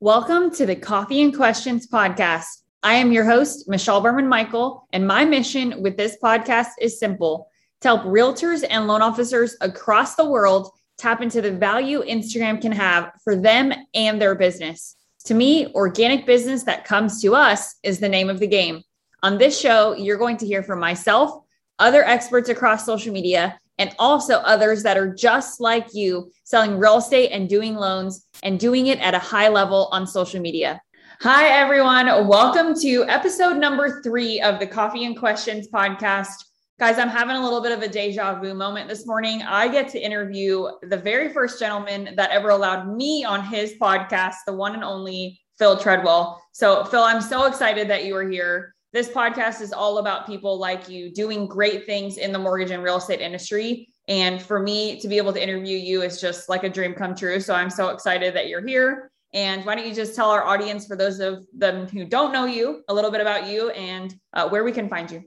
Welcome 0.00 0.50
to 0.56 0.66
the 0.66 0.76
Coffee 0.76 1.22
and 1.22 1.34
Questions 1.34 1.86
podcast. 1.86 2.44
I 2.82 2.96
am 2.96 3.12
your 3.12 3.24
host, 3.24 3.66
Michelle 3.66 4.02
Berman 4.02 4.28
Michael, 4.28 4.86
and 4.92 5.06
my 5.06 5.24
mission 5.24 5.82
with 5.82 5.96
this 5.96 6.18
podcast 6.22 6.68
is 6.78 7.00
simple 7.00 7.48
to 7.80 7.88
help 7.88 8.02
realtors 8.02 8.62
and 8.68 8.86
loan 8.86 9.00
officers 9.00 9.56
across 9.62 10.14
the 10.14 10.28
world 10.28 10.70
tap 10.98 11.22
into 11.22 11.40
the 11.40 11.50
value 11.50 12.02
Instagram 12.02 12.60
can 12.60 12.72
have 12.72 13.10
for 13.24 13.36
them 13.36 13.72
and 13.94 14.20
their 14.20 14.34
business. 14.34 14.96
To 15.24 15.34
me, 15.34 15.72
organic 15.72 16.26
business 16.26 16.64
that 16.64 16.84
comes 16.84 17.22
to 17.22 17.34
us 17.34 17.76
is 17.82 17.98
the 17.98 18.08
name 18.10 18.28
of 18.28 18.38
the 18.38 18.46
game. 18.46 18.82
On 19.22 19.38
this 19.38 19.58
show, 19.58 19.94
you're 19.94 20.18
going 20.18 20.36
to 20.36 20.46
hear 20.46 20.62
from 20.62 20.78
myself, 20.78 21.42
other 21.78 22.04
experts 22.04 22.50
across 22.50 22.84
social 22.84 23.14
media, 23.14 23.58
and 23.78 23.94
also 23.98 24.36
others 24.36 24.82
that 24.82 24.96
are 24.96 25.14
just 25.14 25.60
like 25.60 25.86
you 25.92 26.30
selling 26.44 26.78
real 26.78 26.98
estate 26.98 27.30
and 27.30 27.48
doing 27.48 27.74
loans 27.74 28.26
and 28.42 28.58
doing 28.58 28.86
it 28.86 28.98
at 29.00 29.14
a 29.14 29.18
high 29.18 29.48
level 29.48 29.88
on 29.92 30.06
social 30.06 30.40
media. 30.40 30.80
Hi, 31.20 31.48
everyone. 31.48 32.06
Welcome 32.28 32.78
to 32.80 33.04
episode 33.08 33.56
number 33.56 34.02
three 34.02 34.40
of 34.40 34.58
the 34.58 34.66
Coffee 34.66 35.04
and 35.04 35.18
Questions 35.18 35.68
podcast. 35.68 36.34
Guys, 36.78 36.98
I'm 36.98 37.08
having 37.08 37.36
a 37.36 37.42
little 37.42 37.62
bit 37.62 37.72
of 37.72 37.80
a 37.80 37.88
deja 37.88 38.38
vu 38.38 38.52
moment 38.52 38.86
this 38.86 39.06
morning. 39.06 39.40
I 39.40 39.66
get 39.68 39.88
to 39.92 39.98
interview 39.98 40.66
the 40.82 40.98
very 40.98 41.32
first 41.32 41.58
gentleman 41.58 42.14
that 42.16 42.30
ever 42.32 42.50
allowed 42.50 42.94
me 42.94 43.24
on 43.24 43.42
his 43.42 43.72
podcast, 43.80 44.34
the 44.46 44.52
one 44.52 44.74
and 44.74 44.84
only 44.84 45.40
Phil 45.58 45.78
Treadwell. 45.78 46.38
So, 46.52 46.84
Phil, 46.84 47.02
I'm 47.02 47.22
so 47.22 47.46
excited 47.46 47.88
that 47.88 48.04
you 48.04 48.14
are 48.14 48.28
here. 48.28 48.75
This 48.96 49.10
podcast 49.10 49.60
is 49.60 49.74
all 49.74 49.98
about 49.98 50.26
people 50.26 50.58
like 50.58 50.88
you 50.88 51.12
doing 51.12 51.46
great 51.46 51.84
things 51.84 52.16
in 52.16 52.32
the 52.32 52.38
mortgage 52.38 52.70
and 52.70 52.82
real 52.82 52.96
estate 52.96 53.20
industry. 53.20 53.92
And 54.08 54.40
for 54.40 54.58
me 54.58 54.98
to 55.00 55.06
be 55.06 55.18
able 55.18 55.34
to 55.34 55.42
interview 55.42 55.76
you 55.76 56.00
is 56.00 56.18
just 56.18 56.48
like 56.48 56.64
a 56.64 56.70
dream 56.70 56.94
come 56.94 57.14
true. 57.14 57.38
So 57.38 57.52
I'm 57.52 57.68
so 57.68 57.90
excited 57.90 58.34
that 58.34 58.48
you're 58.48 58.66
here. 58.66 59.10
And 59.34 59.66
why 59.66 59.74
don't 59.74 59.86
you 59.86 59.92
just 59.92 60.16
tell 60.16 60.30
our 60.30 60.44
audience, 60.44 60.86
for 60.86 60.96
those 60.96 61.20
of 61.20 61.44
them 61.54 61.86
who 61.88 62.06
don't 62.06 62.32
know 62.32 62.46
you, 62.46 62.84
a 62.88 62.94
little 62.94 63.10
bit 63.10 63.20
about 63.20 63.46
you 63.46 63.68
and 63.72 64.14
uh, 64.32 64.48
where 64.48 64.64
we 64.64 64.72
can 64.72 64.88
find 64.88 65.10
you? 65.10 65.24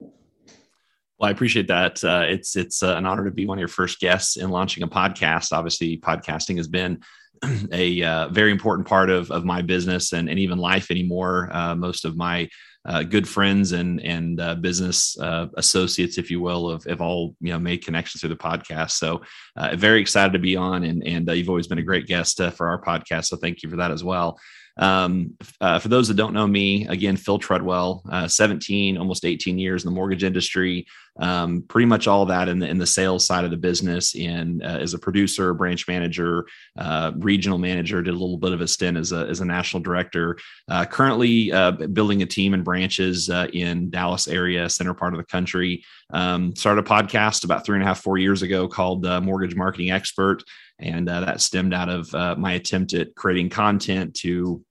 Well, 0.00 1.28
I 1.28 1.30
appreciate 1.30 1.68
that. 1.68 2.02
Uh, 2.02 2.24
it's 2.26 2.56
it's 2.56 2.82
uh, 2.82 2.96
an 2.96 3.06
honor 3.06 3.26
to 3.26 3.30
be 3.30 3.46
one 3.46 3.58
of 3.58 3.60
your 3.60 3.68
first 3.68 4.00
guests 4.00 4.38
in 4.38 4.50
launching 4.50 4.82
a 4.82 4.88
podcast. 4.88 5.52
Obviously, 5.52 5.98
podcasting 5.98 6.56
has 6.56 6.66
been 6.66 7.00
a 7.70 8.02
uh, 8.02 8.28
very 8.30 8.50
important 8.50 8.88
part 8.88 9.08
of, 9.08 9.30
of 9.30 9.44
my 9.44 9.62
business 9.62 10.12
and, 10.12 10.28
and 10.28 10.40
even 10.40 10.58
life 10.58 10.90
anymore. 10.90 11.48
Uh, 11.52 11.76
most 11.76 12.04
of 12.04 12.16
my 12.16 12.48
uh, 12.86 13.02
good 13.02 13.28
friends 13.28 13.72
and 13.72 14.00
and 14.02 14.40
uh, 14.40 14.54
business 14.54 15.18
uh, 15.18 15.46
associates, 15.56 16.18
if 16.18 16.30
you 16.30 16.40
will, 16.40 16.70
have, 16.70 16.84
have 16.84 17.00
all 17.00 17.34
you 17.40 17.52
know 17.52 17.58
made 17.58 17.84
connections 17.84 18.20
through 18.20 18.30
the 18.30 18.36
podcast. 18.36 18.92
So 18.92 19.22
uh, 19.56 19.74
very 19.76 20.00
excited 20.00 20.32
to 20.32 20.38
be 20.38 20.56
on, 20.56 20.84
and 20.84 21.06
and 21.06 21.28
uh, 21.28 21.32
you've 21.32 21.48
always 21.48 21.66
been 21.66 21.78
a 21.78 21.82
great 21.82 22.06
guest 22.06 22.40
for 22.56 22.66
our 22.68 22.82
podcast. 22.82 23.26
So 23.26 23.36
thank 23.36 23.62
you 23.62 23.70
for 23.70 23.76
that 23.76 23.90
as 23.90 24.04
well. 24.04 24.38
Um, 24.76 25.36
uh, 25.60 25.78
for 25.78 25.88
those 25.88 26.08
that 26.08 26.16
don't 26.16 26.34
know 26.34 26.46
me, 26.46 26.86
again, 26.88 27.16
Phil 27.16 27.38
Treadwell, 27.38 28.02
uh, 28.10 28.26
17, 28.26 28.98
almost 28.98 29.24
18 29.24 29.58
years 29.58 29.84
in 29.84 29.90
the 29.90 29.94
mortgage 29.94 30.24
industry. 30.24 30.86
Um, 31.16 31.62
pretty 31.68 31.86
much 31.86 32.08
all 32.08 32.26
that 32.26 32.48
in 32.48 32.58
the 32.58 32.68
in 32.68 32.78
the 32.78 32.86
sales 32.86 33.24
side 33.24 33.44
of 33.44 33.52
the 33.52 33.56
business. 33.56 34.16
And 34.16 34.64
uh, 34.64 34.78
as 34.80 34.94
a 34.94 34.98
producer, 34.98 35.54
branch 35.54 35.86
manager, 35.86 36.44
uh, 36.76 37.12
regional 37.18 37.56
manager, 37.56 38.02
did 38.02 38.10
a 38.10 38.18
little 38.18 38.36
bit 38.36 38.52
of 38.52 38.60
a 38.60 38.66
stint 38.66 38.96
as 38.96 39.12
a 39.12 39.18
as 39.28 39.40
a 39.40 39.44
national 39.44 39.84
director. 39.84 40.36
Uh, 40.68 40.84
currently 40.84 41.52
uh, 41.52 41.70
building 41.70 42.22
a 42.22 42.26
team 42.26 42.52
and 42.52 42.64
branches 42.64 43.28
in 43.52 43.90
Dallas 43.90 44.26
area, 44.26 44.68
center 44.68 44.92
part 44.92 45.14
of 45.14 45.18
the 45.18 45.24
country. 45.24 45.84
Um, 46.10 46.56
started 46.56 46.84
a 46.84 46.88
podcast 46.88 47.44
about 47.44 47.64
three 47.64 47.76
and 47.76 47.84
a 47.84 47.86
half, 47.86 48.00
four 48.00 48.18
years 48.18 48.42
ago 48.42 48.66
called 48.66 49.04
Mortgage 49.22 49.54
Marketing 49.54 49.92
Expert 49.92 50.42
and 50.78 51.08
uh, 51.08 51.20
that 51.20 51.40
stemmed 51.40 51.74
out 51.74 51.88
of 51.88 52.14
uh, 52.14 52.34
my 52.36 52.52
attempt 52.52 52.94
at 52.94 53.14
creating 53.14 53.48
content 53.48 54.14
to 54.14 54.64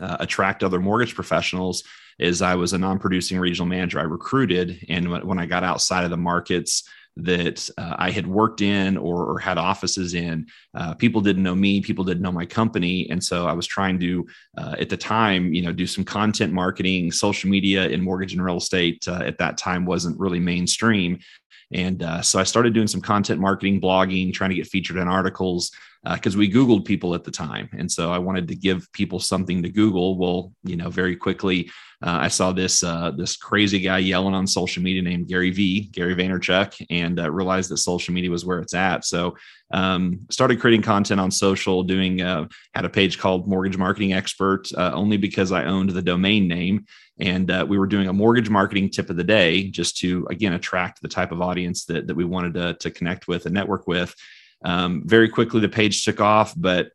uh, 0.00 0.16
attract 0.20 0.64
other 0.64 0.80
mortgage 0.80 1.14
professionals. 1.14 1.84
Is 2.16 2.42
i 2.42 2.54
was 2.54 2.72
a 2.72 2.78
non-producing 2.78 3.40
regional 3.40 3.66
manager. 3.66 3.98
I 3.98 4.04
recruited 4.04 4.86
and 4.88 5.10
when 5.26 5.40
i 5.40 5.46
got 5.46 5.64
outside 5.64 6.04
of 6.04 6.10
the 6.10 6.16
markets 6.16 6.88
that 7.16 7.68
uh, 7.78 7.94
I 7.98 8.10
had 8.10 8.26
worked 8.26 8.60
in 8.60 8.96
or, 8.96 9.24
or 9.24 9.38
had 9.38 9.56
offices 9.56 10.14
in. 10.14 10.46
Uh, 10.74 10.94
people 10.94 11.20
didn't 11.20 11.42
know 11.42 11.54
me, 11.54 11.80
people 11.80 12.04
didn't 12.04 12.22
know 12.22 12.32
my 12.32 12.46
company, 12.46 13.08
and 13.10 13.22
so 13.22 13.46
I 13.46 13.52
was 13.52 13.66
trying 13.66 14.00
to, 14.00 14.26
uh, 14.58 14.76
at 14.78 14.88
the 14.88 14.96
time, 14.96 15.54
you 15.54 15.62
know, 15.62 15.72
do 15.72 15.86
some 15.86 16.04
content 16.04 16.52
marketing, 16.52 17.12
social 17.12 17.48
media 17.50 17.88
in 17.88 18.02
mortgage 18.02 18.32
and 18.32 18.44
real 18.44 18.56
estate. 18.56 19.06
Uh, 19.06 19.22
at 19.24 19.38
that 19.38 19.58
time, 19.58 19.86
wasn't 19.86 20.18
really 20.18 20.40
mainstream, 20.40 21.18
and 21.72 22.02
uh, 22.02 22.22
so 22.22 22.38
I 22.38 22.44
started 22.44 22.74
doing 22.74 22.86
some 22.86 23.00
content 23.00 23.40
marketing, 23.40 23.80
blogging, 23.80 24.32
trying 24.32 24.50
to 24.50 24.56
get 24.56 24.66
featured 24.66 24.96
in 24.96 25.08
articles 25.08 25.70
because 26.12 26.36
uh, 26.36 26.38
we 26.38 26.50
Googled 26.50 26.84
people 26.84 27.14
at 27.14 27.24
the 27.24 27.30
time. 27.30 27.68
And 27.78 27.90
so 27.90 28.12
I 28.12 28.18
wanted 28.18 28.48
to 28.48 28.54
give 28.54 28.92
people 28.92 29.18
something 29.18 29.62
to 29.62 29.70
Google. 29.70 30.18
Well, 30.18 30.52
you 30.62 30.76
know, 30.76 30.90
very 30.90 31.16
quickly, 31.16 31.70
uh, 32.02 32.18
I 32.20 32.28
saw 32.28 32.52
this 32.52 32.84
uh, 32.84 33.12
this 33.12 33.36
crazy 33.36 33.80
guy 33.80 33.98
yelling 33.98 34.34
on 34.34 34.46
social 34.46 34.82
media 34.82 35.00
named 35.00 35.28
Gary 35.28 35.50
V, 35.50 35.88
Gary 35.92 36.14
Vaynerchuk, 36.14 36.84
and 36.90 37.18
uh, 37.18 37.30
realized 37.30 37.70
that 37.70 37.78
social 37.78 38.12
media 38.12 38.30
was 38.30 38.44
where 38.44 38.58
it's 38.58 38.74
at. 38.74 39.06
So 39.06 39.36
um, 39.72 40.20
started 40.30 40.60
creating 40.60 40.82
content 40.82 41.20
on 41.20 41.30
social, 41.30 41.82
doing 41.82 42.20
uh, 42.20 42.48
had 42.74 42.84
a 42.84 42.90
page 42.90 43.18
called 43.18 43.48
Mortgage 43.48 43.78
Marketing 43.78 44.12
Expert, 44.12 44.68
uh, 44.76 44.92
only 44.92 45.16
because 45.16 45.52
I 45.52 45.64
owned 45.64 45.90
the 45.90 46.02
domain 46.02 46.46
name. 46.46 46.84
And 47.20 47.48
we 47.68 47.78
were 47.78 47.86
doing 47.86 48.08
a 48.08 48.12
mortgage 48.12 48.50
marketing 48.50 48.90
tip 48.90 49.08
of 49.08 49.16
the 49.16 49.22
day 49.22 49.70
just 49.70 49.98
to, 49.98 50.26
again, 50.30 50.54
attract 50.54 51.00
the 51.00 51.06
type 51.06 51.30
of 51.30 51.40
audience 51.40 51.84
that, 51.84 52.08
that 52.08 52.16
we 52.16 52.24
wanted 52.24 52.54
to, 52.54 52.74
to 52.74 52.90
connect 52.90 53.28
with 53.28 53.46
and 53.46 53.54
network 53.54 53.86
with. 53.86 54.12
Um, 54.64 55.02
very 55.04 55.28
quickly, 55.28 55.60
the 55.60 55.68
page 55.68 56.04
took 56.04 56.20
off, 56.20 56.54
but 56.56 56.90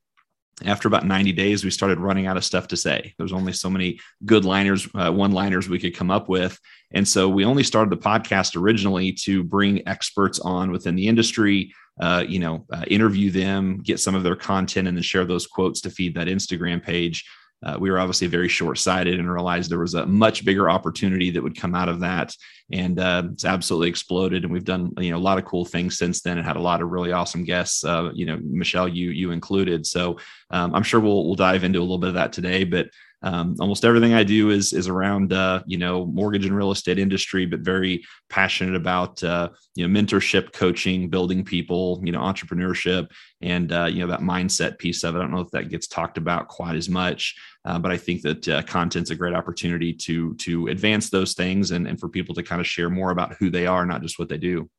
after 0.65 0.87
about 0.87 1.05
90 1.05 1.31
days, 1.31 1.63
we 1.63 1.71
started 1.71 1.99
running 1.99 2.27
out 2.27 2.37
of 2.37 2.43
stuff 2.43 2.67
to 2.67 2.77
say. 2.77 3.13
There's 3.17 3.31
only 3.31 3.53
so 3.53 3.69
many 3.69 3.99
good 4.25 4.43
liners, 4.43 4.87
uh, 4.93 5.11
one 5.11 5.31
liners 5.31 5.69
we 5.69 5.79
could 5.79 5.95
come 5.95 6.11
up 6.11 6.27
with. 6.27 6.59
And 6.91 7.07
so 7.07 7.29
we 7.29 7.45
only 7.45 7.63
started 7.63 7.91
the 7.91 8.03
podcast 8.03 8.59
originally 8.59 9.13
to 9.23 9.43
bring 9.43 9.87
experts 9.87 10.39
on 10.39 10.71
within 10.71 10.95
the 10.95 11.07
industry, 11.07 11.73
uh, 12.01 12.25
you 12.27 12.39
know, 12.39 12.65
uh, 12.73 12.83
interview 12.87 13.31
them, 13.31 13.81
get 13.81 13.99
some 13.99 14.15
of 14.15 14.23
their 14.23 14.35
content, 14.35 14.87
and 14.87 14.97
then 14.97 15.03
share 15.03 15.25
those 15.25 15.47
quotes 15.47 15.81
to 15.81 15.89
feed 15.89 16.15
that 16.15 16.27
Instagram 16.27 16.83
page 16.83 17.25
uh, 17.63 17.77
we 17.79 17.91
were 17.91 17.99
obviously 17.99 18.27
very 18.27 18.47
short-sighted 18.47 19.19
and 19.19 19.31
realized 19.31 19.69
there 19.69 19.79
was 19.79 19.93
a 19.93 20.05
much 20.05 20.45
bigger 20.45 20.69
opportunity 20.69 21.29
that 21.31 21.43
would 21.43 21.59
come 21.59 21.75
out 21.75 21.89
of 21.89 21.99
that. 21.99 22.33
And 22.71 22.99
uh, 22.99 23.23
it's 23.33 23.45
absolutely 23.45 23.89
exploded 23.89 24.43
and 24.43 24.53
we've 24.53 24.63
done 24.63 24.93
you 24.99 25.11
know 25.11 25.17
a 25.17 25.19
lot 25.19 25.39
of 25.39 25.45
cool 25.45 25.65
things 25.65 25.97
since 25.97 26.21
then 26.21 26.37
and 26.37 26.45
had 26.45 26.55
a 26.55 26.61
lot 26.61 26.81
of 26.81 26.89
really 26.89 27.11
awesome 27.11 27.43
guests 27.43 27.83
uh, 27.83 28.11
you 28.13 28.25
know 28.25 28.39
michelle 28.43 28.87
you 28.87 29.09
you 29.09 29.31
included. 29.31 29.85
So 29.85 30.17
um, 30.51 30.73
i'm 30.75 30.83
sure 30.83 30.99
we'll 30.99 31.25
we'll 31.25 31.35
dive 31.35 31.63
into 31.63 31.79
a 31.79 31.81
little 31.81 31.97
bit 31.97 32.09
of 32.09 32.13
that 32.15 32.31
today 32.31 32.63
but 32.63 32.89
um, 33.21 33.55
almost 33.59 33.83
everything 33.83 34.13
I 34.13 34.23
do 34.23 34.49
is 34.49 34.71
is 34.71 34.87
around 34.87 35.33
uh, 35.33 35.61
you 35.65 35.77
know 35.77 36.05
mortgage 36.05 36.45
and 36.45 36.55
real 36.55 36.71
estate 36.71 36.97
industry, 36.97 37.45
but 37.45 37.59
very 37.59 38.05
passionate 38.29 38.75
about 38.75 39.21
uh, 39.23 39.49
you 39.75 39.87
know 39.87 39.99
mentorship, 39.99 40.53
coaching, 40.53 41.09
building 41.09 41.43
people, 41.43 42.01
you 42.03 42.11
know 42.11 42.21
entrepreneurship, 42.21 43.09
and 43.41 43.71
uh, 43.73 43.85
you 43.85 43.99
know 43.99 44.07
that 44.07 44.21
mindset 44.21 44.77
piece 44.77 45.03
of 45.03 45.15
it. 45.15 45.17
I 45.17 45.21
don't 45.21 45.31
know 45.31 45.41
if 45.41 45.51
that 45.51 45.69
gets 45.69 45.87
talked 45.87 46.17
about 46.17 46.47
quite 46.47 46.75
as 46.75 46.87
much, 46.87 47.35
uh, 47.65 47.77
but 47.77 47.91
I 47.91 47.97
think 47.97 48.21
that 48.21 48.47
uh, 48.47 48.61
content's 48.61 49.11
a 49.11 49.15
great 49.15 49.35
opportunity 49.35 49.93
to 49.93 50.33
to 50.35 50.67
advance 50.67 51.09
those 51.09 51.33
things 51.33 51.71
and 51.71 51.87
and 51.87 51.99
for 51.99 52.07
people 52.07 52.35
to 52.35 52.43
kind 52.43 52.61
of 52.61 52.67
share 52.67 52.89
more 52.89 53.11
about 53.11 53.35
who 53.35 53.49
they 53.49 53.67
are, 53.67 53.85
not 53.85 54.01
just 54.01 54.17
what 54.17 54.29
they 54.29 54.37
do. 54.37 54.69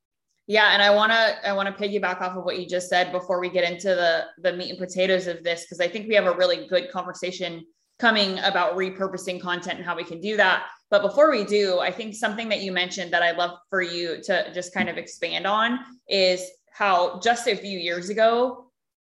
Yeah, 0.47 0.72
and 0.72 0.83
I 0.83 0.95
want 0.95 1.12
to 1.12 1.49
I 1.49 1.53
want 1.53 1.77
to 1.77 1.83
piggyback 1.83 2.22
off 2.22 2.37
of 2.37 2.45
what 2.45 2.59
you 2.59 2.67
just 2.67 2.89
said 2.89 3.12
before 3.12 3.39
we 3.39 3.51
get 3.51 3.71
into 3.71 3.89
the 3.89 4.25
the 4.39 4.57
meat 4.57 4.71
and 4.71 4.78
potatoes 4.78 5.27
of 5.27 5.45
this 5.45 5.65
because 5.65 5.78
I 5.78 5.89
think 5.89 6.09
we 6.09 6.15
have 6.15 6.27
a 6.27 6.34
really 6.34 6.67
good 6.67 6.91
conversation 6.91 7.67
coming 8.00 8.38
about 8.41 8.77
repurposing 8.77 9.41
content 9.41 9.77
and 9.77 9.84
how 9.84 9.94
we 9.94 10.05
can 10.05 10.21
do 10.21 10.37
that. 10.37 10.66
But 10.91 11.03
before 11.03 11.31
we 11.31 11.44
do, 11.44 11.78
I 11.78 11.93
think 11.93 12.15
something 12.15 12.49
that 12.49 12.62
you 12.62 12.72
mentioned 12.72 13.12
that 13.12 13.22
I'd 13.22 13.37
love 13.37 13.59
for 13.69 13.83
you 13.83 14.21
to 14.25 14.53
just 14.53 14.75
kind 14.75 14.88
of 14.88 14.97
expand 14.97 15.47
on 15.47 15.78
is 16.09 16.44
how 16.72 17.21
just 17.21 17.47
a 17.47 17.55
few 17.55 17.78
years 17.78 18.09
ago, 18.09 18.71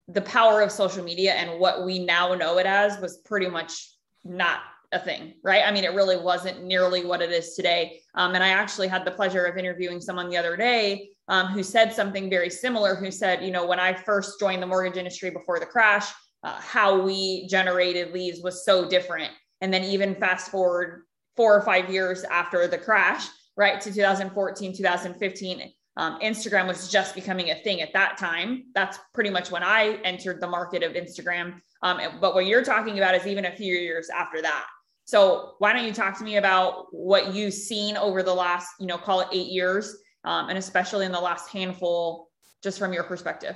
the 0.08 0.22
power 0.22 0.62
of 0.62 0.72
social 0.72 1.04
media 1.04 1.34
and 1.34 1.60
what 1.60 1.84
we 1.84 2.06
now 2.06 2.36
know 2.36 2.60
it 2.60 2.68
as 2.68 3.00
was 3.02 3.18
pretty 3.26 3.48
much 3.48 3.92
not 4.24 4.60
a 4.92 5.00
thing, 5.00 5.34
right? 5.44 5.64
I 5.66 5.72
mean, 5.72 5.84
it 5.84 5.94
really 5.94 6.16
wasn't 6.16 6.64
nearly 6.64 7.04
what 7.04 7.22
it 7.22 7.32
is 7.32 7.56
today. 7.56 8.00
Um, 8.14 8.36
and 8.36 8.44
I 8.44 8.50
actually 8.50 8.88
had 8.88 9.04
the 9.04 9.12
pleasure 9.12 9.46
of 9.46 9.58
interviewing 9.58 10.00
someone 10.00 10.30
the 10.30 10.38
other 10.38 10.56
day 10.56 11.10
um, 11.28 11.48
who 11.48 11.64
said 11.64 11.92
something 11.92 12.30
very 12.30 12.52
similar, 12.52 12.94
who 12.96 13.10
said, 13.10 13.44
you 13.44 13.52
know, 13.52 13.66
when 13.66 13.80
I 13.80 13.94
first 13.94 14.40
joined 14.40 14.62
the 14.62 14.68
mortgage 14.68 14.98
industry 14.98 15.32
before 15.32 15.60
the 15.60 15.66
crash, 15.66 16.12
uh, 16.46 16.60
how 16.60 17.02
we 17.02 17.48
generated 17.48 18.14
leads 18.14 18.42
was 18.42 18.64
so 18.64 18.88
different. 18.88 19.32
And 19.62 19.74
then 19.74 19.84
even 19.84 20.14
fast 20.14 20.52
forward 20.52 21.02
four 21.36 21.58
or 21.58 21.62
five 21.64 21.90
years 21.90 22.24
after 22.26 22.68
the 22.68 22.78
crash, 22.78 23.28
right 23.58 23.82
to 23.82 23.92
2014, 23.92 24.78
2015, 24.78 25.74
um, 25.98 26.20
Instagram 26.20 26.68
was 26.68 26.92
just 26.92 27.16
becoming 27.16 27.50
a 27.50 27.56
thing 27.56 27.82
at 27.82 27.94
that 27.94 28.18
time. 28.18 28.66
That's 28.76 29.00
pretty 29.14 29.32
much 29.32 29.50
when 29.50 29.64
I 29.64 29.98
entered 30.04 30.40
the 30.40 30.48
market 30.48 30.84
of 30.84 30.94
Instagram. 30.94 31.56
Um, 31.82 32.00
but 32.22 32.36
what 32.36 32.46
you're 32.46 32.64
talking 32.64 33.00
about 33.00 33.16
is 33.16 33.26
even 33.26 33.46
a 33.46 33.56
few 33.56 33.74
years 33.74 34.10
after 34.10 34.42
that. 34.44 34.68
So 35.06 35.56
why 35.58 35.74
don't 35.74 35.86
you 35.86 35.94
talk 35.94 36.16
to 36.20 36.24
me 36.24 36.38
about 36.38 36.88
what 36.92 37.34
you've 37.34 37.54
seen 37.54 37.98
over 37.98 38.22
the 38.22 38.34
last, 38.34 38.68
you 38.80 38.86
know, 38.86 38.98
call 39.00 39.22
it 39.22 39.30
eight 39.32 39.48
years, 39.48 39.96
um, 40.26 40.50
and 40.50 40.60
especially 40.60 41.08
in 41.08 41.12
the 41.12 41.20
last 41.20 41.50
handful, 41.50 42.30
just 42.62 42.78
from 42.78 42.94
your 42.94 43.04
perspective. 43.04 43.56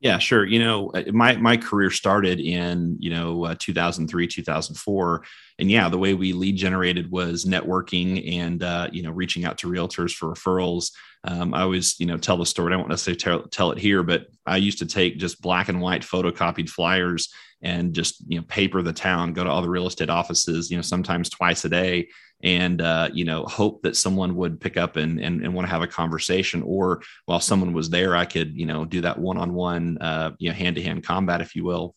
Yeah, 0.00 0.18
sure. 0.18 0.44
You 0.44 0.58
know, 0.58 0.90
uh, 0.90 1.04
my 1.12 1.36
my 1.36 1.56
career 1.56 1.90
started 1.90 2.38
in 2.40 2.96
you 3.00 3.10
know 3.10 3.44
uh, 3.44 3.54
2003, 3.58 4.26
2004, 4.26 5.22
and 5.58 5.70
yeah, 5.70 5.88
the 5.88 5.98
way 5.98 6.12
we 6.14 6.32
lead 6.32 6.56
generated 6.56 7.10
was 7.10 7.46
networking 7.46 8.34
and 8.38 8.62
uh, 8.62 8.88
you 8.92 9.02
know 9.02 9.10
reaching 9.10 9.44
out 9.44 9.58
to 9.58 9.68
realtors 9.68 10.12
for 10.14 10.32
referrals. 10.32 10.92
Um, 11.26 11.54
I 11.54 11.62
always 11.62 11.98
you 11.98 12.06
know 12.06 12.18
tell 12.18 12.36
the 12.36 12.44
story. 12.44 12.74
I 12.74 12.76
don't 12.76 12.88
necessarily 12.88 13.18
tell, 13.18 13.42
tell 13.48 13.70
it 13.70 13.78
here, 13.78 14.02
but 14.02 14.26
I 14.44 14.58
used 14.58 14.78
to 14.80 14.86
take 14.86 15.16
just 15.18 15.40
black 15.40 15.68
and 15.70 15.80
white 15.80 16.02
photocopied 16.02 16.68
flyers 16.68 17.32
and 17.62 17.94
just 17.94 18.16
you 18.28 18.38
know 18.38 18.44
paper 18.46 18.82
the 18.82 18.92
town, 18.92 19.32
go 19.32 19.44
to 19.44 19.50
all 19.50 19.62
the 19.62 19.70
real 19.70 19.86
estate 19.86 20.10
offices, 20.10 20.70
you 20.70 20.76
know 20.76 20.82
sometimes 20.82 21.30
twice 21.30 21.64
a 21.64 21.70
day, 21.70 22.08
and 22.42 22.80
uh, 22.80 23.08
you 23.12 23.24
know 23.24 23.44
hope 23.44 23.82
that 23.82 23.96
someone 23.96 24.36
would 24.36 24.60
pick 24.60 24.76
up 24.76 24.96
and, 24.96 25.20
and, 25.20 25.42
and 25.42 25.54
want 25.54 25.66
to 25.66 25.70
have 25.70 25.82
a 25.82 25.86
conversation. 25.86 26.62
Or 26.62 27.02
while 27.26 27.40
someone 27.40 27.72
was 27.72 27.90
there 27.90 28.16
i 28.16 28.24
could 28.24 28.56
you 28.56 28.66
know 28.66 28.84
do 28.84 29.00
that 29.02 29.18
one-on-one 29.18 29.98
uh, 30.00 30.32
you 30.38 30.50
know 30.50 30.54
hand-to-hand 30.54 31.04
combat 31.04 31.40
if 31.40 31.54
you 31.56 31.64
will. 31.64 31.94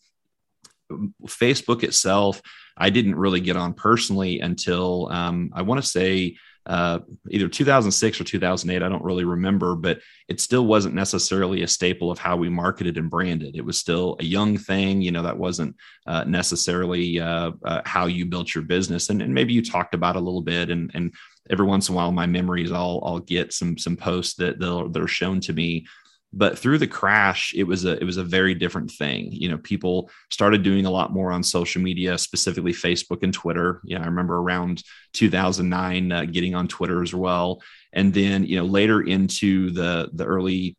Facebook 1.25 1.83
itself 1.83 2.41
i 2.77 2.89
didn't 2.89 3.15
really 3.15 3.41
get 3.41 3.57
on 3.57 3.73
personally 3.73 4.39
until 4.39 5.09
um, 5.11 5.51
i 5.53 5.61
want 5.61 5.81
to 5.81 5.87
say 5.87 6.37
uh, 6.67 6.99
either 7.29 7.47
2006 7.47 8.19
or 8.21 8.23
2008. 8.25 8.85
I 8.85 8.89
don't 8.89 9.03
really 9.03 9.23
remember, 9.23 9.73
but 9.75 9.99
it 10.27 10.41
still 10.41 10.65
wasn't 10.65 10.95
necessarily 10.95 11.63
a 11.63 11.67
staple 11.67 12.11
of 12.11 12.19
how 12.19 12.35
we 12.35 12.49
marketed 12.49 12.97
and 12.97 13.09
branded. 13.09 13.55
It 13.55 13.65
was 13.65 13.79
still 13.79 14.17
a 14.19 14.25
young 14.25 14.57
thing. 14.57 15.01
You 15.01 15.11
know, 15.11 15.23
that 15.23 15.37
wasn't 15.37 15.77
uh, 16.05 16.25
necessarily 16.25 17.19
uh, 17.19 17.51
uh 17.63 17.81
how 17.85 18.07
you 18.07 18.25
built 18.25 18.53
your 18.53 18.65
business. 18.65 19.09
And, 19.09 19.21
and, 19.21 19.33
maybe 19.33 19.53
you 19.53 19.63
talked 19.63 19.93
about 19.93 20.17
a 20.17 20.19
little 20.19 20.41
bit. 20.41 20.69
And, 20.69 20.91
and 20.93 21.13
every 21.49 21.65
once 21.65 21.87
in 21.87 21.93
a 21.93 21.95
while, 21.95 22.11
my 22.11 22.25
memories, 22.25 22.71
I'll, 22.71 23.01
I'll 23.03 23.19
get 23.19 23.53
some 23.53 23.77
some 23.77 23.95
posts 23.95 24.35
that 24.35 24.61
are 24.61 25.07
shown 25.07 25.39
to 25.41 25.53
me 25.53 25.85
but 26.33 26.59
through 26.59 26.77
the 26.77 26.87
crash 26.87 27.53
it 27.55 27.63
was 27.63 27.85
a 27.85 27.99
it 27.99 28.03
was 28.03 28.17
a 28.17 28.23
very 28.23 28.53
different 28.53 28.91
thing. 28.91 29.31
You 29.31 29.49
know 29.49 29.57
people 29.57 30.09
started 30.29 30.63
doing 30.63 30.85
a 30.85 30.91
lot 30.91 31.13
more 31.13 31.31
on 31.31 31.43
social 31.43 31.81
media 31.81 32.17
specifically 32.17 32.73
facebook 32.73 33.23
and 33.23 33.33
twitter. 33.33 33.81
Yeah 33.85 34.01
i 34.01 34.05
remember 34.05 34.37
around 34.37 34.83
2009 35.13 36.11
uh, 36.11 36.25
getting 36.25 36.55
on 36.55 36.67
twitter 36.67 37.01
as 37.01 37.13
well. 37.13 37.61
And 37.93 38.13
then 38.13 38.43
you 38.43 38.57
know 38.57 38.65
later 38.65 39.01
into 39.01 39.71
the 39.71 40.09
the 40.13 40.25
early 40.25 40.77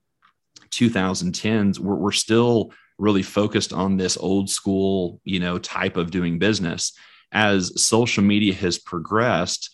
2010s 0.70 1.78
we're, 1.78 1.94
we're 1.94 2.12
still 2.12 2.72
really 2.98 3.22
focused 3.22 3.72
on 3.72 3.96
this 3.96 4.16
old 4.18 4.50
school 4.50 5.20
you 5.24 5.40
know 5.40 5.58
type 5.58 5.96
of 5.96 6.10
doing 6.10 6.38
business. 6.38 6.92
As 7.32 7.82
social 7.82 8.22
media 8.22 8.54
has 8.54 8.78
progressed 8.78 9.70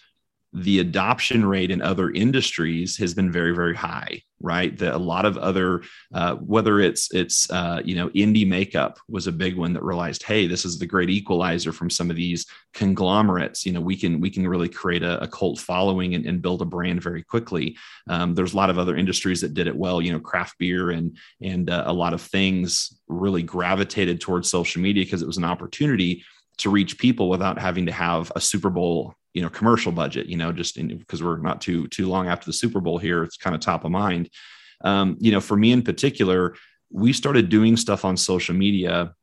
the 0.52 0.78
adoption 0.78 1.44
rate 1.44 1.72
in 1.72 1.82
other 1.82 2.10
industries 2.10 2.96
has 2.96 3.12
been 3.12 3.30
very 3.32 3.52
very 3.52 3.74
high 3.74 4.22
right? 4.44 4.76
That 4.76 4.94
a 4.94 4.98
lot 4.98 5.24
of 5.24 5.38
other 5.38 5.82
uh, 6.12 6.34
whether 6.36 6.78
it's 6.78 7.12
it's 7.12 7.50
uh, 7.50 7.80
you 7.84 7.96
know 7.96 8.10
indie 8.10 8.46
makeup 8.46 8.98
was 9.08 9.26
a 9.26 9.32
big 9.32 9.56
one 9.56 9.72
that 9.72 9.82
realized 9.82 10.22
hey 10.22 10.46
this 10.46 10.64
is 10.64 10.78
the 10.78 10.86
great 10.86 11.10
equalizer 11.10 11.72
from 11.72 11.90
some 11.90 12.10
of 12.10 12.16
these 12.16 12.46
conglomerates. 12.74 13.64
You 13.64 13.72
know 13.72 13.80
we 13.80 13.96
can 13.96 14.20
we 14.20 14.30
can 14.30 14.46
really 14.46 14.68
create 14.68 15.02
a, 15.02 15.22
a 15.22 15.26
cult 15.26 15.58
following 15.58 16.14
and, 16.14 16.26
and, 16.26 16.42
build 16.42 16.60
a 16.60 16.66
brand 16.66 17.02
very 17.02 17.22
quickly. 17.22 17.76
Um, 18.08 18.34
there's 18.34 18.52
a 18.52 18.56
lot 18.56 18.68
of 18.68 18.78
other 18.78 18.96
industries 18.96 19.40
that 19.40 19.54
did 19.54 19.66
it 19.66 19.76
well. 19.76 20.02
You 20.02 20.12
know 20.12 20.20
craft 20.20 20.58
beer 20.58 20.90
and 20.90 21.16
and 21.40 21.70
uh, 21.70 21.84
a 21.86 21.92
lot 21.92 22.12
of 22.12 22.20
things 22.20 23.00
really 23.08 23.42
gravitated 23.42 24.20
towards 24.20 24.50
social 24.50 24.82
media 24.82 25.04
because 25.04 25.22
it 25.22 25.26
was 25.26 25.38
an 25.38 25.44
opportunity 25.44 26.22
to 26.58 26.70
reach 26.70 26.98
people 26.98 27.28
without 27.28 27.58
having 27.58 27.86
to 27.86 27.92
have 27.92 28.30
a 28.36 28.40
super 28.40 28.70
bowl 28.70 29.14
you 29.34 29.42
know 29.42 29.50
commercial 29.50 29.92
budget 29.92 30.26
you 30.26 30.36
know 30.36 30.52
just 30.52 30.76
because 30.76 31.22
we're 31.22 31.38
not 31.38 31.60
too 31.60 31.86
too 31.88 32.08
long 32.08 32.28
after 32.28 32.46
the 32.46 32.52
super 32.52 32.80
bowl 32.80 32.98
here 32.98 33.22
it's 33.22 33.36
kind 33.36 33.54
of 33.54 33.60
top 33.60 33.84
of 33.84 33.90
mind. 33.90 34.30
Um, 34.82 35.16
you 35.20 35.32
know 35.32 35.40
for 35.40 35.56
me 35.56 35.72
in 35.72 35.82
particular 35.82 36.54
we 36.90 37.12
started 37.12 37.48
doing 37.48 37.76
stuff 37.76 38.04
on 38.04 38.16
social 38.16 38.54
media 38.54 39.14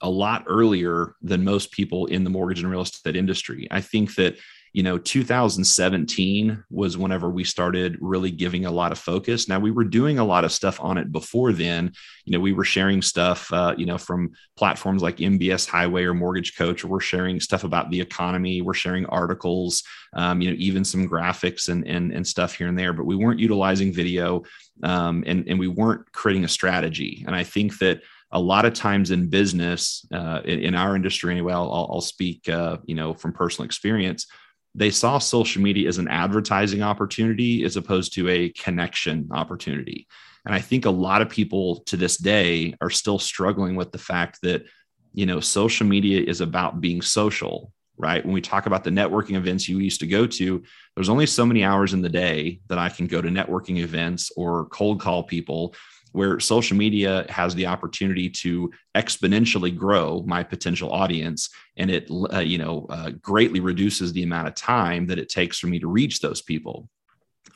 a 0.00 0.10
lot 0.10 0.44
earlier 0.46 1.14
than 1.22 1.44
most 1.44 1.72
people 1.72 2.06
in 2.06 2.24
the 2.24 2.30
mortgage 2.30 2.60
and 2.60 2.70
real 2.70 2.82
estate 2.82 3.16
industry. 3.16 3.66
I 3.70 3.80
think 3.80 4.14
that 4.16 4.36
you 4.74 4.82
know 4.82 4.98
2017 4.98 6.64
was 6.68 6.98
whenever 6.98 7.30
we 7.30 7.44
started 7.44 7.96
really 8.00 8.32
giving 8.32 8.66
a 8.66 8.70
lot 8.70 8.90
of 8.90 8.98
focus. 8.98 9.48
Now 9.48 9.60
we 9.60 9.70
were 9.70 9.84
doing 9.84 10.18
a 10.18 10.24
lot 10.24 10.44
of 10.44 10.50
stuff 10.50 10.80
on 10.80 10.98
it 10.98 11.12
before 11.12 11.52
then. 11.52 11.92
You 12.24 12.32
know 12.32 12.40
we 12.40 12.52
were 12.52 12.64
sharing 12.64 13.00
stuff 13.00 13.50
uh, 13.52 13.76
you 13.78 13.86
know 13.86 13.96
from 13.96 14.32
platforms 14.56 15.00
like 15.00 15.18
mbs 15.18 15.68
highway 15.68 16.02
or 16.02 16.12
mortgage 16.12 16.56
coach. 16.58 16.84
We're 16.84 17.00
sharing 17.00 17.38
stuff 17.38 17.62
about 17.62 17.90
the 17.90 18.00
economy. 18.00 18.62
We're 18.62 18.74
sharing 18.74 19.06
articles 19.06 19.84
um, 20.12 20.42
you 20.42 20.50
know 20.50 20.56
even 20.58 20.84
some 20.84 21.08
graphics 21.08 21.68
and, 21.68 21.86
and 21.86 22.12
and 22.12 22.26
stuff 22.26 22.56
here 22.56 22.66
and 22.66 22.78
there 22.78 22.92
but 22.92 23.06
we 23.06 23.16
weren't 23.16 23.38
utilizing 23.38 23.92
video 23.92 24.42
um, 24.82 25.22
and 25.24 25.48
and 25.48 25.56
we 25.56 25.68
weren't 25.68 26.10
creating 26.12 26.44
a 26.44 26.48
strategy. 26.48 27.22
And 27.26 27.36
i 27.36 27.44
think 27.44 27.78
that 27.78 28.02
a 28.32 28.40
lot 28.40 28.64
of 28.64 28.74
times 28.74 29.12
in 29.12 29.30
business 29.30 30.04
uh, 30.12 30.40
in, 30.44 30.58
in, 30.58 30.74
our 30.74 30.96
industry 30.96 31.30
anyway 31.30 31.52
i'll, 31.52 31.88
I'll 31.92 32.00
speak 32.00 32.48
uh, 32.48 32.78
you 32.84 32.96
know 32.96 33.14
from 33.14 33.32
personal 33.32 33.66
experience 33.66 34.26
they 34.74 34.90
saw 34.90 35.18
social 35.18 35.62
media 35.62 35.88
as 35.88 35.98
an 35.98 36.08
advertising 36.08 36.82
opportunity 36.82 37.64
as 37.64 37.76
opposed 37.76 38.14
to 38.14 38.28
a 38.28 38.48
connection 38.50 39.28
opportunity. 39.32 40.06
And 40.44 40.54
I 40.54 40.60
think 40.60 40.84
a 40.84 40.90
lot 40.90 41.22
of 41.22 41.28
people 41.28 41.80
to 41.86 41.96
this 41.96 42.16
day 42.16 42.74
are 42.80 42.90
still 42.90 43.18
struggling 43.18 43.76
with 43.76 43.92
the 43.92 43.98
fact 43.98 44.40
that, 44.42 44.64
you 45.12 45.26
know, 45.26 45.40
social 45.40 45.86
media 45.86 46.22
is 46.22 46.40
about 46.40 46.80
being 46.80 47.00
social, 47.00 47.72
right? 47.96 48.24
When 48.24 48.34
we 48.34 48.40
talk 48.40 48.66
about 48.66 48.84
the 48.84 48.90
networking 48.90 49.36
events 49.36 49.68
you 49.68 49.78
used 49.78 50.00
to 50.00 50.06
go 50.06 50.26
to, 50.26 50.62
there's 50.94 51.08
only 51.08 51.26
so 51.26 51.46
many 51.46 51.64
hours 51.64 51.94
in 51.94 52.02
the 52.02 52.08
day 52.08 52.60
that 52.68 52.78
I 52.78 52.88
can 52.88 53.06
go 53.06 53.22
to 53.22 53.28
networking 53.28 53.78
events 53.78 54.32
or 54.36 54.66
cold 54.66 55.00
call 55.00 55.22
people 55.22 55.74
where 56.14 56.38
social 56.38 56.76
media 56.76 57.26
has 57.28 57.56
the 57.56 57.66
opportunity 57.66 58.30
to 58.30 58.70
exponentially 58.94 59.76
grow 59.76 60.22
my 60.28 60.44
potential 60.44 60.92
audience. 60.92 61.50
And 61.76 61.90
it 61.90 62.08
uh, 62.32 62.38
you 62.38 62.56
know 62.56 62.86
uh, 62.88 63.10
greatly 63.20 63.58
reduces 63.58 64.12
the 64.12 64.22
amount 64.22 64.46
of 64.46 64.54
time 64.54 65.08
that 65.08 65.18
it 65.18 65.28
takes 65.28 65.58
for 65.58 65.66
me 65.66 65.80
to 65.80 65.88
reach 65.88 66.20
those 66.20 66.40
people. 66.40 66.88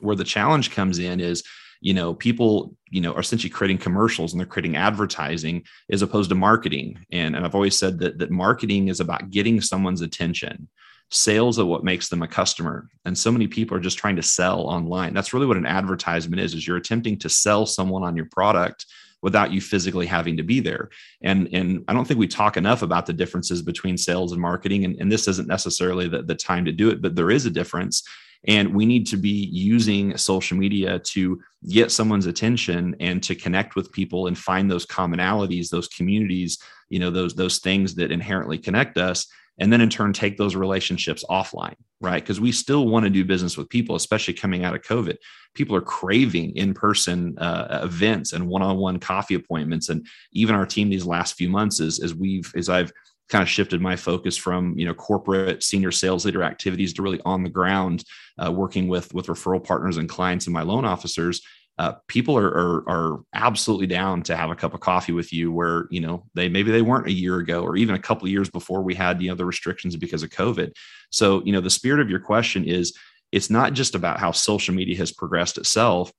Where 0.01 0.17
the 0.17 0.25
challenge 0.25 0.73
comes 0.73 0.99
in 0.99 1.21
is 1.21 1.45
you 1.81 1.95
know 1.95 2.15
people 2.15 2.75
you 2.91 3.01
know 3.01 3.13
are 3.13 3.21
essentially 3.21 3.49
creating 3.49 3.79
commercials 3.79 4.33
and 4.33 4.41
they're 4.41 4.47
creating 4.47 4.77
advertising 4.77 5.63
as 5.89 6.03
opposed 6.03 6.31
to 6.31 6.35
marketing. 6.35 6.99
And, 7.13 7.37
and 7.37 7.45
i've 7.45 7.55
always 7.55 7.79
said 7.79 8.01
that 8.01 8.19
that 8.19 8.33
marketing 8.33 8.89
is 8.89 8.99
about 8.99 9.31
getting 9.31 9.61
someone's 9.61 10.03
attention 10.03 10.69
sales 11.11 11.59
are 11.59 11.65
what 11.65 11.85
makes 11.85 12.09
them 12.09 12.23
a 12.23 12.29
customer. 12.29 12.89
And 13.05 13.17
so 13.17 13.33
many 13.33 13.47
people 13.47 13.77
are 13.77 13.81
just 13.81 13.99
trying 13.99 14.17
to 14.17 14.23
sell 14.23 14.63
online. 14.63 15.15
That's 15.15 15.33
really 15.33 15.47
what 15.47 15.57
an 15.57 15.67
advertisement 15.67 16.41
is 16.41 16.55
is 16.55 16.67
you're 16.67 16.77
attempting 16.77 17.19
to 17.21 17.29
sell 17.29 17.65
someone 17.65 18.03
on 18.03 18.17
your 18.17 18.27
product 18.27 18.87
without 19.23 19.51
you 19.51 19.61
physically 19.61 20.07
having 20.07 20.37
to 20.37 20.43
be 20.43 20.61
there. 20.61 20.91
And 21.23 21.49
and 21.53 21.85
i 21.89 21.93
don't 21.93 22.07
think 22.07 22.21
we 22.21 22.29
talk 22.29 22.57
enough 22.57 22.83
about 22.83 23.07
the 23.07 23.13
differences 23.13 23.63
between 23.63 23.97
sales 23.97 24.33
and 24.33 24.41
marketing. 24.41 24.85
And, 24.85 24.97
and 25.01 25.11
this 25.11 25.27
isn't 25.29 25.49
necessarily 25.49 26.09
the, 26.09 26.23
the 26.23 26.35
time 26.35 26.65
to 26.67 26.73
do 26.73 26.91
it 26.91 27.01
but 27.01 27.17
there 27.17 27.31
is 27.31 27.47
a 27.47 27.51
difference. 27.51 28.03
And 28.47 28.73
we 28.73 28.87
need 28.87 29.05
to 29.09 29.17
be 29.17 29.49
using 29.51 30.17
social 30.17 30.57
media 30.57 31.01
to 31.01 31.43
get 31.69 31.91
someone's 31.91 32.27
attention 32.27 32.95
and 33.01 33.21
to 33.25 33.35
connect 33.35 33.75
with 33.75 33.91
people 33.91 34.29
and 34.29 34.39
find 34.39 34.71
those 34.71 34.87
commonalities 34.87 35.71
those 35.71 35.89
communities 35.89 36.59
you 36.89 37.01
know 37.01 37.11
those 37.11 37.35
those 37.35 37.59
things 37.59 37.97
that 37.97 38.13
inherently 38.13 38.59
connect 38.59 38.97
us 38.97 39.27
and 39.59 39.73
then 39.73 39.81
in 39.81 39.89
turn 39.89 40.13
take 40.13 40.37
those 40.37 40.55
relationships 40.55 41.25
offline 41.29 41.75
right? 42.01 42.23
Because 42.23 42.41
we 42.41 42.53
still 42.53 42.87
want 42.87 43.05
to 43.05 43.11
do 43.11 43.25
business 43.25 43.57
with 43.57 43.69
people 43.69 43.97
especially 43.97 44.35
coming 44.35 44.65
out 44.65 44.75
of 44.75 44.83
covid. 44.83 45.17
People 45.55 45.75
are 45.75 45.81
craving 45.81 46.55
in-person 46.55 47.37
uh, 47.39 47.81
events 47.83 48.33
and 48.33 48.47
one-on-one 48.47 49.01
coffee 49.01 49.35
appointments. 49.35 49.89
And 49.89 50.07
even 50.33 50.55
our 50.55 50.67
team 50.67 50.89
these 50.89 51.07
last 51.07 51.35
few 51.35 51.49
months 51.49 51.81
is 51.81 52.01
as 52.01 52.15
we've 52.15 52.53
as 52.57 52.69
i've 52.69 52.93
kind 53.29 53.43
of 53.43 53.49
shifted 53.49 53.81
my 53.81 53.97
focus 53.97 54.37
from 54.37 54.79
you 54.79 54.87
know 54.87 54.95
corporate 54.95 55.63
senior 55.63 55.93
sales 55.93 56.25
leader 56.25 56.43
activities 56.43 56.95
to 56.95 57.03
really 57.03 57.21
on 57.25 57.43
the 57.43 57.51
ground 57.51 58.05
uh, 58.39 58.51
working 58.51 58.89
with 58.89 59.13
with 59.13 59.27
referral 59.27 59.63
partners 59.63 59.97
and 59.97 60.09
clients 60.09 60.47
and 60.47 60.55
my 60.55 60.63
loan 60.63 60.85
officers 60.85 61.43
uh, 61.79 61.93
people 62.09 62.37
are, 62.37 62.49
are, 62.49 62.89
are 62.89 63.21
absolutely 63.35 63.87
down 63.87 64.23
to 64.23 64.37
have 64.37 64.51
a 64.51 64.57
cup 64.57 64.75
of 64.75 64.81
coffee 64.81 65.13
with 65.13 65.33
you 65.33 65.53
where 65.53 65.87
you 65.91 66.01
know 66.01 66.25
they 66.35 66.49
maybe 66.49 66.73
they 66.73 66.83
weren't 66.83 67.07
a 67.07 67.13
year 67.13 67.39
ago 67.39 67.63
or 67.63 67.77
even 67.77 67.95
a 67.95 68.01
couple 68.01 68.27
of 68.27 68.33
years 68.33 68.51
before 68.51 68.83
we 68.83 68.95
had 68.95 69.23
you 69.23 69.29
know 69.29 69.37
the 69.37 69.45
restrictions 69.45 69.97
because 69.97 70.23
of 70.23 70.31
covid. 70.31 70.73
So 71.11 71.43
you 71.45 71.53
know 71.53 71.61
the 71.61 71.71
spirit 71.71 72.01
of 72.01 72.11
your 72.11 72.21
question 72.21 72.65
is 72.65 72.97
it's 73.31 73.51
not 73.51 73.75
just 73.75 73.95
about 73.95 74.19
how 74.19 74.33
social 74.33 74.75
media 74.75 74.97
has 74.99 75.13
progressed 75.13 75.59
itself. 75.59 76.13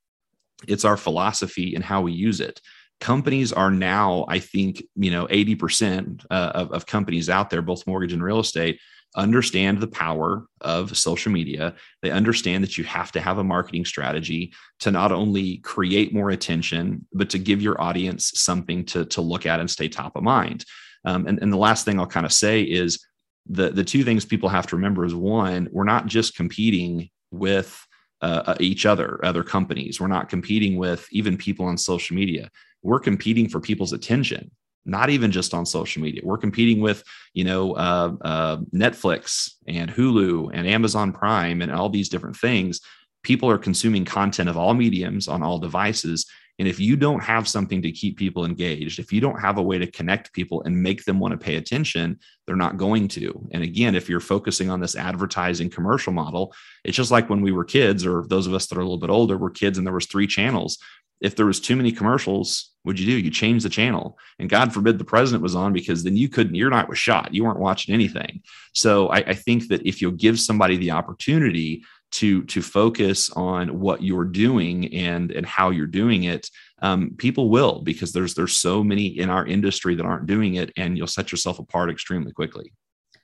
It's 0.67 0.85
our 0.85 0.97
philosophy 0.97 1.75
and 1.75 1.83
how 1.83 2.01
we 2.01 2.13
use 2.13 2.39
it. 2.39 2.61
Companies 3.01 3.53
are 3.53 3.71
now 3.71 4.25
i 4.27 4.39
think 4.39 4.83
you 4.95 5.09
know 5.09 5.25
80% 5.27 6.25
uh, 6.29 6.51
of, 6.53 6.71
of 6.71 6.85
companies 6.85 7.29
out 7.29 7.49
there 7.49 7.61
both 7.61 7.87
mortgage 7.87 8.11
and 8.13 8.23
real 8.23 8.39
estate 8.39 8.79
understand 9.15 9.79
the 9.79 9.87
power 9.87 10.45
of 10.61 10.95
social 10.97 11.31
media. 11.31 11.75
They 12.01 12.11
understand 12.11 12.63
that 12.63 12.77
you 12.77 12.83
have 12.83 13.11
to 13.13 13.21
have 13.21 13.37
a 13.37 13.43
marketing 13.43 13.85
strategy 13.85 14.53
to 14.81 14.91
not 14.91 15.11
only 15.11 15.57
create 15.57 16.13
more 16.13 16.29
attention, 16.29 17.05
but 17.13 17.29
to 17.31 17.39
give 17.39 17.61
your 17.61 17.81
audience 17.81 18.31
something 18.35 18.85
to, 18.85 19.05
to 19.05 19.21
look 19.21 19.45
at 19.45 19.59
and 19.59 19.69
stay 19.69 19.89
top 19.89 20.15
of 20.15 20.23
mind. 20.23 20.65
Um, 21.05 21.25
and, 21.27 21.39
and 21.41 21.51
the 21.51 21.57
last 21.57 21.85
thing 21.85 21.99
I'll 21.99 22.07
kind 22.07 22.25
of 22.25 22.33
say 22.33 22.61
is 22.61 23.03
the, 23.47 23.71
the 23.71 23.83
two 23.83 24.03
things 24.03 24.25
people 24.25 24.49
have 24.49 24.67
to 24.67 24.75
remember 24.75 25.05
is 25.05 25.15
one, 25.15 25.69
we're 25.71 25.85
not 25.85 26.05
just 26.05 26.35
competing 26.35 27.09
with 27.31 27.85
uh, 28.21 28.43
uh 28.47 28.55
each 28.59 28.85
other, 28.85 29.23
other 29.23 29.43
companies. 29.43 29.99
We're 29.99 30.07
not 30.07 30.29
competing 30.29 30.77
with 30.77 31.07
even 31.11 31.37
people 31.37 31.65
on 31.65 31.77
social 31.77 32.15
media. 32.15 32.49
we're 32.83 32.99
competing 32.99 33.47
for 33.49 33.59
people's 33.59 33.93
attention 33.93 34.51
not 34.85 35.09
even 35.09 35.31
just 35.31 35.53
on 35.53 35.65
social 35.65 36.01
media. 36.01 36.21
We're 36.23 36.37
competing 36.37 36.81
with, 36.81 37.03
you 37.33 37.43
know, 37.43 37.73
uh, 37.73 38.13
uh, 38.21 38.57
Netflix 38.73 39.51
and 39.67 39.91
Hulu 39.91 40.51
and 40.53 40.67
Amazon 40.67 41.11
Prime 41.11 41.61
and 41.61 41.71
all 41.71 41.89
these 41.89 42.09
different 42.09 42.37
things. 42.37 42.81
People 43.23 43.49
are 43.49 43.57
consuming 43.57 44.05
content 44.05 44.49
of 44.49 44.57
all 44.57 44.73
mediums 44.73 45.27
on 45.27 45.43
all 45.43 45.59
devices. 45.59 46.25
And 46.57 46.67
if 46.67 46.77
you 46.77 46.97
don't 46.97 47.23
have 47.23 47.47
something 47.47 47.81
to 47.83 47.91
keep 47.91 48.17
people 48.17 48.43
engaged, 48.43 48.99
if 48.99 49.13
you 49.13 49.21
don't 49.21 49.39
have 49.39 49.57
a 49.57 49.63
way 49.63 49.77
to 49.77 49.89
connect 49.89 50.33
people 50.33 50.61
and 50.63 50.83
make 50.83 51.05
them 51.05 51.17
want 51.17 51.31
to 51.31 51.37
pay 51.37 51.55
attention, 51.55 52.19
they're 52.45 52.57
not 52.57 52.75
going 52.75 53.07
to. 53.09 53.47
And 53.51 53.63
again, 53.63 53.95
if 53.95 54.09
you're 54.09 54.19
focusing 54.19 54.69
on 54.69 54.81
this 54.81 54.97
advertising 54.97 55.69
commercial 55.69 56.11
model, 56.11 56.53
it's 56.83 56.97
just 56.97 57.11
like 57.11 57.29
when 57.29 57.41
we 57.41 57.53
were 57.53 57.63
kids, 57.63 58.05
or 58.05 58.25
those 58.27 58.45
of 58.45 58.53
us 58.53 58.67
that 58.67 58.77
are 58.77 58.81
a 58.81 58.83
little 58.83 58.97
bit 58.97 59.09
older 59.09 59.37
were 59.37 59.49
kids 59.49 59.77
and 59.77 59.87
there 59.87 59.93
was 59.93 60.05
three 60.05 60.27
channels 60.27 60.77
if 61.21 61.35
there 61.35 61.45
was 61.45 61.59
too 61.59 61.75
many 61.75 61.91
commercials 61.91 62.69
what'd 62.83 62.99
you 62.99 63.05
do? 63.05 63.19
You 63.19 63.29
change 63.29 63.63
the 63.63 63.69
channel. 63.69 64.17
And 64.39 64.49
god 64.49 64.73
forbid 64.73 64.97
the 64.97 65.05
president 65.05 65.43
was 65.43 65.55
on 65.55 65.73
because 65.73 66.03
then 66.03 66.15
you 66.15 66.29
couldn't 66.29 66.55
your 66.55 66.69
night 66.69 66.89
was 66.89 66.97
shot. 66.97 67.33
You 67.33 67.43
weren't 67.43 67.59
watching 67.59 67.93
anything. 67.93 68.41
So 68.73 69.09
I, 69.09 69.17
I, 69.17 69.33
think 69.33 69.67
that 69.67 69.85
if 69.85 70.01
you'll 70.01 70.11
give 70.11 70.39
somebody 70.39 70.77
the 70.77 70.91
opportunity 70.91 71.83
to 72.11 72.43
to 72.45 72.61
focus 72.61 73.29
on 73.31 73.79
what 73.79 74.01
you're 74.01 74.25
doing 74.25 74.93
and 74.93 75.31
and 75.31 75.45
how 75.45 75.69
you're 75.69 75.85
doing 75.85 76.23
it 76.23 76.49
um, 76.81 77.11
people 77.17 77.49
will 77.49 77.81
because 77.81 78.11
there's 78.11 78.33
there's 78.33 78.57
so 78.57 78.83
many 78.83 79.05
in 79.05 79.29
our 79.29 79.45
industry 79.45 79.93
that 79.93 80.05
aren't 80.05 80.25
doing 80.25 80.55
it 80.55 80.71
and 80.75 80.97
you'll 80.97 81.05
set 81.05 81.31
yourself 81.31 81.59
apart 81.59 81.91
extremely 81.91 82.31
quickly. 82.31 82.73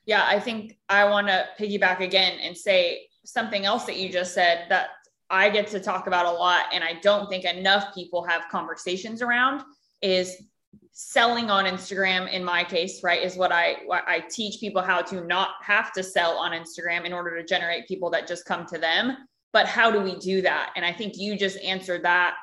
Yeah 0.05 0.25
i 0.27 0.39
think 0.39 0.77
i 0.87 1.05
want 1.05 1.27
to 1.27 1.45
piggyback 1.59 2.01
again 2.01 2.37
and 2.39 2.55
say 2.55 3.07
something 3.23 3.65
else 3.65 3.85
that 3.85 3.97
you 3.97 4.11
just 4.11 4.35
said 4.35 4.65
that 4.69 4.89
I 5.29 5.49
get 5.49 5.67
to 5.67 5.79
talk 5.79 6.07
about 6.07 6.25
a 6.25 6.31
lot, 6.31 6.65
and 6.71 6.83
I 6.83 6.93
don't 7.01 7.29
think 7.29 7.45
enough 7.45 7.93
people 7.93 8.23
have 8.23 8.43
conversations 8.51 9.21
around 9.21 9.63
is 10.01 10.35
selling 10.91 11.49
on 11.49 11.65
Instagram. 11.65 12.31
In 12.31 12.43
my 12.43 12.63
case, 12.63 13.03
right, 13.03 13.21
is 13.21 13.35
what 13.35 13.51
I 13.51 13.77
I 13.89 14.23
teach 14.29 14.59
people 14.59 14.81
how 14.81 15.01
to 15.01 15.25
not 15.25 15.51
have 15.61 15.91
to 15.93 16.03
sell 16.03 16.37
on 16.37 16.51
Instagram 16.51 17.05
in 17.05 17.13
order 17.13 17.35
to 17.37 17.43
generate 17.43 17.87
people 17.87 18.09
that 18.11 18.27
just 18.27 18.45
come 18.45 18.65
to 18.67 18.77
them. 18.77 19.17
But 19.51 19.67
how 19.67 19.89
do 19.89 20.01
we 20.01 20.15
do 20.17 20.41
that? 20.41 20.73
And 20.75 20.85
I 20.85 20.91
think 20.91 21.17
you 21.17 21.37
just 21.37 21.57
answered 21.59 22.03
that 22.03 22.35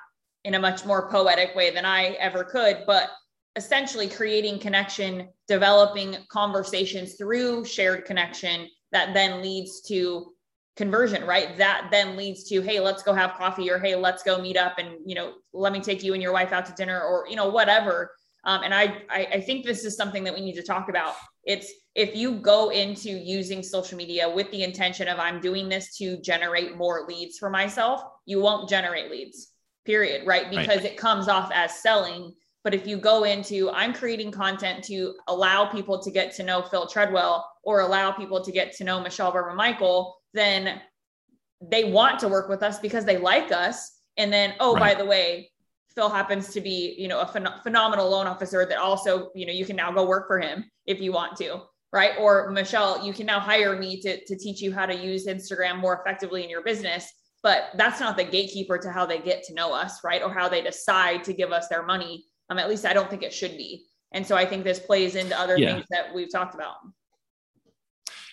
in 0.45 0.55
a 0.55 0.61
much 0.61 0.85
more 0.85 1.11
poetic 1.11 1.55
way 1.55 1.71
than 1.71 1.85
I 1.85 2.11
ever 2.13 2.43
could. 2.43 2.85
But 2.87 3.11
essentially, 3.57 4.09
creating 4.09 4.59
connection, 4.59 5.29
developing 5.47 6.17
conversations 6.29 7.15
through 7.15 7.65
shared 7.65 8.05
connection 8.05 8.67
that 8.93 9.15
then 9.15 9.43
leads 9.43 9.83
to 9.83 10.32
conversion 10.77 11.25
right? 11.27 11.57
That 11.59 11.89
then 11.91 12.17
leads 12.17 12.45
to 12.45 12.61
hey 12.63 12.81
let's 12.81 13.03
go 13.03 13.13
have 13.13 13.35
coffee 13.35 13.71
or 13.71 13.79
hey 13.79 13.95
let's 13.95 14.23
go 14.23 14.41
meet 14.41 14.57
up 14.57 14.79
and 14.79 14.97
you 15.05 15.15
know 15.15 15.35
let 15.53 15.73
me 15.73 15.81
take 15.81 16.03
you 16.03 16.15
and 16.15 16.23
your 16.23 16.33
wife 16.33 16.53
out 16.53 16.67
to 16.67 16.73
dinner 16.73 17.01
or 17.01 17.27
you 17.29 17.37
know 17.37 17.49
whatever. 17.49 18.13
Um, 18.45 18.63
and 18.65 18.75
I, 18.75 19.03
I 19.09 19.29
i 19.35 19.41
think 19.41 19.65
this 19.65 19.85
is 19.85 19.97
something 19.97 20.25
that 20.25 20.35
we 20.35 20.41
need 20.41 20.57
to 20.57 20.63
talk 20.63 20.89
about. 20.89 21.15
It's 21.45 21.71
if 21.95 22.17
you 22.17 22.37
go 22.37 22.71
into 22.71 23.11
using 23.11 23.63
social 23.63 23.99
media 23.99 24.29
with 24.29 24.51
the 24.51 24.63
intention 24.63 25.09
of 25.09 25.19
i'm 25.19 25.41
doing 25.41 25.69
this 25.69 25.97
to 25.99 26.17
generate 26.23 26.77
more 26.77 27.05
leads 27.07 27.37
for 27.37 27.51
myself 27.51 28.03
you 28.25 28.41
won't 28.41 28.69
generate 28.69 29.11
leads 29.11 29.53
period 29.85 30.27
right? 30.27 30.49
Because 30.51 30.69
right. 30.69 30.85
it 30.85 30.97
comes 30.97 31.29
off 31.29 31.51
as 31.53 31.83
selling. 31.83 32.33
But 32.65 32.75
if 32.75 32.87
you 32.87 32.97
go 32.97 33.25
into 33.25 33.71
i'm 33.71 33.93
creating 33.93 34.31
content 34.31 34.85
to 34.85 35.15
allow 35.27 35.67
people 35.67 36.01
to 36.01 36.11
get 36.13 36.33
to 36.37 36.45
know 36.45 36.63
phil 36.63 36.87
treadwell 36.87 37.45
or 37.65 37.81
allow 37.81 38.13
people 38.13 38.41
to 38.45 38.53
get 38.53 38.73
to 38.77 38.85
know 38.85 39.01
michelle 39.01 39.33
berman 39.33 39.57
michael 39.57 40.15
then 40.35 40.81
they 41.61 41.85
want 41.85 42.19
to 42.21 42.29
work 42.29 42.49
with 42.49 42.63
us 42.63 42.79
because 42.79 43.05
they 43.05 43.19
like 43.19 43.53
us. 43.53 44.01
And 44.17 44.33
then, 44.33 44.55
oh, 44.61 44.75
right. 44.75 44.97
by 44.97 45.03
the 45.03 45.09
way, 45.09 45.51
Phil 45.95 46.09
happens 46.09 46.49
to 46.55 46.61
be, 46.61 46.95
you 46.99 47.09
know, 47.09 47.21
a 47.21 47.27
phen- 47.27 47.63
phenomenal 47.63 48.09
loan 48.11 48.27
officer 48.27 48.67
that 48.67 48.79
also, 48.79 49.31
you 49.35 49.47
know, 49.47 49.53
you 49.53 49.65
can 49.65 49.77
now 49.77 49.93
go 49.93 50.07
work 50.07 50.27
for 50.27 50.41
him 50.41 50.65
if 50.87 51.01
you 51.01 51.13
want 51.13 51.37
to, 51.37 51.63
right? 51.93 52.13
Or 52.19 52.51
Michelle, 52.51 53.05
you 53.05 53.13
can 53.13 53.27
now 53.27 53.41
hire 53.41 53.79
me 53.79 54.01
to, 54.01 54.25
to 54.25 54.37
teach 54.37 54.61
you 54.61 54.73
how 54.73 54.87
to 54.87 54.95
use 54.95 55.27
Instagram 55.27 55.79
more 55.79 56.01
effectively 56.01 56.43
in 56.43 56.51
your 56.51 56.63
business. 56.63 57.11
But 57.43 57.71
that's 57.77 58.01
not 58.01 58.17
the 58.17 58.25
gatekeeper 58.25 58.79
to 58.79 58.91
how 58.91 59.05
they 59.05 59.19
get 59.19 59.43
to 59.45 59.55
know 59.55 59.73
us, 59.73 60.05
right? 60.05 60.23
Or 60.23 60.33
how 60.33 60.49
they 60.49 60.63
decide 60.63 61.25
to 61.25 61.33
give 61.33 61.53
us 61.53 61.69
their 61.69 61.83
money. 61.83 62.25
Um, 62.51 62.59
at 62.59 62.69
least 62.69 62.87
I 62.87 62.93
don't 62.93 63.11
think 63.11 63.23
it 63.23 63.35
should 63.35 63.57
be. 63.57 63.85
And 64.13 64.27
so 64.27 64.37
I 64.37 64.47
think 64.47 64.65
this 64.65 64.79
plays 64.79 65.17
into 65.17 65.39
other 65.39 65.57
yeah. 65.57 65.75
things 65.75 65.87
that 65.91 66.15
we've 66.15 66.31
talked 66.31 66.55
about. 66.55 66.77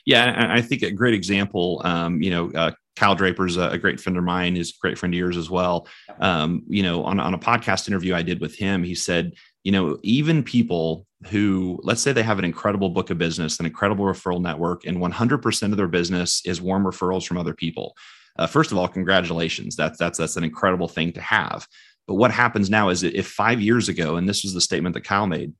Yeah, 0.09 0.47
I 0.49 0.61
think 0.61 0.81
a 0.81 0.89
great 0.89 1.13
example. 1.13 1.83
Um, 1.85 2.19
you 2.19 2.31
know, 2.31 2.49
uh, 2.53 2.71
Kyle 2.95 3.13
Draper's 3.13 3.57
a, 3.57 3.69
a, 3.69 3.77
great 3.77 3.99
friend 3.99 4.17
of 4.17 4.23
mine. 4.23 4.57
Is 4.57 4.71
a 4.71 4.81
great 4.81 4.97
friend 4.97 5.13
of 5.13 5.19
yours 5.19 5.37
as 5.37 5.51
well. 5.51 5.87
Um, 6.19 6.63
you 6.67 6.81
know, 6.81 7.03
on 7.03 7.19
on 7.19 7.35
a 7.35 7.37
podcast 7.37 7.87
interview 7.87 8.15
I 8.15 8.23
did 8.23 8.41
with 8.41 8.55
him, 8.55 8.83
he 8.83 8.95
said, 8.95 9.33
you 9.63 9.71
know, 9.71 9.99
even 10.01 10.41
people 10.41 11.05
who, 11.27 11.79
let's 11.83 12.01
say, 12.01 12.11
they 12.11 12.23
have 12.23 12.39
an 12.39 12.45
incredible 12.45 12.89
book 12.89 13.11
of 13.11 13.19
business, 13.19 13.59
an 13.59 13.67
incredible 13.67 14.03
referral 14.03 14.41
network, 14.41 14.83
and 14.87 14.97
100% 14.97 15.63
of 15.63 15.77
their 15.77 15.87
business 15.87 16.41
is 16.43 16.59
warm 16.59 16.85
referrals 16.85 17.27
from 17.27 17.37
other 17.37 17.53
people. 17.53 17.95
Uh, 18.39 18.47
first 18.47 18.71
of 18.71 18.79
all, 18.79 18.87
congratulations. 18.87 19.75
That's 19.75 19.99
that's 19.99 20.17
that's 20.17 20.37
an 20.37 20.43
incredible 20.43 20.87
thing 20.87 21.11
to 21.13 21.21
have. 21.21 21.67
But 22.07 22.15
what 22.15 22.31
happens 22.31 22.71
now 22.71 22.89
is 22.89 23.03
if 23.03 23.27
five 23.27 23.61
years 23.61 23.89
ago, 23.89 24.15
and 24.15 24.27
this 24.27 24.41
was 24.41 24.55
the 24.55 24.61
statement 24.61 24.95
that 24.95 25.03
Kyle 25.03 25.27
made, 25.27 25.53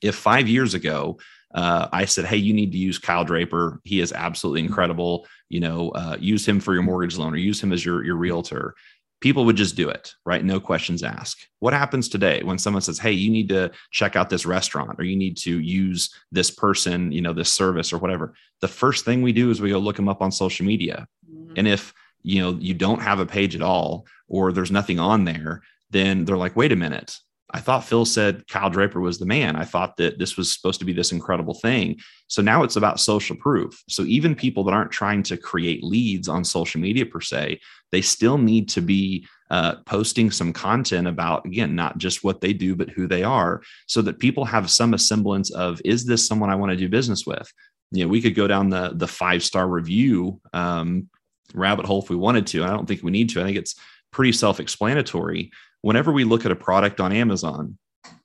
if 0.00 0.14
five 0.14 0.48
years 0.48 0.72
ago 0.72 1.18
uh, 1.54 1.88
I 1.92 2.04
said, 2.04 2.24
Hey, 2.26 2.36
you 2.36 2.52
need 2.52 2.72
to 2.72 2.78
use 2.78 2.98
Kyle 2.98 3.24
Draper. 3.24 3.80
He 3.84 4.00
is 4.00 4.12
absolutely 4.12 4.60
mm-hmm. 4.60 4.68
incredible. 4.68 5.26
You 5.48 5.60
know, 5.60 5.90
uh, 5.90 6.16
use 6.18 6.46
him 6.46 6.60
for 6.60 6.74
your 6.74 6.82
mortgage 6.82 7.16
loan 7.16 7.32
or 7.32 7.38
use 7.38 7.62
him 7.62 7.72
as 7.72 7.84
your, 7.84 8.04
your 8.04 8.16
realtor. 8.16 8.74
People 9.20 9.46
would 9.46 9.56
just 9.56 9.76
do 9.76 9.88
it, 9.88 10.12
right? 10.26 10.44
No 10.44 10.60
questions 10.60 11.02
asked. 11.02 11.48
What 11.60 11.72
happens 11.72 12.08
today 12.08 12.42
when 12.42 12.58
someone 12.58 12.82
says, 12.82 12.98
Hey, 12.98 13.12
you 13.12 13.30
need 13.30 13.48
to 13.48 13.70
check 13.90 14.16
out 14.16 14.28
this 14.28 14.44
restaurant 14.44 14.96
or 14.98 15.04
you 15.04 15.16
need 15.16 15.36
to 15.38 15.58
use 15.60 16.14
this 16.32 16.50
person, 16.50 17.12
you 17.12 17.22
know, 17.22 17.32
this 17.32 17.50
service 17.50 17.92
or 17.92 17.98
whatever? 17.98 18.34
The 18.60 18.68
first 18.68 19.04
thing 19.04 19.22
we 19.22 19.32
do 19.32 19.50
is 19.50 19.60
we 19.60 19.70
go 19.70 19.78
look 19.78 19.96
them 19.96 20.08
up 20.08 20.20
on 20.20 20.32
social 20.32 20.66
media. 20.66 21.06
Mm-hmm. 21.30 21.54
And 21.56 21.68
if, 21.68 21.94
you 22.22 22.42
know, 22.42 22.58
you 22.60 22.74
don't 22.74 23.00
have 23.00 23.20
a 23.20 23.26
page 23.26 23.54
at 23.54 23.62
all 23.62 24.06
or 24.28 24.52
there's 24.52 24.70
nothing 24.70 24.98
on 24.98 25.24
there, 25.24 25.62
then 25.90 26.24
they're 26.24 26.36
like, 26.36 26.56
wait 26.56 26.72
a 26.72 26.76
minute, 26.76 27.16
I 27.56 27.60
thought 27.60 27.84
Phil 27.84 28.04
said 28.04 28.46
Kyle 28.48 28.68
Draper 28.68 29.00
was 29.00 29.18
the 29.18 29.24
man. 29.24 29.56
I 29.56 29.64
thought 29.64 29.96
that 29.96 30.18
this 30.18 30.36
was 30.36 30.52
supposed 30.52 30.78
to 30.80 30.84
be 30.84 30.92
this 30.92 31.10
incredible 31.10 31.54
thing. 31.54 31.98
So 32.26 32.42
now 32.42 32.62
it's 32.62 32.76
about 32.76 33.00
social 33.00 33.34
proof. 33.34 33.82
So 33.88 34.02
even 34.02 34.34
people 34.34 34.62
that 34.64 34.74
aren't 34.74 34.90
trying 34.90 35.22
to 35.22 35.38
create 35.38 35.82
leads 35.82 36.28
on 36.28 36.44
social 36.44 36.82
media 36.82 37.06
per 37.06 37.22
se, 37.22 37.58
they 37.92 38.02
still 38.02 38.36
need 38.36 38.68
to 38.68 38.82
be 38.82 39.26
uh, 39.50 39.76
posting 39.86 40.30
some 40.30 40.52
content 40.52 41.06
about, 41.06 41.46
again, 41.46 41.74
not 41.74 41.96
just 41.96 42.22
what 42.22 42.42
they 42.42 42.52
do, 42.52 42.76
but 42.76 42.90
who 42.90 43.06
they 43.06 43.22
are, 43.22 43.62
so 43.86 44.02
that 44.02 44.18
people 44.18 44.44
have 44.44 44.70
some 44.70 44.96
semblance 44.98 45.50
of, 45.50 45.80
is 45.82 46.04
this 46.04 46.26
someone 46.26 46.50
I 46.50 46.56
want 46.56 46.72
to 46.72 46.76
do 46.76 46.90
business 46.90 47.24
with? 47.24 47.50
You 47.90 48.04
know, 48.04 48.10
we 48.10 48.20
could 48.20 48.34
go 48.34 48.46
down 48.46 48.68
the 48.68 48.92
the 48.94 49.08
five 49.08 49.42
star 49.42 49.66
review 49.66 50.42
um, 50.52 51.08
rabbit 51.54 51.86
hole 51.86 52.02
if 52.02 52.10
we 52.10 52.16
wanted 52.16 52.46
to. 52.48 52.64
I 52.64 52.68
don't 52.68 52.84
think 52.84 53.02
we 53.02 53.12
need 53.12 53.30
to. 53.30 53.40
I 53.40 53.44
think 53.44 53.56
it's 53.56 53.76
pretty 54.10 54.32
self 54.32 54.60
explanatory 54.60 55.52
whenever 55.82 56.12
we 56.12 56.24
look 56.24 56.44
at 56.44 56.52
a 56.52 56.56
product 56.56 57.00
on 57.00 57.12
Amazon, 57.12 57.78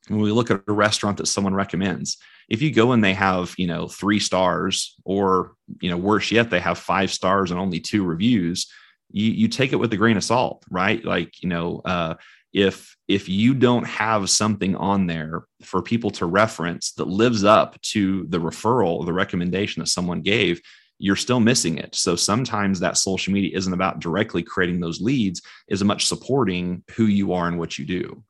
when 0.08 0.20
we 0.20 0.32
look 0.32 0.52
at 0.52 0.62
a 0.68 0.74
restaurant 0.74 1.18
that 1.18 1.28
someone 1.28 1.54
recommends, 1.54 2.18
if 2.50 2.62
you 2.62 2.72
go 2.72 2.92
and 2.92 3.04
they 3.04 3.14
have, 3.14 3.54
you 3.58 3.68
know, 3.68 3.88
three 3.88 4.20
stars 4.20 4.96
or, 5.06 5.54
you 5.80 5.90
know, 5.90 5.98
worse 5.98 6.32
yet, 6.32 6.50
they 6.50 6.60
have 6.60 6.78
five 6.78 7.12
stars 7.12 7.52
and 7.52 7.60
only 7.60 7.80
two 7.80 8.04
reviews, 8.04 8.68
you, 9.12 9.32
you 9.32 9.48
take 9.48 9.74
it 9.74 9.78
with 9.78 9.94
a 9.94 9.98
grain 9.98 10.18
of 10.18 10.24
salt, 10.24 10.64
right? 10.70 11.04
Like, 11.04 11.42
you 11.42 11.50
know, 11.50 11.82
uh, 11.86 12.16
if 12.54 12.98
if 13.08 13.30
you 13.30 13.54
don't 13.54 13.86
have 13.86 14.30
something 14.30 14.76
on 14.76 15.08
there 15.08 15.46
for 15.64 15.82
people 15.82 16.12
to 16.12 16.26
reference 16.26 16.92
that 16.94 17.08
lives 17.08 17.44
up 17.44 17.80
to 17.82 18.26
the 18.28 18.40
referral 18.40 19.06
the 19.06 19.14
recommendation 19.14 19.82
that 19.82 19.88
someone 19.88 20.22
gave 20.22 20.62
you're 21.02 21.16
still 21.16 21.40
missing 21.40 21.80
it. 21.80 21.96
So 21.96 22.16
sometimes 22.16 22.80
that 22.80 22.96
social 22.96 23.34
media 23.34 23.58
isn't 23.58 23.74
about 23.74 24.00
directly 24.00 24.44
creating 24.44 24.80
those 24.80 25.02
leads, 25.02 25.42
is 25.68 25.84
much 25.84 26.06
supporting 26.06 26.84
who 26.92 27.06
you 27.06 27.34
are 27.34 27.48
and 27.48 27.58
what 27.58 27.80
you 27.80 27.86
do. 27.86 28.24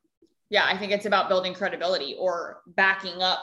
Yeah, 0.48 0.64
I 0.66 0.78
think 0.78 0.90
it's 0.90 1.04
about 1.04 1.28
building 1.28 1.52
credibility 1.52 2.16
or 2.18 2.62
backing 2.66 3.20
up 3.20 3.40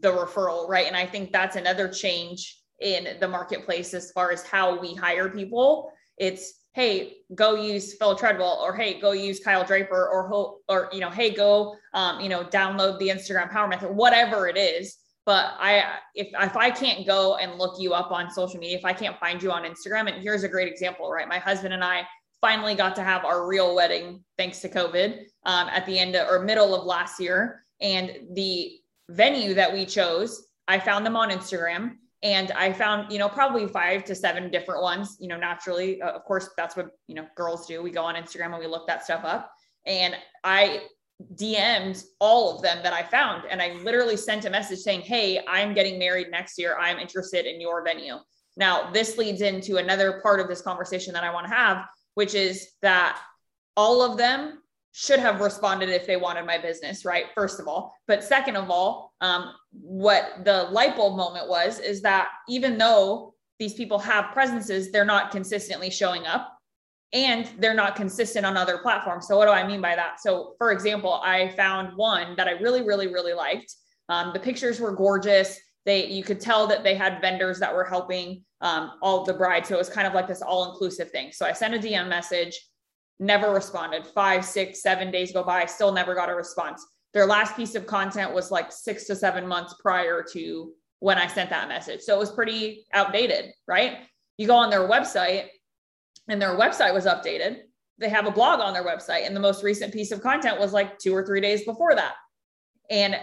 the 0.00 0.12
referral, 0.12 0.68
right? 0.68 0.86
And 0.86 0.96
I 0.96 1.04
think 1.04 1.32
that's 1.32 1.56
another 1.56 1.88
change 1.88 2.60
in 2.80 3.16
the 3.18 3.26
marketplace 3.26 3.92
as 3.92 4.12
far 4.12 4.30
as 4.30 4.46
how 4.46 4.78
we 4.78 4.94
hire 4.94 5.28
people. 5.28 5.90
It's 6.16 6.60
hey, 6.74 7.18
go 7.34 7.54
use 7.54 7.94
Phil 7.94 8.16
Treadwell, 8.16 8.60
or 8.64 8.74
hey, 8.74 9.00
go 9.00 9.12
use 9.12 9.40
Kyle 9.40 9.64
Draper, 9.64 10.08
or 10.08 10.58
or 10.68 10.88
you 10.92 11.00
know, 11.00 11.10
hey, 11.10 11.30
go 11.30 11.76
um, 11.92 12.20
you 12.20 12.28
know, 12.28 12.44
download 12.44 13.00
the 13.00 13.08
Instagram 13.08 13.50
Power 13.50 13.66
Method, 13.66 13.90
whatever 13.90 14.46
it 14.46 14.56
is 14.56 14.98
but 15.26 15.54
I 15.58 15.98
if 16.14 16.28
if 16.32 16.56
I 16.56 16.70
can't 16.70 17.06
go 17.06 17.36
and 17.36 17.58
look 17.58 17.80
you 17.80 17.94
up 17.94 18.10
on 18.12 18.30
social 18.30 18.58
media, 18.58 18.76
if 18.76 18.84
I 18.84 18.92
can't 18.92 19.18
find 19.18 19.42
you 19.42 19.50
on 19.50 19.64
Instagram, 19.64 20.12
and 20.12 20.22
here's 20.22 20.44
a 20.44 20.48
great 20.48 20.68
example, 20.70 21.10
right? 21.10 21.28
My 21.28 21.38
husband 21.38 21.72
and 21.72 21.82
I 21.82 22.06
finally 22.40 22.74
got 22.74 22.94
to 22.96 23.02
have 23.02 23.24
our 23.24 23.46
real 23.46 23.74
wedding 23.74 24.22
thanks 24.36 24.60
to 24.60 24.68
COVID 24.68 25.20
um, 25.46 25.68
at 25.68 25.86
the 25.86 25.98
end 25.98 26.14
of, 26.14 26.28
or 26.28 26.44
middle 26.44 26.74
of 26.74 26.84
last 26.84 27.18
year, 27.18 27.64
and 27.80 28.12
the 28.34 28.78
venue 29.08 29.54
that 29.54 29.72
we 29.72 29.86
chose, 29.86 30.46
I 30.68 30.78
found 30.78 31.04
them 31.06 31.16
on 31.16 31.30
Instagram. 31.30 31.96
And 32.22 32.52
I 32.52 32.72
found, 32.72 33.12
you 33.12 33.18
know, 33.18 33.28
probably 33.28 33.66
five 33.66 34.02
to 34.04 34.14
seven 34.14 34.50
different 34.50 34.80
ones. 34.80 35.18
You 35.20 35.28
know, 35.28 35.36
naturally, 35.36 36.00
uh, 36.00 36.12
of 36.12 36.24
course, 36.24 36.48
that's 36.56 36.74
what 36.74 36.88
you 37.06 37.14
know 37.14 37.26
girls 37.34 37.66
do. 37.66 37.82
We 37.82 37.90
go 37.90 38.02
on 38.02 38.14
Instagram 38.14 38.46
and 38.46 38.58
we 38.58 38.66
look 38.66 38.86
that 38.86 39.04
stuff 39.04 39.24
up. 39.24 39.52
And 39.84 40.14
I 40.42 40.84
DM'd 41.34 42.02
all 42.20 42.56
of 42.56 42.62
them 42.62 42.78
that 42.82 42.92
I 42.92 43.02
found. 43.02 43.44
And 43.48 43.62
I 43.62 43.74
literally 43.82 44.16
sent 44.16 44.44
a 44.44 44.50
message 44.50 44.80
saying, 44.80 45.02
Hey, 45.02 45.40
I'm 45.48 45.74
getting 45.74 45.98
married 45.98 46.30
next 46.30 46.58
year. 46.58 46.76
I'm 46.78 46.98
interested 46.98 47.46
in 47.46 47.60
your 47.60 47.84
venue. 47.84 48.16
Now, 48.56 48.90
this 48.90 49.18
leads 49.18 49.40
into 49.40 49.76
another 49.76 50.20
part 50.22 50.40
of 50.40 50.48
this 50.48 50.62
conversation 50.62 51.12
that 51.14 51.24
I 51.24 51.32
want 51.32 51.46
to 51.46 51.54
have, 51.54 51.84
which 52.14 52.34
is 52.34 52.68
that 52.82 53.20
all 53.76 54.02
of 54.02 54.16
them 54.16 54.60
should 54.92 55.18
have 55.18 55.40
responded 55.40 55.88
if 55.88 56.06
they 56.06 56.16
wanted 56.16 56.46
my 56.46 56.56
business, 56.56 57.04
right? 57.04 57.26
First 57.34 57.58
of 57.58 57.66
all. 57.66 57.92
But 58.06 58.22
second 58.22 58.56
of 58.56 58.70
all, 58.70 59.12
um, 59.20 59.52
what 59.72 60.44
the 60.44 60.68
light 60.70 60.94
bulb 60.94 61.16
moment 61.16 61.48
was 61.48 61.80
is 61.80 62.00
that 62.02 62.28
even 62.48 62.78
though 62.78 63.34
these 63.58 63.74
people 63.74 63.98
have 63.98 64.32
presences, 64.32 64.92
they're 64.92 65.04
not 65.04 65.32
consistently 65.32 65.90
showing 65.90 66.26
up 66.26 66.53
and 67.14 67.48
they're 67.58 67.74
not 67.74 67.96
consistent 67.96 68.44
on 68.44 68.56
other 68.56 68.78
platforms. 68.78 69.26
So, 69.26 69.38
what 69.38 69.46
do 69.46 69.52
I 69.52 69.66
mean 69.66 69.80
by 69.80 69.96
that? 69.96 70.20
So, 70.20 70.54
for 70.58 70.72
example, 70.72 71.14
I 71.24 71.48
found 71.56 71.96
one 71.96 72.34
that 72.36 72.48
I 72.48 72.52
really, 72.52 72.82
really, 72.82 73.06
really 73.06 73.32
liked. 73.32 73.72
Um, 74.08 74.32
the 74.34 74.40
pictures 74.40 74.80
were 74.80 74.92
gorgeous. 74.92 75.58
They, 75.86 76.06
you 76.06 76.24
could 76.24 76.40
tell 76.40 76.66
that 76.66 76.82
they 76.82 76.94
had 76.94 77.20
vendors 77.20 77.60
that 77.60 77.74
were 77.74 77.84
helping 77.84 78.42
um, 78.60 78.92
all 79.00 79.24
the 79.24 79.34
brides. 79.34 79.68
So 79.68 79.74
it 79.76 79.78
was 79.78 79.88
kind 79.88 80.06
of 80.06 80.14
like 80.14 80.26
this 80.26 80.42
all 80.42 80.72
inclusive 80.72 81.10
thing. 81.10 81.30
So 81.32 81.46
I 81.46 81.52
sent 81.52 81.74
a 81.74 81.78
DM 81.78 82.08
message 82.08 82.58
never 83.20 83.52
responded. 83.52 84.06
Five, 84.06 84.44
six, 84.44 84.82
seven 84.82 85.10
days 85.10 85.32
go 85.32 85.44
by, 85.44 85.66
still 85.66 85.92
never 85.92 86.14
got 86.14 86.30
a 86.30 86.34
response. 86.34 86.84
Their 87.12 87.26
last 87.26 87.54
piece 87.56 87.74
of 87.74 87.86
content 87.86 88.34
was 88.34 88.50
like 88.50 88.72
six 88.72 89.04
to 89.04 89.14
seven 89.14 89.46
months 89.46 89.74
prior 89.80 90.24
to 90.32 90.72
when 90.98 91.18
I 91.18 91.26
sent 91.26 91.50
that 91.50 91.68
message. 91.68 92.00
So 92.00 92.14
it 92.14 92.18
was 92.18 92.32
pretty 92.32 92.84
outdated, 92.92 93.52
right? 93.68 93.98
You 94.36 94.46
go 94.46 94.56
on 94.56 94.70
their 94.70 94.88
website 94.88 95.46
and 96.28 96.40
their 96.40 96.56
website 96.56 96.94
was 96.94 97.06
updated. 97.06 97.58
They 97.98 98.08
have 98.08 98.26
a 98.26 98.30
blog 98.30 98.60
on 98.60 98.72
their 98.72 98.84
website, 98.84 99.26
and 99.26 99.36
the 99.36 99.40
most 99.40 99.62
recent 99.62 99.92
piece 99.92 100.10
of 100.10 100.20
content 100.20 100.58
was 100.58 100.72
like 100.72 100.98
two 100.98 101.14
or 101.14 101.24
three 101.24 101.40
days 101.40 101.64
before 101.64 101.94
that. 101.94 102.14
And 102.90 103.16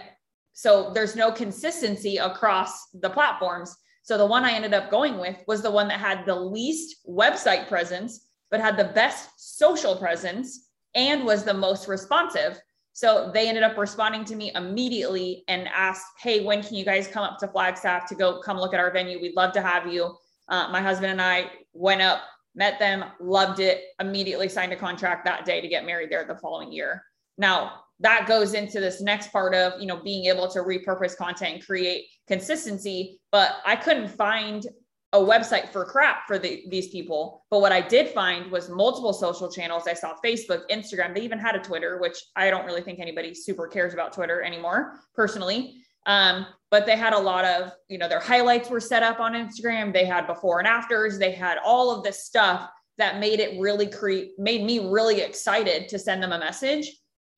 so 0.52 0.92
there's 0.92 1.16
no 1.16 1.30
consistency 1.30 2.16
across 2.16 2.88
the 2.94 3.10
platforms. 3.10 3.74
So 4.02 4.18
the 4.18 4.26
one 4.26 4.44
I 4.44 4.52
ended 4.52 4.74
up 4.74 4.90
going 4.90 5.18
with 5.18 5.36
was 5.46 5.62
the 5.62 5.70
one 5.70 5.88
that 5.88 6.00
had 6.00 6.26
the 6.26 6.34
least 6.34 6.96
website 7.08 7.68
presence 7.68 8.28
but 8.52 8.60
had 8.60 8.76
the 8.76 8.84
best 8.84 9.30
social 9.58 9.96
presence 9.96 10.68
and 10.94 11.24
was 11.24 11.42
the 11.42 11.54
most 11.54 11.88
responsive. 11.88 12.60
So 12.92 13.30
they 13.32 13.48
ended 13.48 13.62
up 13.62 13.78
responding 13.78 14.26
to 14.26 14.36
me 14.36 14.52
immediately 14.54 15.42
and 15.48 15.66
asked, 15.68 16.04
Hey, 16.20 16.44
when 16.44 16.62
can 16.62 16.76
you 16.76 16.84
guys 16.84 17.08
come 17.08 17.24
up 17.24 17.38
to 17.38 17.48
Flagstaff 17.48 18.06
to 18.10 18.14
go 18.14 18.40
come 18.42 18.58
look 18.58 18.74
at 18.74 18.80
our 18.80 18.92
venue? 18.92 19.20
We'd 19.20 19.34
love 19.34 19.52
to 19.52 19.62
have 19.62 19.90
you. 19.90 20.14
Uh, 20.48 20.68
my 20.70 20.82
husband 20.82 21.10
and 21.10 21.22
I 21.22 21.50
went 21.72 22.02
up, 22.02 22.20
met 22.54 22.78
them, 22.78 23.04
loved 23.20 23.60
it, 23.60 23.84
immediately 24.00 24.48
signed 24.48 24.72
a 24.72 24.76
contract 24.76 25.24
that 25.24 25.44
day 25.44 25.60
to 25.60 25.68
get 25.68 25.86
married 25.86 26.10
there 26.10 26.24
the 26.24 26.36
following 26.36 26.72
year. 26.72 27.02
Now, 27.38 27.80
that 28.00 28.26
goes 28.26 28.54
into 28.54 28.80
this 28.80 29.00
next 29.00 29.32
part 29.32 29.54
of 29.54 29.80
you 29.80 29.86
know 29.86 30.02
being 30.02 30.26
able 30.26 30.48
to 30.48 30.60
repurpose 30.60 31.16
content 31.16 31.54
and 31.54 31.64
create 31.64 32.06
consistency 32.26 33.20
but 33.30 33.58
i 33.64 33.76
couldn't 33.76 34.08
find 34.08 34.66
a 35.12 35.18
website 35.18 35.68
for 35.68 35.84
crap 35.84 36.26
for 36.26 36.38
the, 36.38 36.64
these 36.70 36.88
people. 36.88 37.44
But 37.50 37.60
what 37.60 37.72
I 37.72 37.82
did 37.82 38.08
find 38.08 38.50
was 38.50 38.70
multiple 38.70 39.12
social 39.12 39.50
channels. 39.50 39.86
I 39.86 39.92
saw 39.92 40.14
Facebook, 40.24 40.62
Instagram. 40.70 41.14
They 41.14 41.20
even 41.20 41.38
had 41.38 41.54
a 41.54 41.58
Twitter, 41.58 41.98
which 41.98 42.16
I 42.34 42.48
don't 42.48 42.64
really 42.64 42.80
think 42.80 42.98
anybody 42.98 43.34
super 43.34 43.66
cares 43.66 43.92
about 43.92 44.14
Twitter 44.14 44.42
anymore, 44.42 45.00
personally. 45.14 45.82
Um, 46.06 46.46
but 46.70 46.86
they 46.86 46.96
had 46.96 47.12
a 47.12 47.18
lot 47.18 47.44
of, 47.44 47.72
you 47.88 47.98
know, 47.98 48.08
their 48.08 48.20
highlights 48.20 48.70
were 48.70 48.80
set 48.80 49.02
up 49.02 49.20
on 49.20 49.34
Instagram. 49.34 49.92
They 49.92 50.04
had 50.04 50.26
before 50.26 50.58
and 50.58 50.66
afters. 50.66 51.18
They 51.18 51.32
had 51.32 51.58
all 51.64 51.94
of 51.94 52.02
this 52.02 52.24
stuff 52.24 52.68
that 52.98 53.20
made 53.20 53.40
it 53.40 53.60
really 53.60 53.86
create, 53.86 54.32
made 54.38 54.64
me 54.64 54.90
really 54.90 55.20
excited 55.20 55.88
to 55.88 55.98
send 55.98 56.22
them 56.22 56.32
a 56.32 56.38
message. 56.38 56.90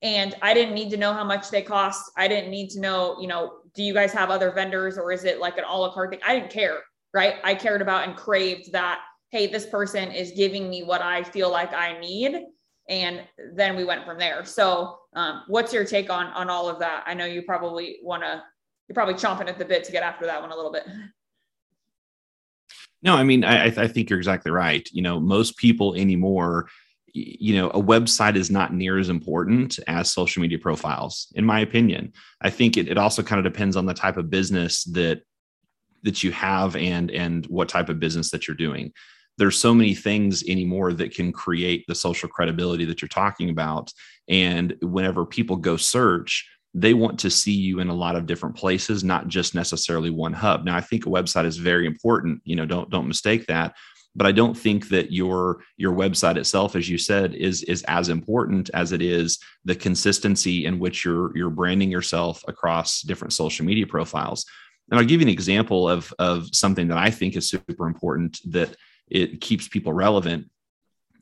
And 0.02 0.34
I 0.42 0.54
didn't 0.54 0.74
need 0.74 0.90
to 0.90 0.96
know 0.96 1.12
how 1.12 1.24
much 1.24 1.50
they 1.50 1.62
cost. 1.62 2.10
I 2.16 2.28
didn't 2.28 2.50
need 2.50 2.70
to 2.70 2.80
know, 2.80 3.16
you 3.20 3.26
know, 3.26 3.58
do 3.74 3.82
you 3.82 3.94
guys 3.94 4.12
have 4.12 4.30
other 4.30 4.50
vendors 4.50 4.98
or 4.98 5.12
is 5.12 5.24
it 5.24 5.40
like 5.40 5.58
an 5.58 5.64
a 5.64 5.76
la 5.76 5.92
carte 5.92 6.10
thing? 6.10 6.20
I 6.26 6.38
didn't 6.38 6.50
care 6.50 6.82
right? 7.14 7.36
I 7.44 7.54
cared 7.54 7.80
about 7.80 8.06
and 8.06 8.16
craved 8.16 8.72
that, 8.72 9.00
hey, 9.30 9.46
this 9.46 9.64
person 9.64 10.10
is 10.10 10.32
giving 10.32 10.68
me 10.68 10.82
what 10.82 11.00
I 11.00 11.22
feel 11.22 11.50
like 11.50 11.72
I 11.72 11.98
need. 11.98 12.42
And 12.90 13.22
then 13.54 13.76
we 13.76 13.84
went 13.84 14.04
from 14.04 14.18
there. 14.18 14.44
So, 14.44 14.98
um, 15.14 15.44
what's 15.46 15.72
your 15.72 15.86
take 15.86 16.10
on 16.10 16.26
on 16.26 16.50
all 16.50 16.68
of 16.68 16.80
that? 16.80 17.04
I 17.06 17.14
know 17.14 17.24
you 17.24 17.42
probably 17.42 17.98
want 18.02 18.24
to, 18.24 18.42
you're 18.88 18.94
probably 18.94 19.14
chomping 19.14 19.48
at 19.48 19.58
the 19.58 19.64
bit 19.64 19.84
to 19.84 19.92
get 19.92 20.02
after 20.02 20.26
that 20.26 20.40
one 20.40 20.50
a 20.50 20.56
little 20.56 20.72
bit. 20.72 20.86
No, 23.02 23.14
I 23.14 23.24
mean, 23.24 23.44
I, 23.44 23.66
I 23.66 23.88
think 23.88 24.08
you're 24.08 24.18
exactly 24.18 24.50
right. 24.50 24.88
You 24.90 25.02
know, 25.02 25.20
most 25.20 25.58
people 25.58 25.94
anymore, 25.94 26.68
you 27.12 27.54
know, 27.54 27.68
a 27.70 27.82
website 27.82 28.36
is 28.36 28.50
not 28.50 28.72
near 28.72 28.98
as 28.98 29.10
important 29.10 29.78
as 29.86 30.10
social 30.10 30.40
media 30.40 30.58
profiles, 30.58 31.30
in 31.34 31.44
my 31.44 31.60
opinion. 31.60 32.12
I 32.40 32.50
think 32.50 32.76
it, 32.76 32.88
it 32.88 32.96
also 32.96 33.22
kind 33.22 33.44
of 33.44 33.52
depends 33.52 33.76
on 33.76 33.86
the 33.86 33.94
type 33.94 34.16
of 34.16 34.30
business 34.30 34.84
that 34.84 35.22
that 36.02 36.22
you 36.22 36.32
have 36.32 36.76
and 36.76 37.10
and 37.10 37.46
what 37.46 37.68
type 37.68 37.88
of 37.88 38.00
business 38.00 38.30
that 38.30 38.46
you're 38.46 38.56
doing 38.56 38.92
there's 39.36 39.58
so 39.58 39.74
many 39.74 39.94
things 39.94 40.44
anymore 40.48 40.92
that 40.92 41.14
can 41.14 41.32
create 41.32 41.84
the 41.86 41.94
social 41.94 42.28
credibility 42.28 42.84
that 42.84 43.02
you're 43.02 43.08
talking 43.08 43.50
about 43.50 43.92
and 44.28 44.74
whenever 44.80 45.26
people 45.26 45.56
go 45.56 45.76
search 45.76 46.48
they 46.74 46.92
want 46.92 47.20
to 47.20 47.30
see 47.30 47.52
you 47.52 47.78
in 47.78 47.88
a 47.88 47.94
lot 47.94 48.16
of 48.16 48.26
different 48.26 48.56
places 48.56 49.04
not 49.04 49.28
just 49.28 49.54
necessarily 49.54 50.10
one 50.10 50.32
hub 50.32 50.64
now 50.64 50.76
i 50.76 50.80
think 50.80 51.06
a 51.06 51.10
website 51.10 51.46
is 51.46 51.56
very 51.56 51.86
important 51.86 52.40
you 52.44 52.56
know 52.56 52.66
don't 52.66 52.90
don't 52.90 53.08
mistake 53.08 53.46
that 53.46 53.74
but 54.16 54.26
i 54.26 54.32
don't 54.32 54.56
think 54.56 54.88
that 54.88 55.12
your 55.12 55.62
your 55.76 55.92
website 55.92 56.36
itself 56.36 56.76
as 56.76 56.88
you 56.88 56.98
said 56.98 57.34
is 57.34 57.62
is 57.64 57.82
as 57.84 58.08
important 58.08 58.70
as 58.74 58.92
it 58.92 59.02
is 59.02 59.38
the 59.64 59.74
consistency 59.74 60.66
in 60.66 60.78
which 60.78 61.04
you're 61.04 61.36
you're 61.36 61.50
branding 61.50 61.90
yourself 61.90 62.42
across 62.48 63.02
different 63.02 63.32
social 63.32 63.64
media 63.64 63.86
profiles 63.86 64.44
and 64.90 65.00
I'll 65.00 65.06
give 65.06 65.20
you 65.20 65.26
an 65.26 65.32
example 65.32 65.88
of, 65.88 66.12
of 66.18 66.48
something 66.54 66.88
that 66.88 66.98
I 66.98 67.10
think 67.10 67.36
is 67.36 67.48
super 67.48 67.86
important 67.86 68.40
that 68.52 68.76
it 69.08 69.40
keeps 69.40 69.68
people 69.68 69.92
relevant. 69.92 70.50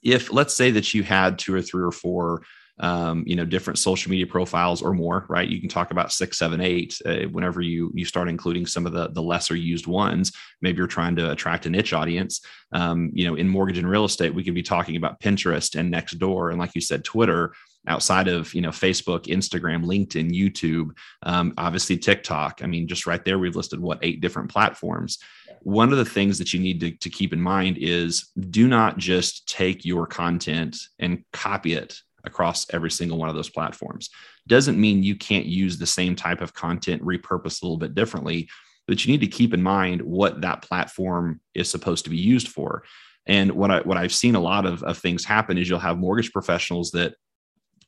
If 0.02 0.32
let's 0.32 0.54
say 0.54 0.72
that 0.72 0.92
you 0.94 1.02
had 1.02 1.38
two 1.38 1.54
or 1.54 1.62
three 1.62 1.82
or 1.82 1.92
four 1.92 2.42
um, 2.80 3.22
you 3.26 3.36
know 3.36 3.44
different 3.44 3.78
social 3.78 4.10
media 4.10 4.26
profiles 4.26 4.82
or 4.82 4.92
more 4.92 5.26
right 5.28 5.48
you 5.48 5.60
can 5.60 5.68
talk 5.68 5.90
about 5.90 6.12
six 6.12 6.38
seven 6.38 6.60
eight 6.60 6.98
uh, 7.04 7.22
whenever 7.30 7.60
you 7.60 7.92
you 7.94 8.04
start 8.04 8.28
including 8.28 8.66
some 8.66 8.86
of 8.86 8.92
the 8.92 9.08
the 9.10 9.22
lesser 9.22 9.54
used 9.54 9.86
ones 9.86 10.32
maybe 10.62 10.78
you're 10.78 10.86
trying 10.86 11.14
to 11.16 11.30
attract 11.30 11.66
a 11.66 11.70
niche 11.70 11.92
audience 11.92 12.40
um, 12.72 13.10
you 13.12 13.26
know 13.26 13.34
in 13.34 13.48
mortgage 13.48 13.78
and 13.78 13.88
real 13.88 14.04
estate 14.04 14.34
we 14.34 14.44
could 14.44 14.54
be 14.54 14.62
talking 14.62 14.96
about 14.96 15.20
pinterest 15.20 15.78
and 15.78 15.92
Nextdoor 15.92 16.50
and 16.50 16.58
like 16.58 16.74
you 16.74 16.80
said 16.80 17.04
twitter 17.04 17.52
outside 17.86 18.28
of 18.28 18.54
you 18.54 18.60
know 18.60 18.70
Facebook, 18.70 19.24
Instagram, 19.24 19.84
LinkedIn, 19.84 20.30
YouTube, 20.30 20.96
um, 21.24 21.52
obviously 21.58 21.96
TikTok. 21.96 22.60
I 22.62 22.66
mean, 22.66 22.86
just 22.86 23.06
right 23.06 23.24
there, 23.24 23.38
we've 23.38 23.56
listed 23.56 23.80
what 23.80 23.98
eight 24.02 24.20
different 24.20 24.50
platforms. 24.50 25.18
One 25.62 25.92
of 25.92 25.98
the 25.98 26.04
things 26.04 26.38
that 26.38 26.52
you 26.52 26.60
need 26.60 26.80
to, 26.80 26.90
to 26.90 27.10
keep 27.10 27.32
in 27.32 27.40
mind 27.40 27.78
is 27.78 28.30
do 28.50 28.66
not 28.66 28.98
just 28.98 29.48
take 29.48 29.84
your 29.84 30.06
content 30.06 30.76
and 30.98 31.24
copy 31.32 31.74
it 31.74 32.00
across 32.24 32.66
every 32.72 32.90
single 32.90 33.18
one 33.18 33.28
of 33.28 33.34
those 33.34 33.50
platforms. 33.50 34.10
Doesn't 34.46 34.80
mean 34.80 35.02
you 35.02 35.16
can't 35.16 35.46
use 35.46 35.78
the 35.78 35.86
same 35.86 36.16
type 36.16 36.40
of 36.40 36.54
content 36.54 37.02
repurposed 37.02 37.62
a 37.62 37.66
little 37.66 37.78
bit 37.78 37.94
differently, 37.94 38.48
but 38.86 39.04
you 39.04 39.12
need 39.12 39.20
to 39.20 39.26
keep 39.26 39.54
in 39.54 39.62
mind 39.62 40.02
what 40.02 40.40
that 40.40 40.62
platform 40.62 41.40
is 41.54 41.70
supposed 41.70 42.04
to 42.04 42.10
be 42.10 42.18
used 42.18 42.48
for. 42.48 42.84
And 43.26 43.52
what 43.52 43.70
I 43.70 43.80
what 43.80 43.98
I've 43.98 44.12
seen 44.12 44.34
a 44.34 44.40
lot 44.40 44.66
of, 44.66 44.82
of 44.82 44.98
things 44.98 45.24
happen 45.24 45.56
is 45.56 45.68
you'll 45.68 45.78
have 45.78 45.98
mortgage 45.98 46.32
professionals 46.32 46.90
that 46.92 47.14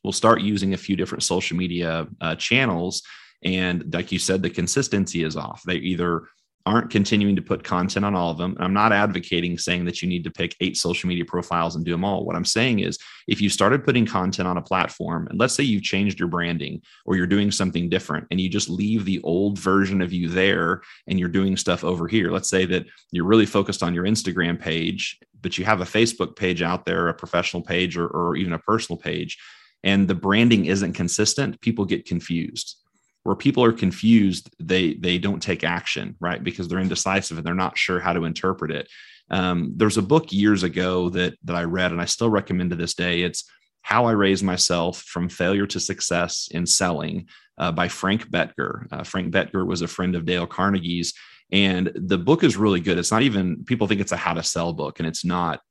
will 0.03 0.13
start 0.13 0.41
using 0.41 0.73
a 0.73 0.77
few 0.77 0.95
different 0.95 1.23
social 1.23 1.57
media 1.57 2.07
uh, 2.21 2.35
channels. 2.35 3.01
And 3.43 3.93
like 3.93 4.11
you 4.11 4.19
said, 4.19 4.41
the 4.41 4.49
consistency 4.49 5.23
is 5.23 5.35
off. 5.35 5.61
They 5.63 5.75
either 5.75 6.27
aren't 6.65 6.89
continuing 6.89 7.35
to 7.35 7.41
put 7.41 7.63
content 7.63 8.05
on 8.05 8.15
all 8.15 8.31
of 8.31 8.37
them. 8.37 8.57
I'm 8.59 8.73
not 8.73 8.91
advocating 8.91 9.57
saying 9.57 9.85
that 9.85 10.01
you 10.01 10.07
need 10.07 10.23
to 10.23 10.31
pick 10.31 10.55
eight 10.59 10.77
social 10.77 11.07
media 11.07 11.23
profiles 11.23 11.75
and 11.75 11.85
do 11.85 11.91
them 11.91 12.03
all. 12.03 12.25
What 12.25 12.35
I'm 12.35 12.45
saying 12.45 12.79
is 12.79 12.97
if 13.27 13.39
you 13.39 13.49
started 13.49 13.83
putting 13.83 14.05
content 14.05 14.47
on 14.47 14.57
a 14.57 14.61
platform, 14.61 15.27
and 15.27 15.39
let's 15.39 15.53
say 15.53 15.63
you've 15.63 15.83
changed 15.83 16.19
your 16.19 16.27
branding 16.27 16.81
or 17.05 17.15
you're 17.15 17.27
doing 17.27 17.51
something 17.51 17.87
different 17.89 18.27
and 18.31 18.41
you 18.41 18.49
just 18.49 18.69
leave 18.69 19.05
the 19.05 19.21
old 19.21 19.59
version 19.59 20.01
of 20.01 20.11
you 20.11 20.27
there 20.27 20.81
and 21.07 21.19
you're 21.19 21.29
doing 21.29 21.55
stuff 21.55 21.83
over 21.83 22.07
here. 22.07 22.31
Let's 22.31 22.49
say 22.49 22.65
that 22.65 22.85
you're 23.11 23.25
really 23.25 23.45
focused 23.45 23.83
on 23.83 23.93
your 23.93 24.05
Instagram 24.05 24.59
page, 24.59 25.19
but 25.41 25.57
you 25.57 25.65
have 25.65 25.81
a 25.81 25.85
Facebook 25.85 26.35
page 26.35 26.61
out 26.63 26.85
there, 26.85 27.07
a 27.07 27.13
professional 27.13 27.61
page, 27.61 27.95
or, 27.95 28.07
or 28.07 28.35
even 28.35 28.53
a 28.53 28.59
personal 28.59 28.97
page 28.97 29.37
and 29.85 30.07
the 30.07 30.15
branding 30.15 30.65
isn't 30.65 30.93
consistent, 30.93 31.61
people 31.61 31.85
get 31.85 32.05
confused. 32.05 32.77
Where 33.25 33.35
people 33.35 33.63
are 33.63 33.73
confused, 33.73 34.53
they 34.59 34.93
they 34.93 35.17
don't 35.17 35.41
take 35.41 35.63
action, 35.63 36.15
right? 36.19 36.43
Because 36.43 36.67
they're 36.67 36.79
indecisive 36.79 37.37
and 37.37 37.45
they're 37.45 37.55
not 37.55 37.75
sure 37.75 37.99
how 37.99 38.13
to 38.13 38.25
interpret 38.25 38.69
it. 38.69 38.87
Um, 39.31 39.73
there's 39.75 39.97
a 39.97 40.03
book 40.03 40.31
years 40.31 40.61
ago 40.61 41.09
that 41.09 41.33
that 41.43 41.55
I 41.55 41.63
read, 41.63 41.91
and 41.91 41.99
I 41.99 42.05
still 42.05 42.29
recommend 42.29 42.69
to 42.69 42.75
this 42.75 42.93
day. 42.93 43.23
It's 43.23 43.49
How 43.81 44.05
I 44.05 44.11
Raised 44.11 44.43
Myself 44.43 45.01
from 45.01 45.27
Failure 45.27 45.65
to 45.65 45.79
Success 45.79 46.49
in 46.51 46.67
Selling 46.67 47.27
uh, 47.57 47.71
by 47.71 47.87
Frank 47.87 48.29
Bettger. 48.29 48.85
Uh, 48.91 49.03
Frank 49.03 49.33
Bettger 49.33 49.65
was 49.65 49.81
a 49.81 49.87
friend 49.87 50.15
of 50.15 50.25
Dale 50.25 50.45
Carnegie's, 50.45 51.15
and 51.51 51.91
the 51.95 52.19
book 52.19 52.43
is 52.43 52.57
really 52.57 52.79
good. 52.79 52.99
It's 52.99 53.11
not 53.11 53.23
even 53.23 53.65
people 53.65 53.87
think 53.87 54.01
it's 54.01 54.11
a 54.11 54.17
how 54.17 54.35
to 54.35 54.43
sell 54.43 54.71
book, 54.71 54.99
and 54.99 55.07
it's 55.07 55.25
not 55.25 55.61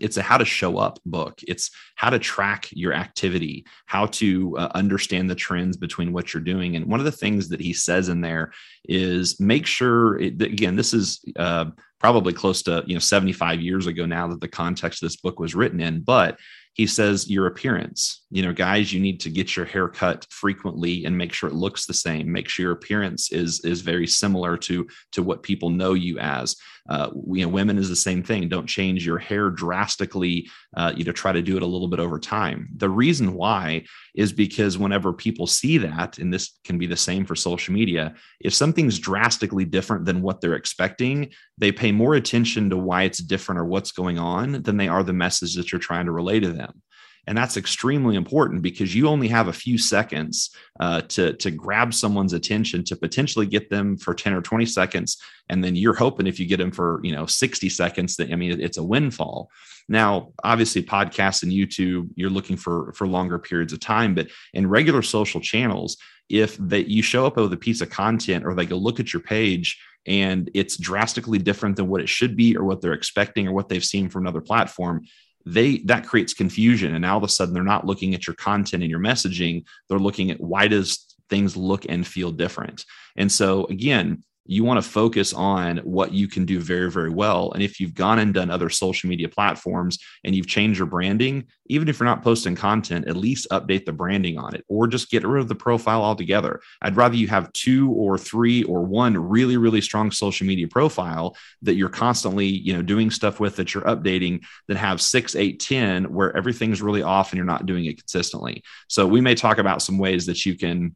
it's 0.00 0.16
a 0.16 0.22
how 0.22 0.36
to 0.36 0.44
show 0.44 0.78
up 0.78 0.98
book. 1.04 1.40
It's 1.46 1.70
how 1.94 2.10
to 2.10 2.18
track 2.18 2.68
your 2.72 2.92
activity 2.92 3.64
how 3.86 4.06
to 4.06 4.56
uh, 4.58 4.68
understand 4.74 5.30
the 5.30 5.34
trends 5.34 5.76
between 5.76 6.12
what 6.12 6.32
you're 6.32 6.42
doing. 6.42 6.76
And 6.76 6.86
one 6.86 7.00
of 7.00 7.06
the 7.06 7.12
things 7.12 7.48
that 7.50 7.60
he 7.60 7.72
says 7.72 8.08
in 8.08 8.20
there 8.20 8.52
is 8.88 9.38
make 9.40 9.66
sure 9.66 10.18
it, 10.18 10.40
again 10.42 10.76
this 10.76 10.92
is 10.92 11.24
uh, 11.36 11.66
probably 12.00 12.32
close 12.32 12.62
to 12.62 12.82
you 12.86 12.94
know 12.94 13.00
75 13.00 13.60
years 13.60 13.86
ago 13.86 14.04
now 14.06 14.28
that 14.28 14.40
the 14.40 14.48
context 14.48 15.02
of 15.02 15.08
this 15.08 15.16
book 15.16 15.38
was 15.38 15.54
written 15.54 15.80
in. 15.80 16.00
But 16.00 16.38
he 16.72 16.88
says 16.88 17.30
your 17.30 17.46
appearance 17.46 18.24
you 18.30 18.42
know 18.42 18.52
guys 18.52 18.92
you 18.92 18.98
need 18.98 19.20
to 19.20 19.30
get 19.30 19.54
your 19.54 19.64
hair 19.64 19.88
cut 19.88 20.26
frequently 20.28 21.04
and 21.04 21.16
make 21.16 21.32
sure 21.32 21.48
it 21.48 21.54
looks 21.54 21.86
the 21.86 21.94
same. 21.94 22.30
Make 22.30 22.48
sure 22.48 22.64
your 22.64 22.72
appearance 22.72 23.30
is 23.30 23.60
is 23.60 23.80
very 23.80 24.06
similar 24.06 24.56
to 24.58 24.86
to 25.12 25.22
what 25.22 25.44
people 25.44 25.70
know 25.70 25.94
you 25.94 26.18
as 26.18 26.56
uh, 26.88 27.10
you 27.28 27.42
know 27.42 27.48
women 27.48 27.78
is 27.78 27.88
the 27.88 27.96
same 27.96 28.22
thing. 28.22 28.48
Don't 28.48 28.66
change 28.66 29.06
your 29.06 29.18
hair 29.18 29.50
drastically 29.50 30.48
uh, 30.76 30.92
you 30.96 31.04
know 31.04 31.12
try 31.12 31.32
to 31.32 31.42
do 31.42 31.56
it 31.56 31.62
a 31.62 31.66
little 31.66 31.88
bit 31.88 32.00
over 32.00 32.18
time. 32.18 32.68
The 32.76 32.90
reason 32.90 33.34
why 33.34 33.84
is 34.14 34.32
because 34.32 34.78
whenever 34.78 35.12
people 35.12 35.46
see 35.46 35.78
that 35.78 36.18
and 36.18 36.32
this 36.32 36.58
can 36.64 36.78
be 36.78 36.86
the 36.86 36.96
same 36.96 37.24
for 37.24 37.34
social 37.34 37.74
media 37.74 38.14
if 38.40 38.54
something's 38.54 38.98
drastically 38.98 39.64
different 39.64 40.04
than 40.04 40.22
what 40.22 40.40
they're 40.40 40.54
expecting 40.54 41.30
they 41.58 41.72
pay 41.72 41.92
more 41.92 42.14
attention 42.14 42.70
to 42.70 42.76
why 42.76 43.02
it's 43.02 43.18
different 43.18 43.60
or 43.60 43.64
what's 43.64 43.92
going 43.92 44.18
on 44.18 44.62
than 44.62 44.76
they 44.76 44.88
are 44.88 45.02
the 45.02 45.12
message 45.12 45.54
that 45.54 45.72
you're 45.72 45.78
trying 45.80 46.06
to 46.06 46.12
relay 46.12 46.38
to 46.40 46.52
them 46.52 46.82
and 47.26 47.36
that's 47.36 47.56
extremely 47.56 48.16
important 48.16 48.62
because 48.62 48.94
you 48.94 49.08
only 49.08 49.28
have 49.28 49.48
a 49.48 49.52
few 49.52 49.78
seconds 49.78 50.50
uh, 50.80 51.00
to, 51.02 51.32
to 51.34 51.50
grab 51.50 51.94
someone's 51.94 52.32
attention 52.32 52.84
to 52.84 52.96
potentially 52.96 53.46
get 53.46 53.70
them 53.70 53.96
for 53.96 54.14
10 54.14 54.34
or 54.34 54.42
20 54.42 54.66
seconds. 54.66 55.16
And 55.48 55.62
then 55.62 55.76
you're 55.76 55.94
hoping 55.94 56.26
if 56.26 56.38
you 56.38 56.46
get 56.46 56.58
them 56.58 56.70
for, 56.70 57.00
you 57.02 57.12
know, 57.12 57.26
60 57.26 57.68
seconds 57.68 58.16
that, 58.16 58.32
I 58.32 58.36
mean, 58.36 58.60
it's 58.60 58.78
a 58.78 58.84
windfall. 58.84 59.50
Now, 59.88 60.32
obviously 60.42 60.82
podcasts 60.82 61.42
and 61.42 61.52
YouTube, 61.52 62.08
you're 62.14 62.30
looking 62.30 62.56
for, 62.56 62.92
for 62.94 63.06
longer 63.06 63.38
periods 63.38 63.72
of 63.72 63.80
time, 63.80 64.14
but 64.14 64.28
in 64.52 64.66
regular 64.66 65.02
social 65.02 65.40
channels, 65.40 65.96
if 66.28 66.56
that 66.56 66.88
you 66.88 67.02
show 67.02 67.26
up 67.26 67.36
with 67.36 67.52
a 67.52 67.56
piece 67.56 67.80
of 67.80 67.90
content 67.90 68.44
or 68.46 68.54
they 68.54 68.66
go 68.66 68.76
look 68.76 68.98
at 68.98 69.12
your 69.12 69.20
page 69.20 69.78
and 70.06 70.50
it's 70.54 70.76
drastically 70.76 71.38
different 71.38 71.76
than 71.76 71.88
what 71.88 72.00
it 72.00 72.08
should 72.08 72.36
be 72.36 72.56
or 72.56 72.64
what 72.64 72.80
they're 72.80 72.92
expecting 72.92 73.46
or 73.46 73.52
what 73.52 73.68
they've 73.68 73.84
seen 73.84 74.08
from 74.08 74.22
another 74.22 74.40
platform 74.40 75.04
they 75.46 75.78
that 75.78 76.06
creates 76.06 76.34
confusion. 76.34 76.94
And 76.94 77.02
now 77.02 77.12
all 77.12 77.18
of 77.18 77.24
a 77.24 77.28
sudden 77.28 77.54
they're 77.54 77.62
not 77.62 77.86
looking 77.86 78.14
at 78.14 78.26
your 78.26 78.36
content 78.36 78.82
and 78.82 78.90
your 78.90 79.00
messaging. 79.00 79.64
They're 79.88 79.98
looking 79.98 80.30
at 80.30 80.40
why 80.40 80.68
does 80.68 81.14
things 81.28 81.56
look 81.56 81.86
and 81.88 82.06
feel 82.06 82.30
different. 82.30 82.84
And 83.16 83.30
so 83.30 83.66
again 83.66 84.24
you 84.46 84.62
want 84.62 84.82
to 84.82 84.88
focus 84.88 85.32
on 85.32 85.78
what 85.78 86.12
you 86.12 86.28
can 86.28 86.44
do 86.44 86.60
very, 86.60 86.90
very 86.90 87.10
well. 87.10 87.50
And 87.52 87.62
if 87.62 87.80
you've 87.80 87.94
gone 87.94 88.18
and 88.18 88.34
done 88.34 88.50
other 88.50 88.68
social 88.68 89.08
media 89.08 89.28
platforms 89.28 89.98
and 90.22 90.34
you've 90.34 90.46
changed 90.46 90.78
your 90.78 90.86
branding, 90.86 91.44
even 91.66 91.88
if 91.88 91.98
you're 91.98 92.08
not 92.08 92.22
posting 92.22 92.54
content, 92.54 93.08
at 93.08 93.16
least 93.16 93.46
update 93.50 93.86
the 93.86 93.92
branding 93.92 94.36
on 94.36 94.54
it 94.54 94.64
or 94.68 94.86
just 94.86 95.10
get 95.10 95.26
rid 95.26 95.40
of 95.40 95.48
the 95.48 95.54
profile 95.54 96.02
altogether. 96.02 96.60
I'd 96.82 96.96
rather 96.96 97.16
you 97.16 97.28
have 97.28 97.52
two 97.52 97.90
or 97.92 98.18
three 98.18 98.64
or 98.64 98.82
one 98.82 99.16
really, 99.16 99.56
really 99.56 99.80
strong 99.80 100.10
social 100.10 100.46
media 100.46 100.68
profile 100.68 101.36
that 101.62 101.76
you're 101.76 101.88
constantly, 101.88 102.46
you 102.46 102.74
know, 102.74 102.82
doing 102.82 103.10
stuff 103.10 103.40
with 103.40 103.56
that 103.56 103.72
you're 103.72 103.84
updating 103.84 104.44
than 104.68 104.76
have 104.76 105.00
six, 105.00 105.34
eight, 105.34 105.60
ten 105.60 106.12
where 106.12 106.36
everything's 106.36 106.82
really 106.82 107.02
off 107.02 107.32
and 107.32 107.38
you're 107.38 107.46
not 107.46 107.64
doing 107.64 107.86
it 107.86 107.96
consistently. 107.96 108.62
So 108.88 109.06
we 109.06 109.22
may 109.22 109.34
talk 109.34 109.56
about 109.56 109.80
some 109.80 109.96
ways 109.96 110.26
that 110.26 110.44
you 110.44 110.56
can 110.58 110.94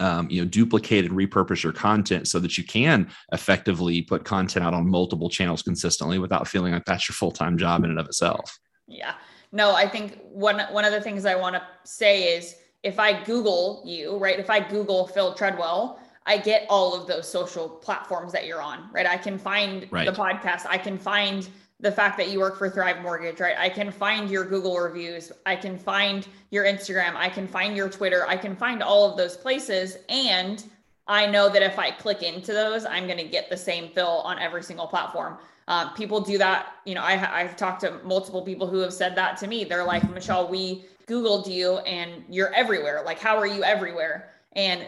um, 0.00 0.28
you 0.30 0.42
know 0.42 0.48
duplicate 0.48 1.04
and 1.04 1.14
repurpose 1.14 1.62
your 1.62 1.72
content 1.72 2.28
so 2.28 2.38
that 2.38 2.58
you 2.58 2.64
can 2.64 3.08
effectively 3.32 4.02
put 4.02 4.24
content 4.24 4.64
out 4.64 4.74
on 4.74 4.88
multiple 4.88 5.28
channels 5.28 5.62
consistently 5.62 6.18
without 6.18 6.46
feeling 6.46 6.72
like 6.72 6.84
that's 6.84 7.08
your 7.08 7.14
full-time 7.14 7.58
job 7.58 7.84
in 7.84 7.90
and 7.90 7.98
of 7.98 8.06
itself. 8.06 8.58
Yeah. 8.86 9.14
No 9.52 9.74
i 9.74 9.88
think 9.88 10.18
one 10.24 10.60
one 10.72 10.84
of 10.84 10.92
the 10.92 11.00
things 11.00 11.24
i 11.24 11.34
want 11.34 11.54
to 11.54 11.62
say 11.84 12.36
is 12.36 12.56
if 12.82 12.98
i 12.98 13.24
google 13.24 13.82
you 13.86 14.18
right 14.18 14.38
if 14.38 14.50
i 14.50 14.60
google 14.60 15.06
phil 15.06 15.32
treadwell 15.32 15.98
i 16.26 16.36
get 16.36 16.66
all 16.68 16.94
of 16.94 17.06
those 17.06 17.26
social 17.26 17.66
platforms 17.66 18.30
that 18.32 18.46
you're 18.46 18.60
on 18.60 18.88
right? 18.92 19.06
I 19.06 19.16
can 19.16 19.38
find 19.38 19.86
right. 19.90 20.06
the 20.06 20.12
podcast. 20.12 20.66
I 20.66 20.78
can 20.78 20.98
find 20.98 21.48
the 21.80 21.92
fact 21.92 22.16
that 22.18 22.28
you 22.28 22.40
work 22.40 22.58
for 22.58 22.68
Thrive 22.68 23.00
Mortgage, 23.02 23.38
right? 23.40 23.56
I 23.56 23.68
can 23.68 23.92
find 23.92 24.28
your 24.28 24.44
Google 24.44 24.76
reviews, 24.78 25.30
I 25.46 25.54
can 25.54 25.78
find 25.78 26.26
your 26.50 26.64
Instagram, 26.64 27.14
I 27.14 27.28
can 27.28 27.46
find 27.46 27.76
your 27.76 27.88
Twitter, 27.88 28.26
I 28.26 28.36
can 28.36 28.56
find 28.56 28.82
all 28.82 29.08
of 29.08 29.16
those 29.16 29.36
places. 29.36 29.98
And 30.08 30.64
I 31.06 31.26
know 31.26 31.48
that 31.48 31.62
if 31.62 31.78
I 31.78 31.90
click 31.90 32.22
into 32.22 32.52
those, 32.52 32.84
I'm 32.84 33.06
going 33.06 33.18
to 33.18 33.24
get 33.24 33.48
the 33.48 33.56
same 33.56 33.90
Phil 33.90 34.06
on 34.06 34.38
every 34.38 34.62
single 34.62 34.88
platform. 34.88 35.38
Um, 35.68 35.94
people 35.94 36.20
do 36.20 36.36
that. 36.38 36.74
You 36.84 36.94
know, 36.94 37.02
I, 37.02 37.42
I've 37.42 37.56
talked 37.56 37.82
to 37.82 37.98
multiple 38.02 38.42
people 38.42 38.66
who 38.66 38.78
have 38.78 38.92
said 38.92 39.14
that 39.16 39.36
to 39.38 39.46
me. 39.46 39.64
They're 39.64 39.84
like, 39.84 40.08
Michelle, 40.10 40.48
we 40.48 40.84
Googled 41.06 41.46
you 41.46 41.78
and 41.78 42.24
you're 42.28 42.52
everywhere. 42.54 43.02
Like, 43.04 43.18
how 43.18 43.36
are 43.36 43.46
you 43.46 43.62
everywhere? 43.62 44.30
And 44.54 44.86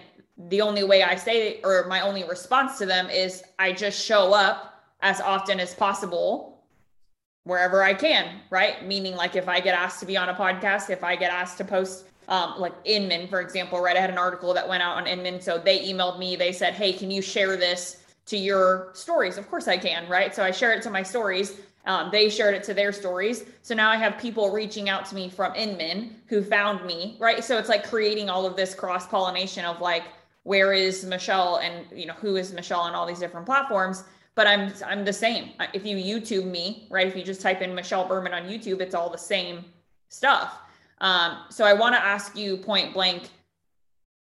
the 0.48 0.61
only 0.61 0.85
way 0.85 1.03
I 1.03 1.14
say, 1.14 1.61
or 1.62 1.87
my 1.87 2.00
only 2.00 2.24
response 2.24 2.79
to 2.79 2.87
them 2.87 3.09
is 3.11 3.42
I 3.59 3.72
just 3.72 4.03
show 4.05 4.33
up 4.33 4.83
as 5.03 5.20
often 5.20 5.61
as 5.61 5.74
possible 5.74 6.49
wherever 7.44 7.83
I 7.83 7.94
can, 7.94 8.40
right? 8.50 8.85
Meaning, 8.87 9.16
like 9.16 9.37
if 9.37 9.48
I 9.48 9.61
get 9.61 9.74
asked 9.74 10.00
to 10.00 10.07
be 10.07 10.16
on 10.16 10.29
a 10.29 10.35
podcast, 10.35 10.90
if 10.90 11.03
I 11.03 11.16
get 11.16 11.33
asked 11.33 11.59
to 11.59 11.64
post, 11.64 12.07
um, 12.29 12.55
like 12.59 12.72
Inman, 12.85 13.29
for 13.29 13.40
example, 13.40 13.81
right? 13.81 13.96
I 13.96 14.00
had 14.00 14.11
an 14.11 14.18
article 14.18 14.55
that 14.55 14.68
went 14.68 14.83
out 14.83 14.96
on 14.96 15.07
Inman. 15.07 15.40
So 15.40 15.59
they 15.59 15.81
emailed 15.81 16.18
me, 16.18 16.37
they 16.37 16.53
said, 16.53 16.74
Hey, 16.74 16.92
can 16.92 17.11
you 17.11 17.22
share 17.22 17.57
this 17.57 18.05
to 18.26 18.37
your 18.37 18.90
stories? 18.94 19.37
Of 19.37 19.48
course 19.50 19.66
I 19.68 19.76
can, 19.76 20.09
right? 20.09 20.35
So 20.35 20.44
I 20.44 20.50
share 20.50 20.72
it 20.72 20.83
to 20.83 20.90
my 20.90 21.03
stories. 21.03 21.61
Um, 21.87 22.11
they 22.12 22.29
shared 22.29 22.55
it 22.55 22.62
to 22.64 22.74
their 22.74 22.92
stories. 22.92 23.44
So 23.62 23.74
now 23.74 23.90
I 23.90 23.96
have 23.96 24.18
people 24.18 24.50
reaching 24.50 24.90
out 24.90 25.07
to 25.07 25.14
me 25.14 25.31
from 25.31 25.55
Inman 25.55 26.16
who 26.26 26.42
found 26.42 26.85
me, 26.85 27.16
right? 27.18 27.42
So 27.42 27.57
it's 27.57 27.70
like 27.70 27.88
creating 27.88 28.29
all 28.29 28.44
of 28.44 28.55
this 28.55 28.74
cross 28.74 29.07
pollination 29.07 29.64
of 29.64 29.81
like, 29.81 30.05
where 30.42 30.72
is 30.72 31.05
Michelle 31.05 31.57
and, 31.57 31.87
you 31.98 32.07
know, 32.07 32.12
who 32.14 32.37
is 32.37 32.53
Michelle 32.53 32.81
on 32.81 32.94
all 32.94 33.07
these 33.07 33.18
different 33.18 33.46
platforms 33.46 34.05
but 34.35 34.47
I'm 34.47 34.73
I'm 34.87 35.05
the 35.05 35.12
same. 35.12 35.51
If 35.73 35.85
you 35.85 35.97
YouTube 35.97 36.45
me, 36.45 36.87
right? 36.90 37.07
If 37.07 37.16
you 37.16 37.23
just 37.23 37.40
type 37.40 37.61
in 37.62 37.75
Michelle 37.75 38.07
Berman 38.07 38.33
on 38.33 38.45
YouTube, 38.45 38.81
it's 38.81 38.95
all 38.95 39.11
the 39.11 39.19
same 39.19 39.64
stuff. 40.09 40.59
Um, 41.01 41.38
so 41.49 41.64
I 41.64 41.73
want 41.73 41.95
to 41.95 42.01
ask 42.01 42.37
you 42.37 42.57
point 42.57 42.93
blank, 42.93 43.29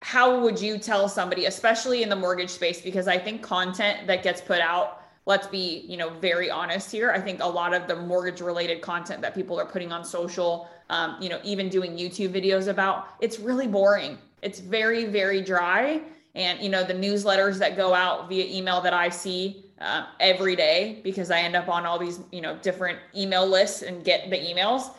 how 0.01 0.39
would 0.39 0.61
you 0.61 0.77
tell 0.77 1.09
somebody, 1.09 1.45
especially 1.45 2.03
in 2.03 2.09
the 2.09 2.15
mortgage 2.15 2.49
space, 2.49 2.81
because 2.81 3.07
I 3.07 3.17
think 3.17 3.41
content 3.41 4.07
that 4.07 4.23
gets 4.23 4.39
put 4.39 4.61
out, 4.61 5.01
let's 5.25 5.47
be, 5.47 5.85
you 5.87 5.97
know, 5.97 6.09
very 6.09 6.49
honest 6.49 6.91
here. 6.91 7.11
I 7.11 7.19
think 7.19 7.41
a 7.41 7.47
lot 7.47 7.73
of 7.73 7.87
the 7.87 7.95
mortgage 7.95 8.39
related 8.39 8.81
content 8.81 9.21
that 9.21 9.35
people 9.35 9.59
are 9.59 9.65
putting 9.65 9.91
on 9.91 10.05
social, 10.05 10.69
um, 10.89 11.17
you 11.19 11.27
know, 11.27 11.39
even 11.43 11.69
doing 11.69 11.97
YouTube 11.97 12.29
videos 12.29 12.67
about, 12.67 13.07
it's 13.19 13.39
really 13.39 13.67
boring. 13.67 14.17
It's 14.41 14.59
very, 14.59 15.05
very 15.05 15.41
dry. 15.41 16.01
And, 16.35 16.59
you 16.61 16.69
know, 16.69 16.83
the 16.83 16.93
newsletters 16.93 17.57
that 17.57 17.75
go 17.75 17.93
out 17.93 18.29
via 18.29 18.45
email 18.45 18.79
that 18.81 18.93
I 18.93 19.09
see, 19.09 19.65
uh, 19.79 20.05
every 20.19 20.55
day 20.55 20.99
because 21.03 21.31
I 21.31 21.39
end 21.39 21.55
up 21.55 21.69
on 21.69 21.85
all 21.85 21.97
these, 21.97 22.19
you 22.31 22.41
know, 22.41 22.57
different 22.57 22.99
email 23.15 23.47
lists 23.47 23.81
and 23.81 24.03
get 24.03 24.29
the 24.29 24.37
emails. 24.37 24.91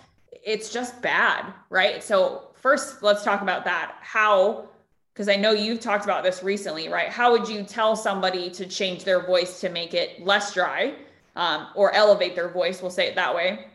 It's 0.44 0.72
just 0.72 1.00
bad, 1.02 1.52
right? 1.68 2.02
So 2.02 2.48
first, 2.54 3.02
let's 3.02 3.22
talk 3.22 3.42
about 3.42 3.64
that. 3.64 3.96
How, 4.00 4.68
because 5.12 5.28
I 5.28 5.36
know 5.36 5.52
you've 5.52 5.80
talked 5.80 6.04
about 6.04 6.22
this 6.22 6.42
recently, 6.42 6.88
right? 6.88 7.08
How 7.08 7.30
would 7.32 7.48
you 7.48 7.62
tell 7.62 7.94
somebody 7.94 8.48
to 8.50 8.66
change 8.66 9.04
their 9.04 9.24
voice 9.24 9.60
to 9.60 9.68
make 9.68 9.92
it 9.92 10.24
less 10.24 10.54
dry 10.54 10.94
um, 11.36 11.68
or 11.74 11.92
elevate 11.94 12.34
their 12.34 12.48
voice? 12.48 12.80
We'll 12.80 12.90
say 12.90 13.06
it 13.06 13.14
that 13.16 13.34
way. 13.34 13.66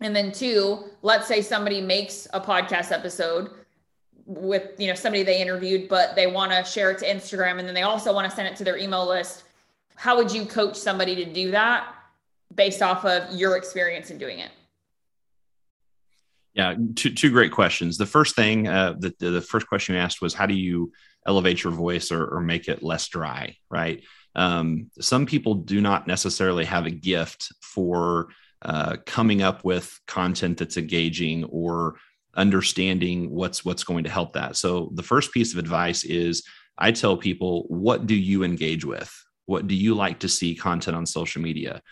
And 0.00 0.14
then 0.14 0.30
two, 0.30 0.84
let's 1.02 1.26
say 1.26 1.42
somebody 1.42 1.80
makes 1.80 2.28
a 2.32 2.40
podcast 2.40 2.92
episode 2.92 3.50
with 4.26 4.72
you 4.78 4.88
know 4.88 4.94
somebody 4.94 5.22
they 5.22 5.40
interviewed 5.40 5.88
but 5.88 6.16
they 6.16 6.26
want 6.26 6.50
to 6.50 6.64
share 6.64 6.90
it 6.90 6.98
to 6.98 7.06
instagram 7.06 7.60
and 7.60 7.68
then 7.68 7.74
they 7.74 7.82
also 7.82 8.12
want 8.12 8.28
to 8.28 8.34
send 8.34 8.48
it 8.48 8.56
to 8.56 8.64
their 8.64 8.76
email 8.76 9.06
list 9.06 9.44
how 9.96 10.16
would 10.16 10.30
you 10.30 10.46
coach 10.46 10.76
somebody 10.76 11.16
to 11.16 11.24
do 11.24 11.50
that 11.50 11.92
based 12.54 12.82
off 12.82 13.04
of 13.04 13.34
your 13.34 13.56
experience 13.56 14.10
in 14.10 14.18
doing 14.18 14.38
it? 14.38 14.50
Yeah, 16.54 16.74
two, 16.94 17.12
two 17.12 17.30
great 17.30 17.52
questions. 17.52 17.98
The 17.98 18.06
first 18.06 18.34
thing, 18.34 18.66
uh, 18.66 18.94
the, 18.98 19.14
the 19.18 19.42
first 19.42 19.66
question 19.66 19.94
you 19.94 20.00
asked 20.00 20.22
was, 20.22 20.32
how 20.32 20.46
do 20.46 20.54
you 20.54 20.92
elevate 21.26 21.62
your 21.62 21.72
voice 21.72 22.10
or, 22.10 22.26
or 22.26 22.40
make 22.40 22.68
it 22.68 22.82
less 22.82 23.08
dry, 23.08 23.56
right? 23.70 24.02
Um, 24.34 24.90
some 25.00 25.26
people 25.26 25.54
do 25.54 25.80
not 25.80 26.06
necessarily 26.06 26.64
have 26.64 26.86
a 26.86 26.90
gift 26.90 27.52
for 27.60 28.28
uh, 28.62 28.96
coming 29.04 29.42
up 29.42 29.64
with 29.64 29.98
content 30.06 30.58
that's 30.58 30.76
engaging 30.76 31.44
or 31.44 31.96
understanding 32.34 33.30
what's 33.30 33.64
what's 33.64 33.84
going 33.84 34.04
to 34.04 34.10
help 34.10 34.34
that. 34.34 34.56
So 34.56 34.90
the 34.94 35.02
first 35.02 35.32
piece 35.32 35.52
of 35.52 35.58
advice 35.58 36.04
is 36.04 36.42
I 36.78 36.92
tell 36.92 37.16
people, 37.16 37.64
what 37.68 38.06
do 38.06 38.14
you 38.14 38.44
engage 38.44 38.84
with? 38.84 39.12
What 39.46 39.66
do 39.66 39.74
you 39.74 39.94
like 39.94 40.20
to 40.20 40.28
see 40.28 40.54
content 40.54 40.96
on 40.96 41.06
social 41.06 41.40
media? 41.40 41.82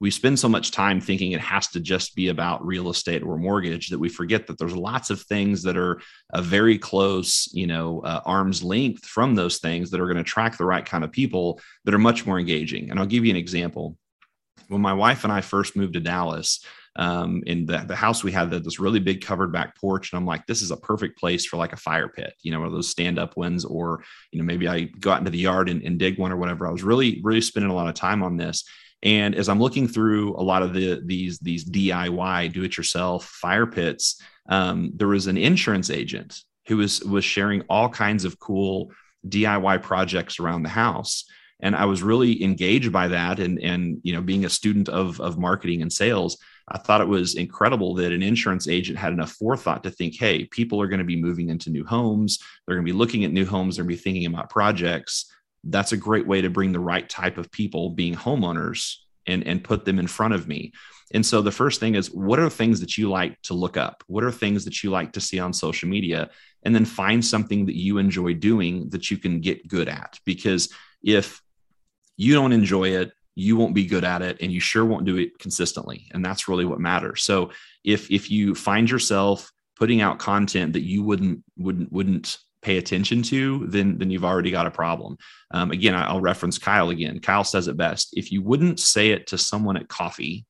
We 0.00 0.10
spend 0.10 0.38
so 0.38 0.48
much 0.48 0.72
time 0.72 1.00
thinking 1.00 1.30
it 1.30 1.40
has 1.40 1.68
to 1.68 1.80
just 1.80 2.16
be 2.16 2.28
about 2.28 2.66
real 2.66 2.90
estate 2.90 3.22
or 3.22 3.38
mortgage 3.38 3.90
that 3.90 4.00
we 4.00 4.08
forget 4.08 4.48
that 4.48 4.58
there's 4.58 4.74
lots 4.74 5.10
of 5.10 5.22
things 5.22 5.62
that 5.62 5.76
are 5.76 6.00
a 6.32 6.42
very 6.42 6.76
close, 6.76 7.48
you 7.52 7.68
know, 7.68 8.00
uh, 8.00 8.20
arm's 8.24 8.64
length 8.64 9.04
from 9.04 9.36
those 9.36 9.58
things 9.58 9.90
that 9.90 10.00
are 10.00 10.06
going 10.06 10.16
to 10.16 10.22
attract 10.22 10.58
the 10.58 10.64
right 10.64 10.84
kind 10.84 11.04
of 11.04 11.12
people 11.12 11.60
that 11.84 11.94
are 11.94 11.98
much 11.98 12.26
more 12.26 12.40
engaging. 12.40 12.90
And 12.90 12.98
I'll 12.98 13.06
give 13.06 13.24
you 13.24 13.30
an 13.30 13.36
example. 13.36 13.96
When 14.66 14.80
my 14.80 14.92
wife 14.92 15.22
and 15.22 15.32
I 15.32 15.40
first 15.40 15.76
moved 15.76 15.92
to 15.92 16.00
Dallas, 16.00 16.64
um, 16.96 17.42
in 17.46 17.64
the, 17.64 17.78
the 17.86 17.96
house 17.96 18.22
we 18.22 18.32
had 18.32 18.50
this 18.50 18.78
really 18.78 19.00
big 19.00 19.24
covered 19.24 19.52
back 19.52 19.78
porch 19.78 20.12
and 20.12 20.18
i'm 20.18 20.26
like 20.26 20.46
this 20.46 20.60
is 20.60 20.70
a 20.70 20.76
perfect 20.76 21.18
place 21.18 21.46
for 21.46 21.56
like 21.56 21.72
a 21.72 21.76
fire 21.76 22.08
pit 22.08 22.34
you 22.42 22.52
know 22.52 22.58
one 22.58 22.68
of 22.68 22.74
those 22.74 22.90
stand 22.90 23.18
up 23.18 23.36
ones 23.36 23.64
or 23.64 24.02
you 24.30 24.38
know 24.38 24.44
maybe 24.44 24.68
i 24.68 24.82
go 25.00 25.12
out 25.12 25.18
into 25.18 25.30
the 25.30 25.38
yard 25.38 25.68
and, 25.68 25.82
and 25.82 25.98
dig 25.98 26.18
one 26.18 26.32
or 26.32 26.36
whatever. 26.36 26.66
I 26.66 26.70
was 26.70 26.82
really 26.82 27.20
really 27.22 27.40
spending 27.40 27.70
a 27.70 27.74
lot 27.74 27.88
of 27.88 27.94
time 27.94 28.22
on 28.22 28.36
this. 28.36 28.64
And 29.02 29.34
as 29.34 29.48
i'm 29.48 29.60
looking 29.60 29.88
through 29.88 30.36
a 30.36 30.42
lot 30.42 30.62
of 30.62 30.74
the 30.74 31.00
these 31.04 31.38
these 31.38 31.64
diy 31.68 32.52
do 32.52 32.64
it 32.64 32.76
yourself 32.76 33.24
fire 33.24 33.66
pits 33.66 34.20
um, 34.48 34.92
there 34.94 35.08
was 35.08 35.26
an 35.28 35.36
insurance 35.36 35.90
agent 35.90 36.40
who 36.66 36.76
was 36.76 37.02
was 37.02 37.24
sharing 37.24 37.62
all 37.68 37.88
kinds 37.88 38.24
of 38.24 38.38
cool 38.38 38.92
diy 39.26 39.80
projects 39.82 40.38
around 40.38 40.62
the 40.62 40.68
house. 40.68 41.24
And 41.60 41.76
i 41.76 41.84
was 41.84 42.02
really 42.02 42.42
engaged 42.42 42.92
by 42.92 43.08
that 43.08 43.38
and 43.38 43.60
and 43.60 43.98
you 44.02 44.12
know 44.12 44.20
being 44.20 44.44
a 44.44 44.50
student 44.50 44.88
of 44.88 45.20
of 45.20 45.38
marketing 45.38 45.82
and 45.82 45.92
sales 45.92 46.38
I 46.68 46.78
thought 46.78 47.00
it 47.00 47.08
was 47.08 47.34
incredible 47.34 47.94
that 47.94 48.12
an 48.12 48.22
insurance 48.22 48.68
agent 48.68 48.98
had 48.98 49.12
enough 49.12 49.32
forethought 49.32 49.82
to 49.82 49.90
think, 49.90 50.18
hey, 50.18 50.44
people 50.44 50.80
are 50.80 50.86
going 50.86 50.98
to 50.98 51.04
be 51.04 51.20
moving 51.20 51.48
into 51.48 51.70
new 51.70 51.84
homes. 51.84 52.38
They're 52.66 52.76
going 52.76 52.86
to 52.86 52.92
be 52.92 52.98
looking 52.98 53.24
at 53.24 53.32
new 53.32 53.44
homes. 53.44 53.76
They're 53.76 53.84
going 53.84 53.96
to 53.96 54.00
be 54.00 54.02
thinking 54.02 54.26
about 54.26 54.50
projects. 54.50 55.32
That's 55.64 55.92
a 55.92 55.96
great 55.96 56.26
way 56.26 56.40
to 56.40 56.50
bring 56.50 56.72
the 56.72 56.80
right 56.80 57.08
type 57.08 57.38
of 57.38 57.50
people, 57.50 57.90
being 57.90 58.14
homeowners, 58.14 58.96
and, 59.26 59.46
and 59.46 59.62
put 59.62 59.84
them 59.84 59.98
in 59.98 60.06
front 60.06 60.34
of 60.34 60.48
me. 60.48 60.72
And 61.14 61.24
so 61.24 61.42
the 61.42 61.52
first 61.52 61.78
thing 61.78 61.94
is, 61.94 62.10
what 62.10 62.38
are 62.38 62.48
things 62.48 62.80
that 62.80 62.96
you 62.96 63.10
like 63.10 63.40
to 63.42 63.54
look 63.54 63.76
up? 63.76 64.02
What 64.06 64.24
are 64.24 64.32
things 64.32 64.64
that 64.64 64.82
you 64.82 64.90
like 64.90 65.12
to 65.12 65.20
see 65.20 65.38
on 65.38 65.52
social 65.52 65.88
media? 65.88 66.30
And 66.62 66.74
then 66.74 66.84
find 66.84 67.24
something 67.24 67.66
that 67.66 67.76
you 67.76 67.98
enjoy 67.98 68.34
doing 68.34 68.88
that 68.90 69.10
you 69.10 69.18
can 69.18 69.40
get 69.40 69.68
good 69.68 69.88
at. 69.88 70.18
Because 70.24 70.72
if 71.02 71.42
you 72.16 72.34
don't 72.34 72.52
enjoy 72.52 72.90
it, 72.90 73.12
you 73.34 73.56
won't 73.56 73.74
be 73.74 73.86
good 73.86 74.04
at 74.04 74.22
it 74.22 74.38
and 74.40 74.52
you 74.52 74.60
sure 74.60 74.84
won't 74.84 75.06
do 75.06 75.16
it 75.16 75.38
consistently. 75.38 76.08
And 76.12 76.24
that's 76.24 76.48
really 76.48 76.64
what 76.64 76.80
matters. 76.80 77.22
So 77.22 77.50
if 77.84 78.10
if 78.10 78.30
you 78.30 78.54
find 78.54 78.90
yourself 78.90 79.50
putting 79.76 80.00
out 80.00 80.18
content 80.18 80.74
that 80.74 80.82
you 80.82 81.02
wouldn't 81.02 81.42
wouldn't 81.56 81.90
wouldn't 81.92 82.38
pay 82.60 82.76
attention 82.76 83.22
to 83.24 83.66
then 83.66 83.98
then 83.98 84.10
you've 84.10 84.24
already 84.24 84.50
got 84.50 84.66
a 84.66 84.70
problem. 84.70 85.16
Um, 85.50 85.70
again 85.70 85.94
i'll 85.94 86.20
reference 86.20 86.58
kyle 86.58 86.90
again. 86.90 87.20
Kyle 87.20 87.44
says 87.44 87.68
it 87.68 87.76
best. 87.76 88.10
If 88.12 88.30
you 88.30 88.42
wouldn't 88.42 88.78
say 88.80 89.10
it 89.10 89.26
to 89.28 89.38
someone 89.38 89.76
at 89.76 89.88
coffee 89.88 90.46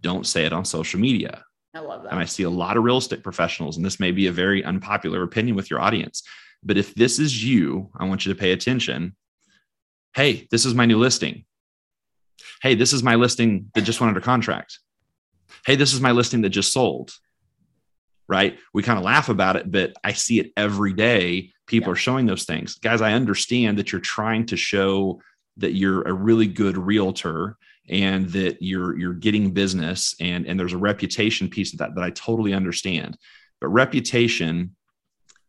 don't 0.00 0.26
say 0.26 0.44
it 0.44 0.52
on 0.52 0.64
social 0.64 0.98
media. 0.98 1.44
I 1.74 1.78
love 1.80 2.02
that. 2.02 2.12
And 2.12 2.20
i 2.20 2.24
see 2.24 2.42
a 2.44 2.50
lot 2.50 2.76
of 2.76 2.84
real 2.84 2.98
estate 2.98 3.22
professionals 3.22 3.76
and 3.76 3.84
this 3.84 4.00
may 4.00 4.12
be 4.12 4.28
a 4.28 4.32
very 4.32 4.64
unpopular 4.64 5.22
opinion 5.24 5.56
with 5.56 5.70
your 5.70 5.80
audience. 5.80 6.22
But 6.62 6.78
if 6.78 6.94
this 6.94 7.18
is 7.18 7.44
you 7.44 7.90
i 7.96 8.04
want 8.04 8.24
you 8.24 8.32
to 8.32 8.38
pay 8.38 8.52
attention. 8.52 9.16
Hey 10.14 10.46
this 10.52 10.64
is 10.64 10.74
my 10.74 10.86
new 10.86 10.98
listing 10.98 11.44
Hey, 12.62 12.76
this 12.76 12.92
is 12.92 13.02
my 13.02 13.16
listing 13.16 13.70
that 13.74 13.82
just 13.82 14.00
went 14.00 14.08
under 14.08 14.20
contract. 14.20 14.78
Hey, 15.66 15.74
this 15.74 15.92
is 15.92 16.00
my 16.00 16.12
listing 16.12 16.42
that 16.42 16.50
just 16.50 16.72
sold. 16.72 17.10
Right. 18.28 18.56
We 18.72 18.84
kind 18.84 18.98
of 18.98 19.04
laugh 19.04 19.28
about 19.28 19.56
it, 19.56 19.70
but 19.70 19.92
I 20.04 20.12
see 20.12 20.38
it 20.38 20.52
every 20.56 20.92
day. 20.92 21.50
People 21.66 21.88
yeah. 21.88 21.92
are 21.92 21.96
showing 21.96 22.26
those 22.26 22.44
things. 22.44 22.76
Guys, 22.76 23.00
I 23.00 23.14
understand 23.14 23.78
that 23.78 23.90
you're 23.90 24.00
trying 24.00 24.46
to 24.46 24.56
show 24.56 25.20
that 25.56 25.74
you're 25.74 26.02
a 26.02 26.12
really 26.12 26.46
good 26.46 26.78
realtor 26.78 27.56
and 27.88 28.28
that 28.30 28.58
you're 28.60 28.96
you're 28.96 29.12
getting 29.12 29.50
business 29.50 30.14
and 30.20 30.46
and 30.46 30.58
there's 30.58 30.72
a 30.72 30.78
reputation 30.78 31.48
piece 31.50 31.72
of 31.72 31.80
that 31.80 31.94
that 31.96 32.04
I 32.04 32.10
totally 32.10 32.54
understand. 32.54 33.18
But 33.60 33.68
reputation 33.68 34.76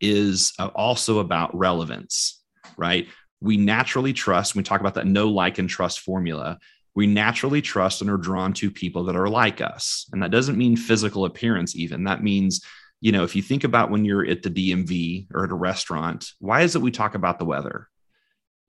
is 0.02 0.52
uh, 0.58 0.70
also 0.76 1.20
about 1.20 1.56
relevance, 1.56 2.44
right? 2.76 3.08
We 3.40 3.58
naturally 3.58 4.14
trust, 4.14 4.56
we 4.56 4.64
talk 4.64 4.82
about 4.82 4.96
that 4.96 5.06
no 5.06 5.30
like 5.30 5.60
and 5.60 5.70
trust 5.70 6.00
formula 6.00 6.58
we 6.96 7.08
naturally 7.08 7.62
trust 7.62 8.02
and 8.02 8.10
are 8.10 8.18
drawn 8.18 8.54
to 8.54 8.70
people 8.70 9.06
that 9.06 9.16
are 9.16 9.30
like 9.30 9.62
us. 9.62 10.08
And 10.12 10.22
that 10.22 10.32
doesn't 10.32 10.58
mean 10.58 10.76
physical 10.76 11.26
appearance, 11.26 11.76
even. 11.76 12.04
That 12.04 12.24
means, 12.24 12.64
you 13.02 13.12
know, 13.12 13.24
if 13.24 13.36
you 13.36 13.42
think 13.42 13.64
about 13.64 13.90
when 13.90 14.06
you're 14.06 14.26
at 14.26 14.44
the 14.44 14.50
DMV 14.50 15.28
or 15.34 15.46
at 15.46 15.52
a 15.52 15.56
restaurant, 15.56 16.32
why 16.40 16.62
is 16.62 16.76
it 16.76 16.82
we 16.82 16.92
talk 16.92 17.16
about 17.16 17.40
the 17.40 17.46
weather? 17.46 17.88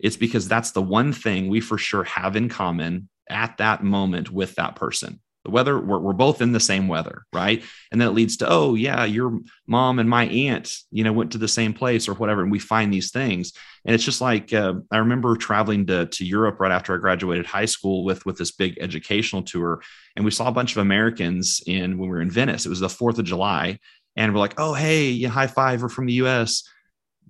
It's 0.01 0.17
because 0.17 0.49
that's 0.49 0.73
the 0.73 0.83
one 0.83 1.13
thing 1.13 1.49
we 1.49 1.61
for 1.61 1.79
sure 1.79 2.05
have 2.05 2.37
in 2.37 2.49
common 2.49 3.09
at 3.29 3.59
that 3.59 3.83
moment 3.83 4.31
with 4.31 4.55
that 4.57 4.77
person 4.77 5.21
the 5.45 5.51
weather 5.51 5.79
we're, 5.79 5.99
we're 5.99 6.13
both 6.13 6.41
in 6.41 6.53
the 6.53 6.61
same 6.61 6.89
weather 6.89 7.25
right? 7.33 7.63
And 7.93 8.01
then 8.01 8.09
it 8.09 8.13
leads 8.13 8.37
to 8.39 8.49
oh 8.49 8.75
yeah 8.75 9.05
your 9.05 9.41
mom 9.67 9.99
and 9.99 10.09
my 10.09 10.27
aunt 10.27 10.73
you 10.91 11.05
know 11.05 11.13
went 11.13 11.33
to 11.33 11.39
the 11.39 11.49
same 11.49 11.73
place 11.73 12.09
or 12.09 12.15
whatever 12.15 12.43
and 12.43 12.51
we 12.51 12.59
find 12.59 12.93
these 12.93 13.11
things. 13.11 13.53
And 13.85 13.95
it's 13.95 14.05
just 14.05 14.21
like 14.21 14.53
uh, 14.53 14.75
i 14.91 14.99
remember 14.99 15.37
traveling 15.37 15.87
to, 15.87 16.07
to 16.07 16.25
europe 16.25 16.59
right 16.61 16.73
after 16.73 16.95
i 16.95 16.99
graduated 16.99 17.47
high 17.47 17.67
school 17.67 18.05
with 18.05 18.25
with 18.25 18.39
this 18.39 18.53
big 18.53 18.79
educational 18.81 19.43
tour 19.43 19.83
and 20.17 20.25
we 20.25 20.31
saw 20.31 20.49
a 20.49 20.53
bunch 20.53 20.73
of 20.73 20.79
americans 20.79 21.63
in 21.67 21.99
when 21.99 22.09
we 22.09 22.17
were 22.17 22.23
in 22.23 22.31
venice. 22.31 22.67
It 22.67 22.71
was 22.71 22.81
the 22.81 22.89
fourth 22.89 23.19
of 23.19 23.25
july 23.25 23.79
and 24.17 24.33
we're 24.33 24.41
like 24.41 24.55
oh 24.59 24.75
hey 24.75 25.09
you 25.09 25.29
high 25.29 25.47
five 25.47 25.83
we're 25.83 25.89
from 25.89 26.07
the 26.07 26.15
us 26.15 26.69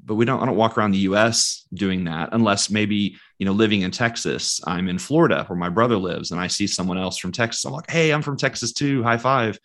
but 0.04 0.14
we 0.14 0.24
don't 0.24 0.42
I 0.42 0.46
don't 0.46 0.56
walk 0.56 0.76
around 0.76 0.92
the 0.92 1.06
US 1.10 1.66
doing 1.72 2.04
that 2.04 2.30
unless 2.32 2.70
maybe, 2.70 3.16
you 3.38 3.46
know, 3.46 3.52
living 3.52 3.82
in 3.82 3.90
Texas, 3.90 4.60
I'm 4.66 4.88
in 4.88 4.98
Florida 4.98 5.44
where 5.46 5.58
my 5.58 5.68
brother 5.68 5.96
lives 5.96 6.30
and 6.30 6.40
I 6.40 6.46
see 6.46 6.66
someone 6.66 6.98
else 6.98 7.18
from 7.18 7.32
Texas. 7.32 7.64
I'm 7.64 7.72
like, 7.72 7.90
"Hey, 7.90 8.12
I'm 8.12 8.22
from 8.22 8.36
Texas 8.36 8.72
too. 8.72 9.02
High 9.02 9.18
five 9.18 9.58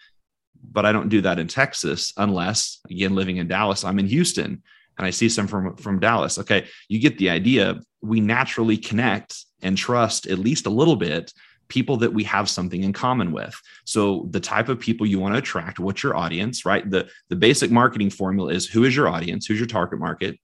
But 0.71 0.86
I 0.86 0.91
don't 0.91 1.10
do 1.10 1.21
that 1.21 1.39
in 1.39 1.47
Texas 1.47 2.13
unless 2.17 2.80
again 2.89 3.15
living 3.15 3.38
in 3.38 3.47
Dallas, 3.47 3.84
I'm 3.84 3.99
in 3.99 4.08
Houston 4.08 4.63
and 4.97 5.08
I 5.08 5.12
see 5.12 5.30
some 5.30 5.47
from 5.47 5.75
from 5.78 5.99
Dallas. 5.99 6.38
Okay, 6.39 6.67
you 6.89 6.99
get 6.99 7.17
the 7.17 7.30
idea. 7.30 7.80
We 8.02 8.19
naturally 8.19 8.78
connect 8.78 9.45
and 9.62 9.78
trust 9.78 10.28
at 10.28 10.39
least 10.39 10.65
a 10.65 10.69
little 10.69 10.95
bit 10.95 11.34
people 11.69 11.97
that 11.97 12.13
we 12.13 12.23
have 12.25 12.49
something 12.49 12.84
in 12.84 12.91
common 12.91 13.32
with. 13.32 13.55
So 13.86 14.27
the 14.32 14.39
type 14.39 14.69
of 14.69 14.79
people 14.79 15.05
you 15.05 15.19
want 15.19 15.36
to 15.36 15.39
attract, 15.39 15.79
what's 15.79 16.03
your 16.03 16.17
audience, 16.17 16.65
right? 16.65 16.89
The 16.89 17.10
the 17.29 17.36
basic 17.36 17.71
marketing 17.71 18.10
formula 18.10 18.51
is 18.51 18.67
who 18.67 18.84
is 18.84 18.95
your 18.95 19.08
audience, 19.08 19.45
who's 19.45 19.60
your 19.60 19.67
target 19.67 19.99
market. 19.99 20.38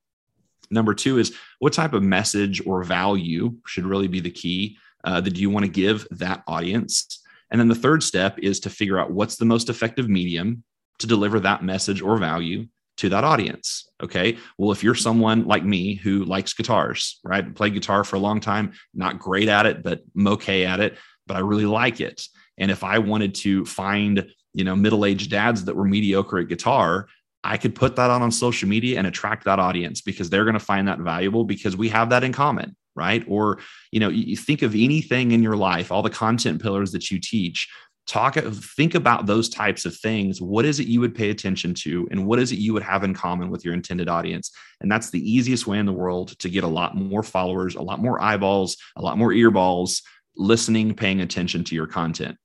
Number 0.71 0.93
two 0.93 1.19
is 1.19 1.35
what 1.59 1.73
type 1.73 1.93
of 1.93 2.03
message 2.03 2.65
or 2.65 2.83
value 2.83 3.55
should 3.65 3.85
really 3.85 4.07
be 4.07 4.19
the 4.19 4.31
key 4.31 4.77
uh, 5.03 5.21
that 5.21 5.37
you 5.37 5.49
want 5.49 5.65
to 5.65 5.71
give 5.71 6.07
that 6.11 6.43
audience. 6.47 7.21
And 7.51 7.59
then 7.59 7.67
the 7.67 7.75
third 7.75 8.01
step 8.01 8.39
is 8.39 8.59
to 8.61 8.69
figure 8.69 8.97
out 8.97 9.11
what's 9.11 9.35
the 9.35 9.45
most 9.45 9.69
effective 9.69 10.09
medium 10.09 10.63
to 10.99 11.07
deliver 11.07 11.39
that 11.41 11.63
message 11.63 12.01
or 12.01 12.17
value 12.17 12.67
to 12.97 13.09
that 13.09 13.23
audience. 13.23 13.89
Okay. 14.01 14.37
Well, 14.57 14.71
if 14.71 14.83
you're 14.83 14.95
someone 14.95 15.45
like 15.45 15.63
me 15.63 15.95
who 15.95 16.23
likes 16.23 16.53
guitars, 16.53 17.19
right? 17.23 17.53
Played 17.53 17.73
guitar 17.73 18.03
for 18.03 18.15
a 18.15 18.19
long 18.19 18.39
time, 18.39 18.73
not 18.93 19.19
great 19.19 19.49
at 19.49 19.65
it, 19.65 19.83
but 19.83 20.01
okay 20.27 20.65
at 20.65 20.79
it 20.79 20.97
but 21.27 21.37
I 21.37 21.39
really 21.39 21.65
like 21.65 22.01
it. 22.01 22.27
And 22.57 22.71
if 22.71 22.83
I 22.83 22.99
wanted 22.99 23.35
to 23.35 23.65
find, 23.65 24.27
you 24.53 24.63
know, 24.63 24.75
middle-aged 24.75 25.29
dads 25.29 25.65
that 25.65 25.75
were 25.75 25.85
mediocre 25.85 26.39
at 26.39 26.47
guitar, 26.47 27.07
I 27.43 27.57
could 27.57 27.75
put 27.75 27.95
that 27.97 28.09
on 28.09 28.21
on 28.21 28.31
social 28.31 28.67
media 28.67 28.97
and 28.97 29.05
attract 29.05 29.45
that 29.45 29.59
audience 29.59 30.01
because 30.01 30.29
they're 30.29 30.45
going 30.45 30.53
to 30.53 30.59
find 30.59 30.87
that 30.87 30.99
valuable 30.99 31.43
because 31.43 31.77
we 31.77 31.89
have 31.89 32.09
that 32.09 32.23
in 32.23 32.33
common, 32.33 32.75
right? 32.95 33.23
Or, 33.27 33.59
you 33.91 33.99
know, 33.99 34.09
you 34.09 34.35
think 34.35 34.63
of 34.63 34.73
anything 34.73 35.31
in 35.31 35.43
your 35.43 35.55
life, 35.55 35.91
all 35.91 36.01
the 36.01 36.09
content 36.09 36.61
pillars 36.61 36.91
that 36.93 37.11
you 37.11 37.19
teach, 37.19 37.69
talk 38.07 38.37
uh, 38.37 38.51
think 38.51 38.95
about 38.95 39.25
those 39.25 39.49
types 39.49 39.85
of 39.85 39.95
things 39.97 40.41
what 40.41 40.65
is 40.65 40.79
it 40.79 40.87
you 40.87 40.99
would 40.99 41.15
pay 41.15 41.29
attention 41.29 41.73
to 41.73 42.07
and 42.11 42.25
what 42.25 42.39
is 42.39 42.51
it 42.51 42.59
you 42.59 42.73
would 42.73 42.83
have 42.83 43.03
in 43.03 43.13
common 43.13 43.49
with 43.49 43.65
your 43.65 43.73
intended 43.73 44.07
audience 44.07 44.51
and 44.81 44.91
that's 44.91 45.09
the 45.09 45.31
easiest 45.31 45.65
way 45.65 45.79
in 45.79 45.85
the 45.85 45.93
world 45.93 46.37
to 46.39 46.49
get 46.49 46.63
a 46.63 46.67
lot 46.67 46.95
more 46.95 47.23
followers 47.23 47.75
a 47.75 47.81
lot 47.81 47.99
more 47.99 48.21
eyeballs 48.21 48.77
a 48.97 49.01
lot 49.01 49.17
more 49.17 49.31
earballs 49.31 50.01
listening, 50.37 50.93
paying 50.93 51.21
attention 51.21 51.63
to 51.65 51.75
your 51.75 51.87
content. 51.87 52.37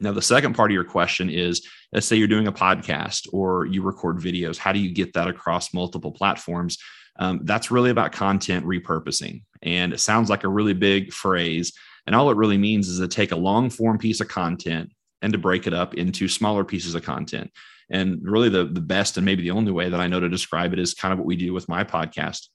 Now, 0.00 0.12
the 0.12 0.22
second 0.22 0.54
part 0.54 0.70
of 0.70 0.74
your 0.74 0.84
question 0.84 1.30
is 1.30 1.66
let's 1.92 2.06
say 2.06 2.16
you're 2.16 2.28
doing 2.28 2.48
a 2.48 2.52
podcast 2.52 3.28
or 3.32 3.66
you 3.66 3.82
record 3.82 4.18
videos. 4.18 4.58
How 4.58 4.72
do 4.72 4.78
you 4.78 4.92
get 4.92 5.14
that 5.14 5.28
across 5.28 5.72
multiple 5.72 6.12
platforms? 6.12 6.78
Um, 7.18 7.40
that's 7.44 7.70
really 7.70 7.90
about 7.90 8.12
content 8.12 8.66
repurposing. 8.66 9.42
And 9.62 9.92
it 9.92 10.00
sounds 10.00 10.28
like 10.28 10.44
a 10.44 10.48
really 10.48 10.74
big 10.74 11.12
phrase. 11.12 11.72
And 12.06 12.14
all 12.14 12.30
it 12.30 12.36
really 12.36 12.58
means 12.58 12.88
is 12.88 12.98
to 12.98 13.08
take 13.08 13.32
a 13.32 13.36
long 13.36 13.70
form 13.70 13.98
piece 13.98 14.20
of 14.20 14.28
content 14.28 14.92
and 15.22 15.32
to 15.32 15.38
break 15.38 15.66
it 15.66 15.72
up 15.72 15.94
into 15.94 16.28
smaller 16.28 16.64
pieces 16.64 16.94
of 16.94 17.02
content. 17.02 17.50
And 17.88 18.18
really, 18.22 18.48
the, 18.48 18.64
the 18.64 18.80
best 18.80 19.16
and 19.16 19.24
maybe 19.24 19.42
the 19.42 19.52
only 19.52 19.72
way 19.72 19.88
that 19.88 20.00
I 20.00 20.08
know 20.08 20.20
to 20.20 20.28
describe 20.28 20.72
it 20.72 20.78
is 20.78 20.92
kind 20.92 21.12
of 21.12 21.18
what 21.18 21.26
we 21.26 21.36
do 21.36 21.52
with 21.52 21.68
my 21.68 21.84
podcast. 21.84 22.48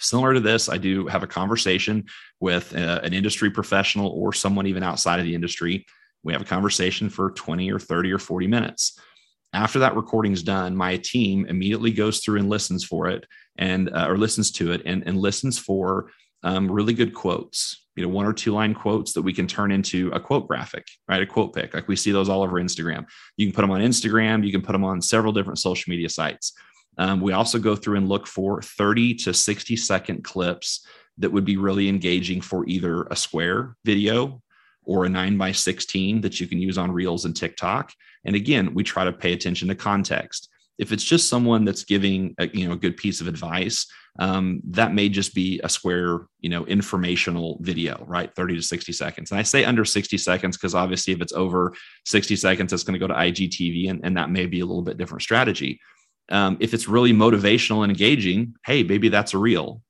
Similar 0.00 0.34
to 0.34 0.40
this, 0.40 0.68
I 0.68 0.78
do 0.78 1.06
have 1.06 1.22
a 1.22 1.26
conversation 1.26 2.06
with 2.40 2.74
a, 2.74 2.96
uh, 2.96 3.00
an 3.04 3.12
industry 3.12 3.50
professional 3.50 4.08
or 4.08 4.32
someone 4.32 4.66
even 4.66 4.82
outside 4.82 5.20
of 5.20 5.26
the 5.26 5.34
industry. 5.34 5.86
We 6.22 6.32
have 6.32 6.42
a 6.42 6.46
conversation 6.46 7.08
for 7.08 7.30
20 7.30 7.70
or 7.70 7.78
30 7.78 8.12
or 8.12 8.18
40 8.18 8.46
minutes. 8.46 8.98
After 9.52 9.80
that 9.80 9.96
recording 9.96 10.32
is 10.32 10.42
done, 10.42 10.76
my 10.76 10.96
team 10.96 11.44
immediately 11.46 11.90
goes 11.92 12.20
through 12.20 12.38
and 12.38 12.48
listens 12.48 12.84
for 12.84 13.08
it 13.08 13.26
and 13.58 13.90
uh, 13.90 14.06
or 14.08 14.16
listens 14.16 14.50
to 14.52 14.72
it 14.72 14.82
and, 14.86 15.02
and 15.06 15.18
listens 15.18 15.58
for 15.58 16.10
um, 16.42 16.70
really 16.70 16.94
good 16.94 17.12
quotes, 17.12 17.84
you 17.96 18.02
know, 18.02 18.08
one 18.08 18.26
or 18.26 18.32
two 18.32 18.52
line 18.52 18.74
quotes 18.74 19.12
that 19.12 19.22
we 19.22 19.32
can 19.32 19.46
turn 19.46 19.70
into 19.72 20.10
a 20.12 20.20
quote 20.20 20.48
graphic, 20.48 20.86
right? 21.08 21.20
A 21.20 21.26
quote 21.26 21.54
pic. 21.54 21.74
Like 21.74 21.88
we 21.88 21.96
see 21.96 22.12
those 22.12 22.28
all 22.28 22.42
over 22.42 22.60
Instagram. 22.60 23.06
You 23.36 23.46
can 23.46 23.54
put 23.54 23.62
them 23.62 23.70
on 23.70 23.80
Instagram, 23.82 24.46
you 24.46 24.52
can 24.52 24.62
put 24.62 24.72
them 24.72 24.84
on 24.84 25.02
several 25.02 25.32
different 25.32 25.58
social 25.58 25.90
media 25.90 26.08
sites. 26.08 26.54
Um, 26.98 27.20
we 27.20 27.32
also 27.32 27.58
go 27.58 27.76
through 27.76 27.96
and 27.96 28.08
look 28.08 28.26
for 28.26 28.60
30 28.62 29.14
to 29.14 29.34
60 29.34 29.76
second 29.76 30.24
clips 30.24 30.86
that 31.18 31.30
would 31.30 31.44
be 31.44 31.56
really 31.56 31.88
engaging 31.88 32.40
for 32.40 32.66
either 32.66 33.04
a 33.04 33.16
square 33.16 33.76
video 33.84 34.42
or 34.84 35.04
a 35.04 35.08
9 35.08 35.38
by 35.38 35.52
16 35.52 36.20
that 36.22 36.40
you 36.40 36.46
can 36.46 36.60
use 36.60 36.78
on 36.78 36.90
reels 36.90 37.24
and 37.24 37.36
tiktok. 37.36 37.92
And 38.24 38.34
again 38.34 38.74
we 38.74 38.82
try 38.82 39.04
to 39.04 39.12
pay 39.12 39.32
attention 39.32 39.68
to 39.68 39.74
context. 39.74 40.48
If 40.78 40.92
it's 40.92 41.04
just 41.04 41.28
someone 41.28 41.66
that's 41.66 41.84
giving 41.84 42.34
a, 42.38 42.48
you 42.48 42.66
know 42.66 42.72
a 42.72 42.78
good 42.78 42.96
piece 42.96 43.20
of 43.20 43.28
advice 43.28 43.86
um, 44.18 44.60
that 44.64 44.92
may 44.92 45.08
just 45.08 45.34
be 45.34 45.60
a 45.62 45.68
square 45.68 46.26
you 46.40 46.48
know 46.48 46.64
informational 46.66 47.58
video 47.60 48.02
right? 48.08 48.34
30 48.34 48.56
to 48.56 48.62
60 48.62 48.92
seconds. 48.92 49.30
And 49.30 49.38
i 49.38 49.42
say 49.42 49.64
under 49.64 49.84
60 49.84 50.16
seconds 50.16 50.56
because 50.56 50.74
obviously 50.74 51.12
if 51.12 51.20
it's 51.20 51.34
over 51.34 51.74
60 52.06 52.34
seconds 52.36 52.72
it's 52.72 52.82
going 52.82 52.98
to 52.98 53.06
go 53.06 53.12
to 53.12 53.20
igtv 53.20 53.90
and, 53.90 54.00
and 54.02 54.16
that 54.16 54.30
may 54.30 54.46
be 54.46 54.60
a 54.60 54.66
little 54.66 54.82
bit 54.82 54.96
different 54.96 55.22
strategy 55.22 55.78
um, 56.30 56.56
if 56.60 56.74
it's 56.74 56.88
really 56.88 57.12
motivational 57.12 57.82
and 57.82 57.90
engaging 57.90 58.54
hey 58.64 58.82
maybe 58.82 59.08
that's 59.08 59.34
a 59.34 59.38
reel 59.38 59.82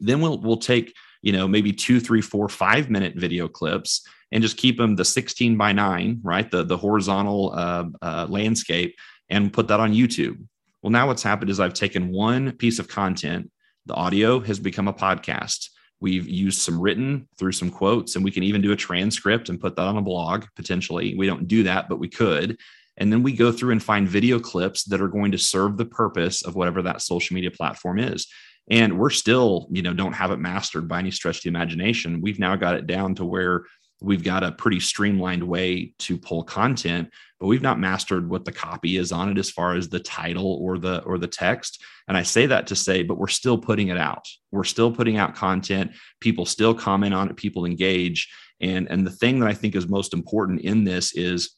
then 0.00 0.20
we'll 0.20 0.38
we'll 0.38 0.56
take 0.56 0.94
you 1.22 1.32
know 1.32 1.46
maybe 1.48 1.72
two 1.72 2.00
three 2.00 2.20
four 2.20 2.48
five 2.48 2.90
minute 2.90 3.14
video 3.16 3.48
clips 3.48 4.06
and 4.32 4.42
just 4.42 4.56
keep 4.56 4.76
them 4.76 4.96
the 4.96 5.04
16 5.04 5.56
by 5.56 5.72
9 5.72 6.20
right 6.22 6.50
the 6.50 6.64
the 6.64 6.76
horizontal 6.76 7.52
uh, 7.54 7.84
uh, 8.02 8.26
landscape 8.28 8.96
and 9.28 9.52
put 9.52 9.68
that 9.68 9.80
on 9.80 9.92
YouTube. 9.92 10.44
Well, 10.82 10.90
now 10.90 11.06
what's 11.08 11.22
happened 11.22 11.50
is 11.50 11.60
I've 11.60 11.74
taken 11.74 12.12
one 12.12 12.52
piece 12.52 12.78
of 12.78 12.88
content, 12.88 13.50
the 13.86 13.94
audio 13.94 14.40
has 14.40 14.58
become 14.58 14.88
a 14.88 14.92
podcast. 14.92 15.70
We've 16.00 16.28
used 16.28 16.60
some 16.60 16.80
written 16.80 17.28
through 17.38 17.52
some 17.52 17.70
quotes, 17.70 18.16
and 18.16 18.24
we 18.24 18.30
can 18.30 18.42
even 18.42 18.60
do 18.60 18.72
a 18.72 18.76
transcript 18.76 19.48
and 19.48 19.60
put 19.60 19.76
that 19.76 19.86
on 19.86 19.96
a 19.96 20.02
blog 20.02 20.44
potentially. 20.54 21.14
We 21.16 21.26
don't 21.26 21.48
do 21.48 21.62
that, 21.64 21.88
but 21.88 21.98
we 21.98 22.08
could. 22.08 22.58
And 22.96 23.12
then 23.12 23.22
we 23.22 23.32
go 23.32 23.52
through 23.52 23.72
and 23.72 23.82
find 23.82 24.08
video 24.08 24.38
clips 24.40 24.84
that 24.84 25.00
are 25.00 25.08
going 25.08 25.32
to 25.32 25.38
serve 25.38 25.76
the 25.76 25.84
purpose 25.84 26.42
of 26.42 26.54
whatever 26.54 26.82
that 26.82 27.02
social 27.02 27.34
media 27.34 27.50
platform 27.50 27.98
is. 27.98 28.26
And 28.68 28.98
we're 28.98 29.10
still, 29.10 29.68
you 29.70 29.82
know, 29.82 29.92
don't 29.92 30.14
have 30.14 30.30
it 30.30 30.38
mastered 30.38 30.88
by 30.88 30.98
any 30.98 31.10
stretch 31.10 31.38
of 31.38 31.42
the 31.42 31.48
imagination. 31.50 32.20
We've 32.20 32.38
now 32.38 32.56
got 32.56 32.74
it 32.74 32.86
down 32.86 33.14
to 33.16 33.24
where 33.24 33.64
we've 34.00 34.24
got 34.24 34.42
a 34.42 34.52
pretty 34.52 34.80
streamlined 34.80 35.42
way 35.42 35.94
to 36.00 36.18
pull 36.18 36.42
content 36.42 37.10
but 37.38 37.46
we've 37.46 37.62
not 37.62 37.78
mastered 37.78 38.28
what 38.28 38.44
the 38.44 38.52
copy 38.52 38.96
is 38.96 39.12
on 39.12 39.30
it 39.30 39.38
as 39.38 39.50
far 39.50 39.74
as 39.74 39.88
the 39.88 40.00
title 40.00 40.58
or 40.62 40.78
the 40.78 41.02
or 41.02 41.18
the 41.18 41.26
text. 41.26 41.82
And 42.08 42.16
i 42.16 42.22
say 42.22 42.46
that 42.46 42.68
to 42.68 42.76
say 42.76 43.02
but 43.02 43.18
we're 43.18 43.28
still 43.28 43.58
putting 43.58 43.88
it 43.88 43.98
out. 43.98 44.26
We're 44.50 44.64
still 44.64 44.92
putting 44.92 45.16
out 45.18 45.34
content. 45.34 45.92
People 46.20 46.46
still 46.46 46.74
comment 46.74 47.14
on 47.14 47.28
it. 47.28 47.36
People 47.36 47.66
engage. 47.66 48.32
And 48.60 48.90
and 48.90 49.06
the 49.06 49.10
thing 49.10 49.40
that 49.40 49.48
i 49.48 49.54
think 49.54 49.76
is 49.76 49.88
most 49.88 50.14
important 50.14 50.62
in 50.62 50.84
this 50.84 51.14
is 51.14 51.54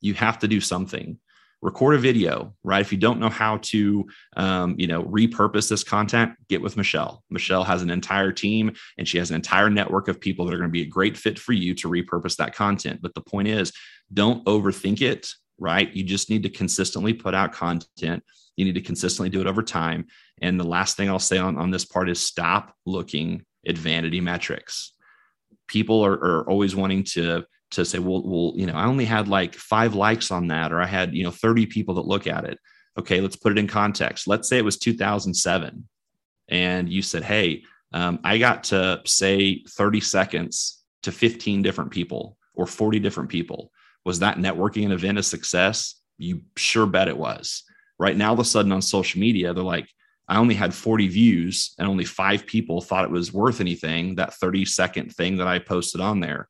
you 0.00 0.14
have 0.14 0.38
to 0.40 0.48
do 0.48 0.60
something. 0.60 1.18
Record 1.60 1.96
a 1.96 1.98
video 1.98 2.54
right? 2.62 2.80
If 2.80 2.92
you 2.92 2.98
don't 2.98 3.18
know 3.18 3.28
how 3.28 3.56
to 3.62 4.06
um, 4.36 4.76
you 4.78 4.86
know 4.86 5.02
repurpose 5.02 5.68
this 5.68 5.82
content 5.82 6.32
get 6.48 6.62
with 6.62 6.76
michelle. 6.76 7.24
Michelle 7.30 7.64
has 7.64 7.82
an 7.82 7.90
entire 7.90 8.30
team 8.30 8.72
and 8.96 9.08
she 9.08 9.18
has 9.18 9.30
an 9.30 9.36
entire 9.36 9.68
network 9.68 10.06
of 10.06 10.20
people 10.20 10.44
that 10.44 10.54
are 10.54 10.58
going 10.58 10.70
to 10.70 10.72
be 10.72 10.82
a 10.82 10.86
great 10.86 11.16
fit 11.16 11.38
for 11.38 11.52
you 11.52 11.74
to 11.74 11.88
repurpose 11.88 12.36
that 12.36 12.54
content. 12.54 13.02
But 13.02 13.14
the 13.14 13.20
point 13.20 13.48
is 13.48 13.72
don't 14.12 14.44
overthink 14.46 15.00
it 15.00 15.28
right? 15.58 15.92
You 15.94 16.04
just 16.04 16.30
need 16.30 16.44
to 16.44 16.48
consistently 16.48 17.12
put 17.12 17.34
out 17.34 17.52
content. 17.52 18.22
You 18.56 18.64
need 18.64 18.74
to 18.74 18.80
consistently 18.80 19.28
do 19.28 19.40
it 19.40 19.46
over 19.46 19.62
time. 19.62 20.06
And 20.40 20.58
the 20.58 20.64
last 20.64 20.96
thing 20.96 21.10
i'll 21.10 21.18
say 21.18 21.38
on, 21.38 21.58
on 21.58 21.70
this 21.70 21.84
part 21.84 22.08
is 22.08 22.24
stop 22.24 22.74
looking 22.86 23.44
at 23.66 23.76
vanity 23.76 24.20
metrics. 24.20 24.92
People 25.66 26.04
are, 26.04 26.14
are 26.14 26.48
always 26.48 26.74
wanting 26.74 27.04
to 27.04 27.44
to 27.70 27.84
say, 27.84 27.98
well, 27.98 28.22
well, 28.24 28.52
you 28.56 28.66
know, 28.66 28.74
I 28.74 28.86
only 28.86 29.04
had 29.04 29.28
like 29.28 29.54
five 29.54 29.94
likes 29.94 30.30
on 30.30 30.48
that, 30.48 30.72
or 30.72 30.80
I 30.80 30.86
had, 30.86 31.14
you 31.14 31.24
know, 31.24 31.30
30 31.30 31.66
people 31.66 31.94
that 31.96 32.06
look 32.06 32.26
at 32.26 32.44
it. 32.44 32.58
Okay, 32.98 33.20
let's 33.20 33.36
put 33.36 33.52
it 33.52 33.58
in 33.58 33.66
context. 33.66 34.26
Let's 34.26 34.48
say 34.48 34.58
it 34.58 34.64
was 34.64 34.78
2007 34.78 35.88
and 36.48 36.90
you 36.90 37.02
said, 37.02 37.22
hey, 37.22 37.62
um, 37.92 38.18
I 38.24 38.38
got 38.38 38.64
to 38.64 39.00
say 39.04 39.62
30 39.68 40.00
seconds 40.00 40.82
to 41.02 41.12
15 41.12 41.62
different 41.62 41.90
people 41.90 42.36
or 42.54 42.66
40 42.66 42.98
different 42.98 43.28
people. 43.28 43.70
Was 44.04 44.18
that 44.20 44.38
networking 44.38 44.86
an 44.86 44.92
event 44.92 45.18
a 45.18 45.22
success? 45.22 46.00
You 46.16 46.42
sure 46.56 46.86
bet 46.86 47.08
it 47.08 47.16
was. 47.16 47.64
Right 47.98 48.16
now, 48.16 48.28
all 48.28 48.34
of 48.34 48.40
a 48.40 48.44
sudden 48.44 48.72
on 48.72 48.82
social 48.82 49.20
media, 49.20 49.52
they're 49.52 49.62
like, 49.62 49.88
I 50.28 50.38
only 50.38 50.54
had 50.54 50.74
40 50.74 51.08
views 51.08 51.74
and 51.78 51.88
only 51.88 52.04
five 52.04 52.46
people 52.46 52.80
thought 52.80 53.04
it 53.04 53.10
was 53.10 53.32
worth 53.32 53.60
anything, 53.60 54.16
that 54.16 54.34
30 54.34 54.64
second 54.64 55.14
thing 55.14 55.38
that 55.38 55.46
I 55.46 55.58
posted 55.58 56.00
on 56.00 56.20
there 56.20 56.48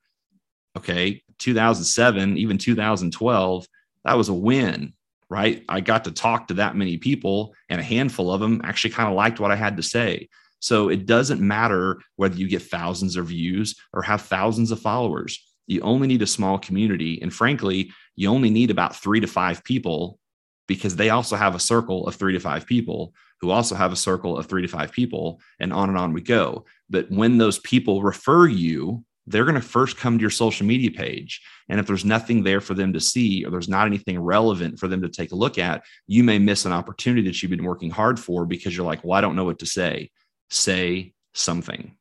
okay 0.76 1.22
2007 1.38 2.37
even 2.37 2.59
2012 2.59 3.66
that 4.04 4.16
was 4.16 4.28
a 4.28 4.35
win 4.35 4.92
right? 5.31 5.64
I 5.68 5.81
got 5.81 6.04
to 6.04 6.11
talk 6.11 6.48
to 6.48 6.54
that 6.54 6.76
many 6.76 6.96
people 6.96 7.54
and 7.68 7.81
a 7.81 7.85
handful 7.85 8.33
of 8.33 8.40
them 8.40 8.61
actually 8.64 8.90
kind 8.90 9.09
of 9.09 9.14
liked 9.14 9.40
what 9.40 9.50
i 9.50 9.57
had 9.57 9.76
to 9.76 9.83
say. 9.83 10.28
So 10.61 10.88
it 10.88 11.07
doesn't 11.07 11.40
matter 11.40 12.00
whether 12.16 12.37
you 12.37 12.48
get 12.48 12.62
thousands 12.62 13.16
of 13.16 13.26
views 13.26 13.76
or 13.92 14.02
have 14.02 14.22
thousands 14.22 14.70
of 14.70 14.81
followers. 14.81 15.38
You 15.66 15.81
only 15.83 16.09
need 16.09 16.22
a 16.22 16.26
small 16.26 16.59
community 16.59 17.20
and 17.22 17.33
frankly 17.33 17.92
you 18.16 18.28
only 18.28 18.50
need 18.50 18.70
about 18.70 18.96
3 18.96 19.20
to 19.20 19.26
5 19.26 19.62
people 19.62 20.18
because 20.66 20.96
they 20.96 21.11
also 21.11 21.37
have 21.37 21.54
a 21.54 21.61
circle 21.61 22.09
of 22.09 22.16
3 22.16 22.33
to 22.33 22.40
5 22.40 22.66
people 22.66 23.14
who 23.40 23.50
also 23.50 23.76
have 23.76 23.92
a 23.92 23.96
circle 23.96 24.37
of 24.37 24.46
3 24.46 24.62
to 24.62 24.68
5 24.68 24.90
people 24.90 25.40
and 25.61 25.72
on 25.72 25.88
and 25.88 25.98
on 25.98 26.12
we 26.12 26.22
go. 26.22 26.64
But 26.90 27.11
when 27.11 27.38
those 27.38 27.61
people 27.61 28.02
refer 28.02 28.48
you 28.48 29.04
they're 29.29 29.45
going 29.45 29.55
to 29.55 29.61
first 29.61 29.97
come 29.97 30.19
to 30.19 30.23
your 30.23 30.31
social 30.31 30.67
media 30.67 30.91
page. 30.91 31.43
And 31.69 31.79
if 31.79 31.87
there's 31.87 32.05
nothing 32.05 32.43
there 32.43 32.61
for 32.61 32.75
them 32.75 32.93
to 32.95 33.01
see, 33.01 33.45
or 33.45 33.51
there's 33.51 33.69
not 33.69 33.87
anything 33.87 34.19
relevant 34.19 34.79
for 34.79 34.88
them 34.88 35.03
to 35.03 35.09
take 35.09 35.33
a 35.33 35.37
look 35.37 35.59
at, 35.59 35.85
you 36.07 36.25
may 36.25 36.38
miss 36.38 36.64
an 36.64 36.73
opportunity 36.73 37.23
that 37.29 37.43
you've 37.43 37.51
been 37.51 37.64
working 37.64 37.91
hard 37.91 38.19
for 38.19 38.47
because 38.47 38.77
you're 38.77 38.87
like, 38.87 39.05
well, 39.05 39.19
I 39.19 39.21
don't 39.21 39.37
know 39.37 39.45
what 39.45 39.59
to 39.59 39.67
say. 39.67 40.11
Say 40.51 41.12
something. 41.35 41.95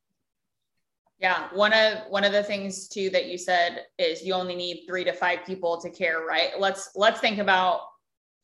Yeah, 1.19 1.47
one 1.51 1.73
of 1.73 2.03
one 2.09 2.23
of 2.23 2.31
the 2.31 2.43
things 2.43 2.87
too 2.87 3.09
that 3.09 3.25
you 3.25 3.39
said 3.39 3.85
is 3.97 4.23
you 4.23 4.33
only 4.33 4.55
need 4.55 4.83
3 4.87 5.03
to 5.05 5.13
5 5.13 5.45
people 5.45 5.81
to 5.81 5.89
care, 5.89 6.23
right? 6.23 6.51
Let's 6.59 6.91
let's 6.95 7.19
think 7.19 7.39
about 7.39 7.81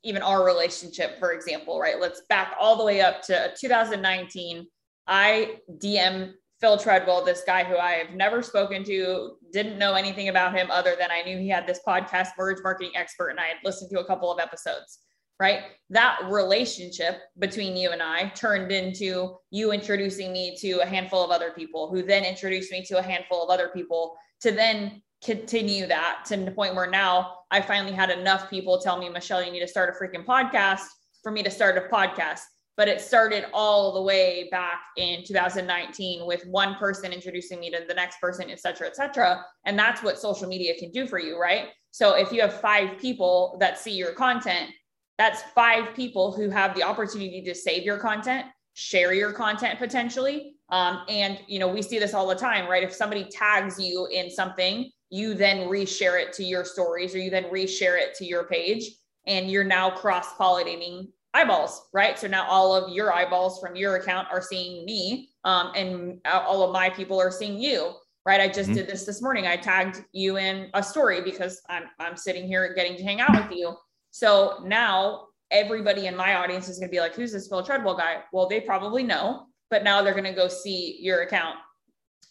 even 0.04 0.24
our 0.24 0.44
relationship 0.44 1.20
for 1.20 1.34
example, 1.34 1.80
right? 1.80 2.00
Let's 2.00 2.24
back 2.30 2.56
all 2.60 2.76
the 2.76 2.84
way 2.84 3.00
up 3.00 3.22
to 3.24 3.54
2019. 3.60 4.66
I 5.06 5.58
DM 5.78 6.34
Phil 6.64 6.78
Treadwell, 6.78 7.26
this 7.26 7.44
guy 7.46 7.66
who 7.66 7.76
I 7.76 7.92
have 7.92 8.16
never 8.16 8.42
spoken 8.42 8.86
to, 8.86 9.32
didn't 9.52 9.78
know 9.78 9.96
anything 9.96 10.30
about 10.30 10.56
him 10.56 10.72
other 10.72 10.96
than 10.98 11.12
I 11.12 11.22
knew 11.22 11.38
he 11.38 11.50
had 11.50 11.68
this 11.68 11.82
podcast, 11.86 12.30
Mortgage 12.38 12.64
Marketing 12.64 12.94
Expert, 12.96 13.32
and 13.32 13.40
I 13.40 13.48
had 13.48 13.58
listened 13.66 13.92
to 13.92 14.00
a 14.00 14.06
couple 14.06 14.32
of 14.32 14.40
episodes, 14.40 15.00
right? 15.42 15.64
That 15.90 16.22
relationship 16.30 17.20
between 17.38 17.76
you 17.76 17.92
and 17.92 18.02
I 18.02 18.30
turned 18.30 18.72
into 18.72 19.36
you 19.52 19.74
introducing 19.74 20.32
me 20.32 20.56
to 20.62 20.80
a 20.80 20.86
handful 20.86 21.22
of 21.22 21.32
other 21.32 21.52
people 21.52 21.90
who 21.90 22.02
then 22.02 22.24
introduced 22.24 22.72
me 22.72 22.82
to 22.86 22.98
a 22.98 23.04
handful 23.04 23.44
of 23.44 23.50
other 23.50 23.68
people 23.68 24.16
to 24.40 24.52
then 24.52 25.02
continue 25.22 25.86
that 25.88 26.24
to 26.28 26.38
the 26.38 26.52
point 26.52 26.76
where 26.76 26.90
now 26.90 27.40
I 27.52 27.60
finally 27.60 27.92
had 27.92 28.10
enough 28.10 28.50
people 28.50 28.80
tell 28.80 28.98
me, 28.98 29.10
Michelle, 29.10 29.44
you 29.44 29.52
need 29.52 29.60
to 29.60 29.68
start 29.68 29.94
a 29.94 30.02
freaking 30.02 30.26
podcast 30.26 30.86
for 31.24 31.32
me 31.34 31.44
to 31.44 31.52
start 31.52 31.78
a 31.78 31.94
podcast 31.94 32.40
but 32.76 32.88
it 32.88 33.02
started 33.02 33.46
all 33.54 33.94
the 33.94 34.02
way 34.02 34.48
back 34.52 34.82
in 34.98 35.24
2019 35.24 36.26
with 36.26 36.46
one 36.48 36.76
person 36.76 37.12
introducing 37.14 37.60
me 37.60 37.70
to 37.70 37.86
the 37.88 37.94
next 37.94 38.20
person 38.20 38.50
et 38.50 38.60
cetera 38.60 38.88
et 38.88 38.96
cetera. 38.96 39.44
And 39.66 39.78
that's 39.78 40.02
what 40.02 40.20
social 40.20 40.48
media 40.48 40.74
can 40.78 40.92
do 40.92 41.08
for 41.08 41.20
you 41.20 41.40
right? 41.40 41.70
So 41.92 42.16
if 42.16 42.32
you 42.32 42.42
have 42.42 42.60
five 42.60 42.98
people 42.98 43.58
that 43.60 43.78
see 43.78 43.94
your 43.94 44.14
content 44.14 44.70
that's 45.18 45.44
five 45.54 45.94
people 45.96 46.32
who 46.32 46.50
have 46.50 46.76
the 46.76 46.84
opportunity 46.84 47.42
to 47.44 47.54
save 47.54 47.84
your 47.84 47.98
content 47.98 48.48
share 48.76 49.14
your 49.14 49.32
content 49.32 49.78
potentially. 49.78 50.56
Um, 50.70 51.04
and 51.08 51.40
you 51.48 51.60
know 51.60 51.68
we 51.68 51.82
see 51.82 52.00
this 52.00 52.14
all 52.14 52.28
the 52.28 52.36
time 52.36 52.70
right? 52.70 52.84
If 52.84 52.94
somebody 52.94 53.26
tags 53.26 53.80
you 53.80 54.08
in 54.12 54.30
something 54.30 54.90
you 55.14 55.36
then 55.36 55.70
reshare 55.70 56.20
it 56.20 56.34
to 56.34 56.44
your 56.44 56.66
stories 56.66 57.14
or 57.14 57.20
you 57.20 57.30
then 57.30 57.44
reshare 57.46 58.00
it 58.00 58.16
to 58.16 58.26
your 58.26 58.46
page 58.46 58.90
and 59.28 59.50
you're 59.50 59.64
now 59.64 59.92
cross 59.92 60.34
pollinating 60.34 61.08
eyeballs, 61.34 61.90
right? 61.94 62.18
So 62.18 62.28
now 62.28 62.46
all 62.48 62.76
of 62.76 62.94
your 62.94 63.14
eyeballs 63.14 63.60
from 63.60 63.76
your 63.76 63.96
account 63.96 64.28
are 64.32 64.42
seeing 64.42 64.86
me, 64.86 65.30
um, 65.44 65.72
and 65.76 66.20
all 66.26 66.64
of 66.64 66.72
my 66.72 66.90
people 66.90 67.20
are 67.20 67.32
seeing 67.32 67.58
you, 67.60 67.94
right? 68.26 68.40
I 68.40 68.48
just 68.48 68.70
mm-hmm. 68.70 68.78
did 68.78 68.88
this 68.88 69.06
this 69.06 69.22
morning. 69.22 69.48
I 69.48 69.58
tagged 69.58 70.04
you 70.12 70.38
in 70.38 70.70
a 70.74 70.84
story 70.84 71.22
because 71.22 71.62
I'm 71.70 71.84
I'm 72.00 72.16
sitting 72.16 72.48
here 72.48 72.74
getting 72.74 72.98
to 72.98 73.04
hang 73.04 73.22
out 73.22 73.34
with 73.34 73.58
you. 73.58 73.76
So 74.12 74.64
now 74.66 75.28
everybody 75.52 76.08
in 76.08 76.16
my 76.16 76.36
audience 76.36 76.70
is 76.70 76.80
going 76.80 76.90
to 76.90 76.92
be 76.92 77.00
like, 77.00 77.16
"Who's 77.16 77.32
this 77.32 77.48
Phil 77.48 77.64
Treadwell 77.64 77.98
guy?" 77.98 78.24
Well, 78.32 78.48
they 78.48 78.62
probably 78.62 79.04
know, 79.04 79.48
but 79.70 79.84
now 79.84 80.02
they're 80.02 80.14
going 80.14 80.24
to 80.26 80.34
go 80.34 80.48
see 80.48 80.98
your 81.02 81.24
account. 81.24 81.58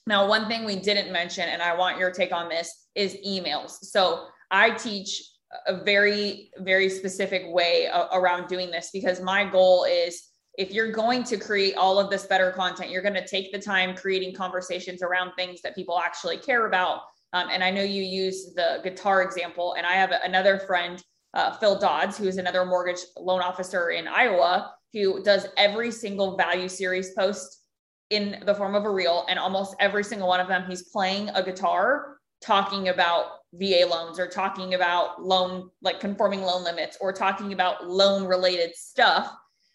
Now, 0.07 0.29
one 0.29 0.49
thing 0.49 0.65
we 0.65 0.77
didn't 0.77 1.13
mention, 1.13 1.49
and 1.49 1.63
I 1.63 1.77
want 1.77 1.99
your 1.99 2.11
take 2.11 2.33
on 2.33 2.49
this, 2.49 2.89
is 2.95 3.17
emails. 3.27 3.79
So 3.83 4.27
I 4.51 4.71
teach 4.71 5.23
a 5.67 5.83
very 5.85 6.51
very 6.59 6.89
specific 6.89 7.43
way 7.47 7.89
around 8.13 8.49
doing 8.49 8.71
this 8.71 8.91
because 8.93 9.21
my 9.21 9.45
goal 9.45 9.85
is 9.85 10.29
if 10.59 10.71
you're 10.71 10.93
going 10.93 11.23
to 11.25 11.37
create 11.37 11.75
all 11.77 11.99
of 11.99 12.11
this 12.11 12.27
better 12.27 12.51
content 12.53 12.91
you're 12.91 13.03
going 13.03 13.15
to 13.15 13.27
take 13.27 13.53
the 13.53 13.59
time 13.59 13.95
creating 13.95 14.35
conversations 14.35 15.03
around 15.03 15.33
things 15.37 15.61
that 15.63 15.75
people 15.75 15.99
actually 15.99 16.37
care 16.37 16.67
about. 16.67 17.01
Um, 17.35 17.49
and 17.51 17.65
i 17.65 17.71
know 17.71 17.83
you 17.83 18.03
use 18.03 18.53
the 18.55 18.81
guitar 18.85 19.23
example 19.23 19.75
and 19.75 19.87
i 19.87 19.93
have 19.93 20.13
another 20.25 20.59
friend 20.59 21.03
uh, 21.35 21.53
phil 21.53 21.79
dodds 21.79 22.19
who 22.19 22.27
is 22.27 22.37
another 22.37 22.65
mortgage 22.67 23.01
loan 23.17 23.41
officer 23.41 23.91
in 23.91 24.07
iowa 24.07 24.75
who 24.93 25.23
does 25.23 25.47
every 25.57 25.91
single 25.91 26.37
value 26.37 26.69
series 26.69 27.13
post 27.13 27.63
in 28.11 28.43
the 28.45 28.55
form 28.55 28.75
of 28.75 28.85
a 28.85 28.91
reel 28.91 29.25
and 29.31 29.39
almost 29.39 29.75
every 29.81 30.05
single 30.05 30.29
one 30.29 30.41
of 30.41 30.49
them 30.49 30.65
he's 30.69 30.91
playing 30.91 31.31
a 31.31 31.43
guitar 31.43 32.19
talking 32.43 32.89
about 32.89 33.27
VA 33.55 33.87
loans 33.89 34.19
or 34.19 34.27
talking 34.27 34.75
about 34.75 35.23
loan, 35.23 35.71
like 35.83 36.01
conforming 36.01 36.43
loan 36.43 36.65
limits 36.65 36.97
or 37.01 37.13
talking 37.13 37.53
about 37.53 37.89
loan 37.89 38.25
related 38.25 38.75
stuff, 38.75 39.33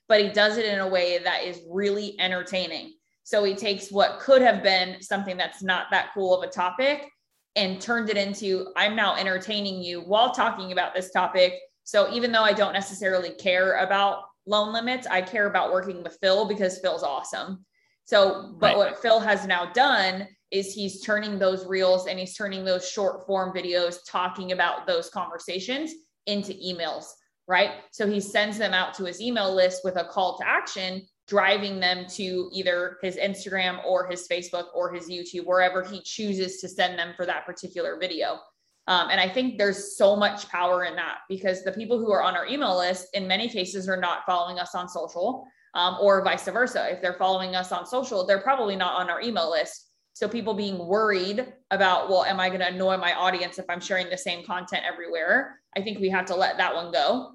but 0.08 0.22
he 0.22 0.30
does 0.30 0.58
it 0.58 0.66
in 0.66 0.80
a 0.80 0.88
way 0.88 1.20
that 1.20 1.44
is 1.44 1.62
really 1.70 2.20
entertaining. 2.20 2.94
So 3.24 3.44
he 3.44 3.56
takes 3.56 3.92
what 3.92 4.20
could 4.20 4.42
have 4.42 4.64
been 4.64 5.02
something 5.02 5.38
that's 5.38 5.62
not 5.62 5.88
that 5.92 6.10
cool 6.14 6.36
of 6.36 6.48
a 6.48 6.52
topic 6.52 7.08
and 7.56 7.82
turned 7.82 8.10
it 8.10 8.18
into 8.18 8.68
I'm 8.76 8.96
now 8.96 9.16
entertaining 9.16 9.82
you 9.82 10.02
while 10.02 10.32
talking 10.32 10.72
about 10.72 10.96
this 10.96 11.12
topic. 11.12 11.54
So 11.84 12.12
even 12.14 12.32
though 12.32 12.44
I 12.44 12.54
don't 12.54 12.74
necessarily 12.74 13.32
care 13.32 13.78
about 13.84 14.24
loan 14.46 14.74
limits, 14.74 15.08
I 15.08 15.22
care 15.22 15.48
about 15.48 15.72
working 15.72 16.04
with 16.04 16.18
Phil 16.22 16.48
because 16.48 16.80
Phil's 16.80 17.04
awesome. 17.04 17.66
So, 18.06 18.56
but 18.60 18.68
right. 18.68 18.78
what 18.78 19.02
Phil 19.02 19.20
has 19.20 19.46
now 19.46 19.72
done 19.74 20.28
is 20.52 20.74
he's 20.74 21.02
turning 21.02 21.38
those 21.38 21.66
reels 21.66 22.08
and 22.08 22.18
he's 22.18 22.36
turning 22.36 22.64
those 22.64 22.90
short 22.90 23.26
form 23.26 23.56
videos 23.56 23.98
talking 24.08 24.52
about 24.52 24.88
those 24.88 25.10
conversations 25.10 25.92
into 26.26 26.54
emails, 26.54 27.06
right? 27.48 27.72
So 27.92 28.08
he 28.08 28.20
sends 28.20 28.58
them 28.58 28.74
out 28.74 28.94
to 28.96 29.06
his 29.06 29.22
email 29.22 29.54
list 29.54 29.82
with 29.84 29.98
a 29.98 30.06
call 30.06 30.38
to 30.38 30.48
action, 30.48 31.06
driving 31.28 31.80
them 31.80 32.06
to 32.12 32.50
either 32.54 32.98
his 33.02 33.18
Instagram 33.18 33.84
or 33.86 34.08
his 34.08 34.28
Facebook 34.28 34.68
or 34.74 34.94
his 34.94 35.10
YouTube, 35.10 35.46
wherever 35.46 35.84
he 35.84 36.02
chooses 36.02 36.62
to 36.62 36.70
send 36.70 36.98
them 36.98 37.14
for 37.16 37.26
that 37.26 37.46
particular 37.46 37.98
video. 38.00 38.40
Um, 38.88 39.10
and 39.10 39.20
I 39.20 39.28
think 39.28 39.58
there's 39.58 39.98
so 39.98 40.16
much 40.16 40.48
power 40.48 40.86
in 40.86 40.96
that 40.96 41.18
because 41.28 41.64
the 41.64 41.74
people 41.74 42.00
who 42.00 42.12
are 42.12 42.24
on 42.24 42.36
our 42.36 42.48
email 42.48 42.78
list, 42.78 43.08
in 43.14 43.28
many 43.28 43.50
cases, 43.50 43.90
are 43.90 44.00
not 44.00 44.26
following 44.26 44.60
us 44.60 44.76
on 44.76 44.88
social 44.88 45.46
um, 45.74 45.98
or 46.00 46.24
vice 46.24 46.46
versa. 46.46 46.88
If 46.90 47.02
they're 47.02 47.18
following 47.20 47.54
us 47.54 47.74
on 47.74 47.86
social, 47.86 48.26
they're 48.26 48.42
probably 48.42 48.78
not 48.78 48.96
on 48.96 49.10
our 49.10 49.22
email 49.22 49.52
list. 49.52 49.87
So 50.18 50.28
people 50.28 50.56
being 50.56 50.80
worried 50.80 51.46
about, 51.70 52.10
well, 52.10 52.24
am 52.24 52.40
I 52.40 52.48
going 52.48 52.62
to 52.62 52.70
annoy 52.70 52.98
my 52.98 53.14
audience 53.14 53.60
if 53.60 53.66
I'm 53.70 53.80
sharing 53.80 54.10
the 54.10 54.18
same 54.18 54.44
content 54.44 54.82
everywhere? 54.84 55.60
I 55.76 55.82
think 55.84 56.00
we 56.00 56.10
have 56.10 56.26
to 56.26 56.36
let 56.36 56.58
that 56.58 56.74
one 56.74 56.92
go. 56.92 57.34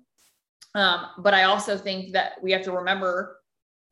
Um, 0.74 1.06
but 1.18 1.32
I 1.32 1.44
also 1.44 1.78
think 1.78 2.12
that 2.14 2.32
we 2.42 2.50
have 2.50 2.62
to 2.62 2.72
remember 2.72 3.36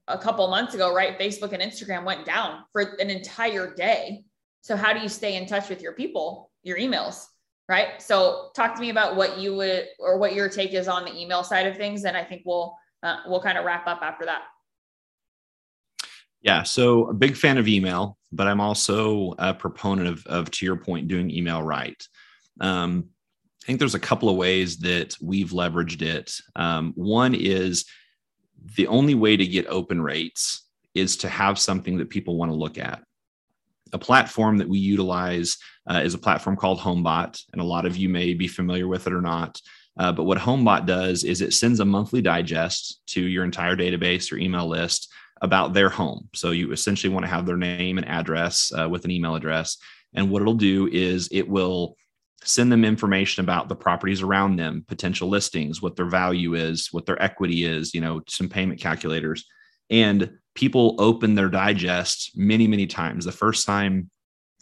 a 0.09 0.19
couple 0.19 0.49
months 0.49 0.75
ago, 0.75 0.93
right? 0.93 1.17
Facebook 1.17 1.53
and 1.53 1.63
Instagram 1.63 2.03
went 2.03 2.27
down 2.27 2.65
for 2.73 2.81
an 2.99 3.11
entire 3.11 3.73
day. 3.73 4.25
So 4.63 4.75
how 4.75 4.93
do 4.93 4.99
you 4.99 5.09
stay 5.09 5.37
in 5.37 5.47
touch 5.47 5.69
with 5.69 5.81
your 5.81 5.93
people, 5.93 6.51
your 6.65 6.77
emails, 6.77 7.27
right? 7.69 8.03
So 8.03 8.51
talk 8.57 8.75
to 8.75 8.81
me 8.81 8.91
about 8.91 9.15
what 9.15 9.39
you 9.39 9.55
would 9.55 9.87
or 10.01 10.19
what 10.19 10.35
your 10.35 10.49
take 10.49 10.73
is 10.75 10.89
on 10.89 11.05
the 11.05 11.17
email 11.17 11.45
side 11.45 11.69
of 11.69 11.77
things, 11.77 12.07
and 12.07 12.17
I 12.17 12.25
think 12.25 12.43
we'll 12.45 12.77
uh, 13.05 13.19
we'll 13.29 13.41
kind 13.41 13.57
of 13.57 13.65
wrap 13.65 13.87
up 13.87 14.01
after 14.03 14.25
that. 14.25 14.43
Yeah, 16.43 16.63
so 16.63 17.09
a 17.09 17.15
big 17.15 17.37
fan 17.37 17.59
of 17.59 17.69
email, 17.69 18.17
but 18.33 18.47
I'm 18.47 18.61
also 18.61 19.35
a 19.39 19.53
proponent 19.53 20.09
of, 20.09 20.27
of 20.27 20.51
to 20.53 20.67
your 20.67 20.77
point, 20.77 21.09
doing 21.09 21.31
email 21.31 21.63
right. 21.63 22.03
Um, 22.61 23.11
I 23.63 23.67
think 23.67 23.79
there's 23.79 23.95
a 23.95 24.01
couple 24.01 24.31
of 24.31 24.37
ways 24.37 24.79
that 24.79 25.17
we've 25.21 25.51
leveraged 25.51 26.01
it. 26.01 26.33
Um, 26.57 26.93
one 26.97 27.35
is 27.35 27.85
the 28.77 28.87
only 28.87 29.15
way 29.15 29.37
to 29.37 29.47
get 29.47 29.67
open 29.67 30.01
rates 30.01 30.67
is 30.95 31.19
to 31.19 31.29
have 31.29 31.59
something 31.59 31.99
that 31.99 32.11
people 32.11 32.37
want 32.37 32.51
to 32.51 32.57
look 32.57 32.79
at. 32.79 33.03
A 33.93 33.99
platform 33.99 34.59
that 34.59 34.69
we 34.69 34.79
utilize 34.79 35.59
uh, 35.89 36.01
is 36.03 36.15
a 36.15 36.19
platform 36.19 36.57
called 36.57 36.79
Homebot, 36.79 37.39
and 37.53 37.61
a 37.61 37.65
lot 37.65 37.87
of 37.87 37.97
you 37.97 38.09
may 38.09 38.35
be 38.35 38.49
familiar 38.49 38.89
with 38.89 39.07
it 39.07 39.13
or 39.13 39.21
not. 39.21 39.61
Uh, 39.99 40.13
but 40.13 40.25
what 40.25 40.39
Homebot 40.39 40.87
does 40.87 41.25
is 41.25 41.41
it 41.41 41.53
sends 41.53 41.81
a 41.81 41.85
monthly 41.85 42.23
digest 42.23 43.01
to 43.09 43.21
your 43.21 43.45
entire 43.45 43.77
database 43.77 44.33
or 44.33 44.37
email 44.37 44.67
list 44.67 45.13
about 45.41 45.73
their 45.73 45.89
home. 45.89 46.29
So 46.35 46.51
you 46.51 46.73
essentially 46.73 47.13
want 47.13 47.25
to 47.25 47.31
have 47.31 47.47
their 47.47 47.57
name 47.57 47.99
and 47.99 48.07
address 48.07 48.73
uh, 48.79 48.89
with 48.89 49.05
an 49.05 49.11
email 49.11 49.35
address. 49.35 49.79
And 50.15 50.31
what 50.31 50.43
it'll 50.43 50.55
do 50.55 50.89
is 50.91 51.29
it 51.33 51.49
will 51.49 51.97
send 52.43 52.73
them 52.73 52.85
information 52.85 53.45
about 53.45 53.69
the 53.69 53.77
properties 53.77 54.23
around 54.23 54.57
them, 54.57 54.85
potential 54.89 55.29
listings, 55.29 55.83
what 55.83 55.97
their 55.97 56.07
value 56.07 56.55
is, 56.55 56.89
what 56.91 57.07
their 57.07 57.23
equity 57.23 57.65
is, 57.65 57.95
you 57.95 58.01
know, 58.01 58.23
some 58.29 58.49
payment 58.49 58.81
calculators. 58.81 59.45
And 59.91 60.31
people 60.55 60.97
open 60.99 61.35
their 61.35 61.49
digest 61.49 62.33
many, 62.37 62.67
many 62.67 62.87
times. 62.87 63.25
The 63.25 63.33
first 63.33 63.67
time 63.67 64.11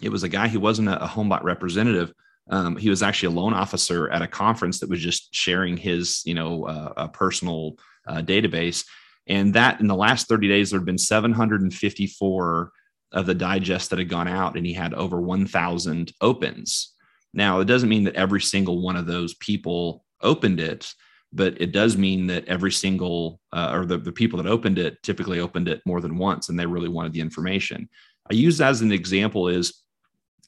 it 0.03 0.11
was 0.11 0.23
a 0.23 0.29
guy 0.29 0.49
who 0.49 0.61
wasn't 0.61 0.89
a, 0.89 0.97
Homebot 0.97 1.43
representative. 1.43 2.13
Um, 2.51 2.77
he 2.77 2.89
was 2.89 3.03
actually 3.03 3.35
a 3.35 3.39
loan 3.41 3.53
officer 3.53 4.09
at 4.11 4.23
a 4.23 4.29
conference 4.29 4.81
that 4.81 4.89
was 4.89 5.01
just 5.01 5.35
sharing 5.35 5.77
his, 5.77 6.23
you 6.25 6.35
know, 6.35 6.65
uh, 6.67 7.09
personal 7.09 7.77
uh, 8.07 8.23
database. 8.23 8.85
And 9.29 9.55
that 9.55 9.81
in 9.81 9.87
the 9.87 9.95
last 9.95 10.29
30 10.29 10.49
days, 10.49 10.71
there 10.71 10.81
had 10.81 10.87
been 10.87 10.99
754 10.99 12.73
of 13.13 13.27
the 13.27 13.35
digest 13.35 13.91
that 13.91 13.99
had 13.99 14.09
gone 14.09 14.29
out, 14.29 14.57
and 14.57 14.67
he 14.67 14.73
had 14.73 14.95
over 14.95 15.21
1,000 15.21 16.13
opens. 16.21 16.95
Now, 17.35 17.61
it 17.61 17.67
doesn't 17.67 17.89
mean 17.89 18.05
that 18.05 18.17
every 18.17 18.41
single 18.41 18.81
one 18.83 18.97
of 18.97 19.07
those 19.07 19.35
people 19.35 20.05
opened 20.23 20.61
it, 20.61 20.93
but 21.33 21.61
it 21.61 21.73
does 21.73 21.97
mean 21.97 22.27
that 22.29 22.47
every 22.47 22.73
single, 22.73 23.41
uh, 23.53 23.71
or 23.73 23.85
the, 23.85 23.99
the 23.99 24.13
people 24.13 24.43
that 24.43 24.49
opened 24.49 24.79
it 24.79 25.03
typically 25.03 25.41
opened 25.41 25.69
it 25.69 25.83
more 25.85 26.01
than 26.01 26.17
once 26.17 26.49
and 26.49 26.59
they 26.59 26.67
really 26.67 26.89
wanted 26.89 27.13
the 27.13 27.21
information. 27.21 27.89
I 28.31 28.35
use 28.35 28.59
that 28.59 28.71
as 28.71 28.81
an 28.81 28.93
example 28.93 29.49
is 29.49 29.83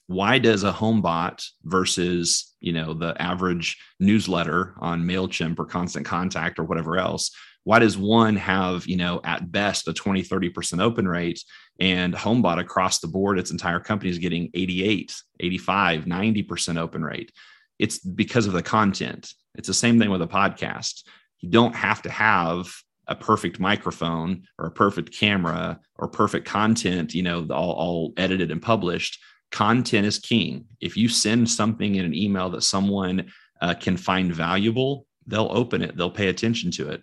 why 0.07 0.39
does 0.39 0.65
a 0.65 0.73
Homebot 0.73 1.41
versus 1.65 2.57
you 2.61 2.73
know 2.73 2.95
the 2.95 3.15
average 3.23 3.79
newsletter 4.01 4.75
on 4.79 5.05
mailchimp 5.05 5.59
or 5.59 5.65
constant 5.65 6.05
contact 6.05 6.59
or 6.59 6.65
whatever 6.65 6.99
else 6.99 7.31
why 7.71 7.79
does 7.79 7.97
one 7.97 8.35
have 8.35 8.85
you 8.89 8.97
know 8.97 9.21
at 9.23 9.53
best 9.53 9.87
a 9.87 9.93
20 9.93 10.25
30% 10.25 10.83
open 10.83 11.07
rate? 11.07 11.45
And 11.79 12.13
homebot 12.13 12.59
across 12.59 12.99
the 12.99 13.07
board 13.07 13.39
its 13.39 13.53
entire 13.53 13.79
company 13.79 14.11
is 14.11 14.19
getting 14.19 14.51
88 14.55 15.15
85 15.39 16.05
90% 16.05 16.79
open 16.79 17.05
rate. 17.05 17.31
It's 17.79 18.01
because 18.01 18.49
of 18.49 18.55
the 18.55 18.63
content. 18.65 19.33
It's 19.55 19.69
the 19.69 19.75
same 19.75 20.01
thing 20.01 20.11
with 20.11 20.21
a 20.21 20.27
podcast. 20.27 21.05
You 21.39 21.49
don't 21.49 21.77
have 21.77 22.03
to 22.03 22.11
have 22.11 22.75
a 23.07 23.15
perfect 23.15 23.61
microphone 23.61 24.43
or 24.59 24.67
a 24.67 24.73
perfect 24.73 25.17
camera 25.17 25.79
or 25.95 26.09
perfect 26.09 26.49
content 26.49 27.15
you 27.15 27.23
know 27.23 27.47
all, 27.53 27.75
all 27.75 28.13
edited 28.17 28.51
and 28.51 28.61
published. 28.61 29.23
Content 29.53 30.09
is 30.09 30.19
king. 30.19 30.65
If 30.81 30.97
you 30.97 31.09
send 31.09 31.49
something 31.49 31.95
in 31.95 32.05
an 32.05 32.17
email 32.17 32.51
that 32.51 32.65
someone 32.65 33.31
uh, 33.63 33.75
can 33.75 33.97
find 33.97 34.35
valuable 34.35 35.07
they'll 35.27 35.53
open 35.53 35.83
it. 35.83 35.97
They'll 35.97 36.11
pay 36.11 36.29
attention 36.29 36.73
to 36.73 36.89
it 36.89 37.03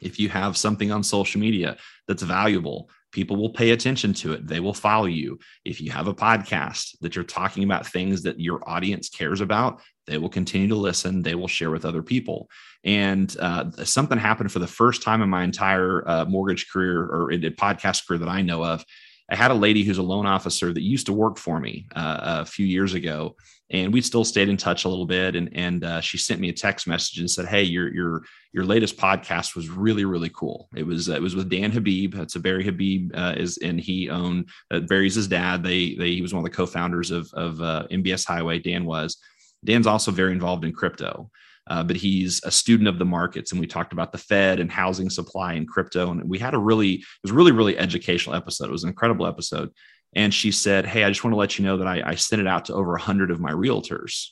if 0.00 0.18
you 0.18 0.28
have 0.28 0.56
something 0.56 0.92
on 0.92 1.02
social 1.02 1.40
media 1.40 1.76
that's 2.06 2.22
valuable, 2.22 2.90
people 3.12 3.36
will 3.36 3.50
pay 3.50 3.70
attention 3.70 4.12
to 4.12 4.32
it. 4.32 4.46
They 4.46 4.60
will 4.60 4.74
follow 4.74 5.06
you. 5.06 5.38
If 5.64 5.80
you 5.80 5.90
have 5.90 6.06
a 6.06 6.14
podcast 6.14 6.98
that 7.00 7.16
you're 7.16 7.24
talking 7.24 7.64
about 7.64 7.86
things 7.86 8.22
that 8.22 8.38
your 8.38 8.60
audience 8.68 9.08
cares 9.08 9.40
about, 9.40 9.80
they 10.06 10.18
will 10.18 10.28
continue 10.28 10.68
to 10.68 10.76
listen. 10.76 11.22
They 11.22 11.34
will 11.34 11.48
share 11.48 11.70
with 11.70 11.84
other 11.84 12.02
people. 12.02 12.48
And 12.84 13.34
uh, 13.40 13.70
something 13.84 14.18
happened 14.18 14.52
for 14.52 14.58
the 14.58 14.66
first 14.66 15.02
time 15.02 15.22
in 15.22 15.28
my 15.28 15.42
entire 15.42 16.08
uh, 16.08 16.24
mortgage 16.26 16.70
career 16.70 17.04
or 17.04 17.32
in 17.32 17.40
podcast 17.40 18.06
career 18.06 18.18
that 18.20 18.28
I 18.28 18.42
know 18.42 18.64
of. 18.64 18.84
I 19.28 19.34
had 19.34 19.50
a 19.50 19.54
lady 19.54 19.82
who's 19.82 19.98
a 19.98 20.02
loan 20.02 20.24
officer 20.24 20.72
that 20.72 20.82
used 20.82 21.06
to 21.06 21.12
work 21.12 21.36
for 21.36 21.58
me 21.58 21.88
uh, 21.96 22.42
a 22.42 22.46
few 22.46 22.64
years 22.64 22.94
ago, 22.94 23.34
and 23.70 23.92
we 23.92 24.00
still 24.00 24.24
stayed 24.24 24.48
in 24.48 24.56
touch 24.56 24.84
a 24.84 24.88
little 24.88 25.06
bit. 25.06 25.34
And 25.34 25.50
and 25.52 25.84
uh, 25.84 26.00
she 26.00 26.16
sent 26.16 26.40
me 26.40 26.48
a 26.48 26.52
text 26.52 26.86
message 26.86 27.18
and 27.18 27.30
said, 27.30 27.46
"Hey, 27.46 27.64
your 27.64 27.92
your 27.92 28.22
your 28.52 28.64
latest 28.64 28.96
podcast 28.96 29.56
was 29.56 29.68
really 29.68 30.04
really 30.04 30.30
cool. 30.30 30.68
It 30.76 30.86
was 30.86 31.08
it 31.08 31.20
was 31.20 31.34
with 31.34 31.50
Dan 31.50 31.72
Habib. 31.72 32.14
It's 32.14 32.36
a 32.36 32.40
Barry 32.40 32.64
Habib 32.64 33.12
uh, 33.14 33.34
is 33.36 33.58
and 33.58 33.80
he 33.80 34.10
owned 34.10 34.48
uh, 34.70 34.80
Barry's 34.80 35.16
his 35.16 35.28
dad. 35.28 35.64
They 35.64 35.94
they 35.94 36.12
he 36.12 36.22
was 36.22 36.32
one 36.32 36.44
of 36.44 36.50
the 36.50 36.56
co-founders 36.56 37.10
of 37.10 37.28
of 37.34 37.56
MBS 37.90 38.28
uh, 38.28 38.34
Highway. 38.34 38.58
Dan 38.60 38.84
was. 38.84 39.18
Dan's 39.64 39.86
also 39.86 40.12
very 40.12 40.30
involved 40.30 40.64
in 40.64 40.72
crypto 40.72 41.30
uh, 41.68 41.82
but 41.82 41.96
he's 41.96 42.40
a 42.44 42.50
student 42.50 42.88
of 42.88 42.98
the 42.98 43.04
markets. 43.04 43.52
And 43.52 43.60
we 43.60 43.66
talked 43.66 43.92
about 43.92 44.12
the 44.12 44.18
Fed 44.18 44.60
and 44.60 44.70
housing 44.70 45.10
supply 45.10 45.54
and 45.54 45.68
crypto. 45.68 46.10
And 46.10 46.28
we 46.28 46.38
had 46.38 46.54
a 46.54 46.58
really, 46.58 46.94
it 46.94 47.04
was 47.22 47.32
really, 47.32 47.52
really 47.52 47.78
educational 47.78 48.36
episode. 48.36 48.68
It 48.68 48.72
was 48.72 48.84
an 48.84 48.90
incredible 48.90 49.26
episode. 49.26 49.70
And 50.14 50.32
she 50.32 50.52
said, 50.52 50.86
Hey, 50.86 51.04
I 51.04 51.08
just 51.08 51.24
want 51.24 51.32
to 51.32 51.38
let 51.38 51.58
you 51.58 51.64
know 51.64 51.76
that 51.78 51.88
I, 51.88 52.02
I 52.04 52.14
sent 52.14 52.40
it 52.40 52.46
out 52.46 52.66
to 52.66 52.74
over 52.74 52.92
100 52.92 53.30
of 53.30 53.40
my 53.40 53.52
realtors. 53.52 54.28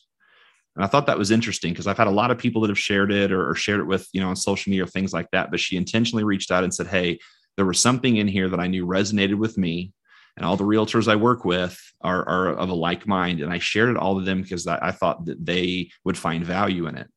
And 0.77 0.85
I 0.85 0.89
thought 0.89 1.07
that 1.07 1.19
was 1.19 1.31
interesting 1.31 1.73
because 1.73 1.87
I've 1.87 1.99
had 1.99 2.07
a 2.07 2.13
lot 2.13 2.31
of 2.31 2.39
people 2.39 2.63
that 2.63 2.71
have 2.71 2.79
shared 2.79 3.13
it 3.13 3.31
or, 3.31 3.51
or 3.51 3.55
shared 3.55 3.81
it 3.81 3.87
with, 3.87 4.09
you 4.13 4.21
know, 4.21 4.29
on 4.29 4.37
social 4.37 4.71
media 4.71 4.85
or 4.85 4.89
things 4.89 5.13
like 5.13 5.31
that. 5.33 5.51
But 5.51 5.61
she 5.61 5.77
intentionally 5.77 6.25
reached 6.25 6.51
out 6.51 6.65
and 6.65 6.75
said, 6.75 6.87
Hey, 6.87 7.19
there 7.57 7.67
was 7.67 7.81
something 7.81 8.17
in 8.17 8.29
here 8.29 8.49
that 8.49 8.61
I 8.61 8.67
knew 8.67 8.87
resonated 8.87 9.37
with 9.37 9.59
me 9.59 9.93
and 10.37 10.45
all 10.45 10.57
the 10.57 10.65
realtors 10.65 11.09
I 11.09 11.17
work 11.17 11.45
with 11.45 11.81
are, 12.01 12.29
are 12.29 12.49
of 12.49 12.69
a 12.69 12.75
like 12.75 13.07
mind. 13.07 13.41
And 13.41 13.53
I 13.53 13.59
shared 13.59 13.91
it 13.91 13.97
all 13.97 14.19
to 14.19 14.25
them 14.25 14.43
because 14.43 14.67
I, 14.67 14.91
thought 14.91 15.27
that 15.27 15.45
they 15.45 15.91
would 16.05 16.19
find 16.19 16.45
value 16.45 16.87
in 16.87 16.97
it. 16.97 17.09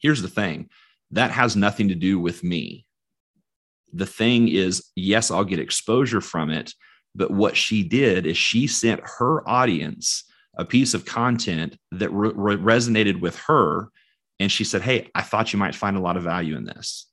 Here's 0.00 0.22
the 0.22 0.28
thing 0.28 0.68
that 1.12 1.30
has 1.30 1.56
nothing 1.56 1.88
to 1.88 1.94
do 1.94 2.18
with 2.18 2.44
me. 2.44 2.86
The 3.92 4.06
thing 4.06 4.48
is, 4.48 4.84
yes, 4.94 5.30
I'll 5.30 5.44
get 5.44 5.58
exposure 5.58 6.20
from 6.20 6.50
it. 6.50 6.74
But 7.14 7.32
what 7.32 7.56
she 7.56 7.82
did 7.82 8.26
is 8.26 8.36
she 8.36 8.68
sent 8.68 9.00
her 9.18 9.48
audience 9.48 10.24
a 10.56 10.64
piece 10.64 10.94
of 10.94 11.04
content 11.04 11.76
that 11.92 12.10
re- 12.10 12.56
resonated 12.56 13.20
with 13.20 13.36
her. 13.40 13.90
And 14.38 14.50
she 14.50 14.62
said, 14.62 14.82
Hey, 14.82 15.10
I 15.14 15.22
thought 15.22 15.52
you 15.52 15.58
might 15.58 15.74
find 15.74 15.96
a 15.96 16.00
lot 16.00 16.16
of 16.16 16.22
value 16.22 16.56
in 16.56 16.64
this. 16.64 17.06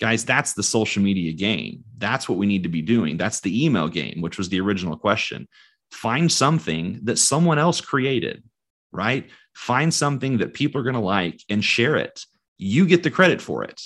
Guys, 0.00 0.24
that's 0.24 0.54
the 0.54 0.62
social 0.62 1.02
media 1.02 1.32
game. 1.32 1.84
That's 1.98 2.28
what 2.28 2.38
we 2.38 2.46
need 2.46 2.62
to 2.62 2.68
be 2.68 2.80
doing. 2.80 3.16
That's 3.16 3.40
the 3.40 3.64
email 3.64 3.88
game, 3.88 4.20
which 4.20 4.38
was 4.38 4.48
the 4.48 4.60
original 4.60 4.96
question. 4.96 5.48
Find 5.90 6.30
something 6.30 7.00
that 7.02 7.18
someone 7.18 7.58
else 7.58 7.80
created 7.80 8.44
right? 8.92 9.28
Find 9.54 9.92
something 9.92 10.38
that 10.38 10.54
people 10.54 10.80
are 10.80 10.84
going 10.84 10.94
to 10.94 11.00
like 11.00 11.42
and 11.48 11.64
share 11.64 11.96
it. 11.96 12.24
You 12.62 12.86
get 12.86 13.02
the 13.02 13.10
credit 13.10 13.40
for 13.40 13.64
it, 13.64 13.80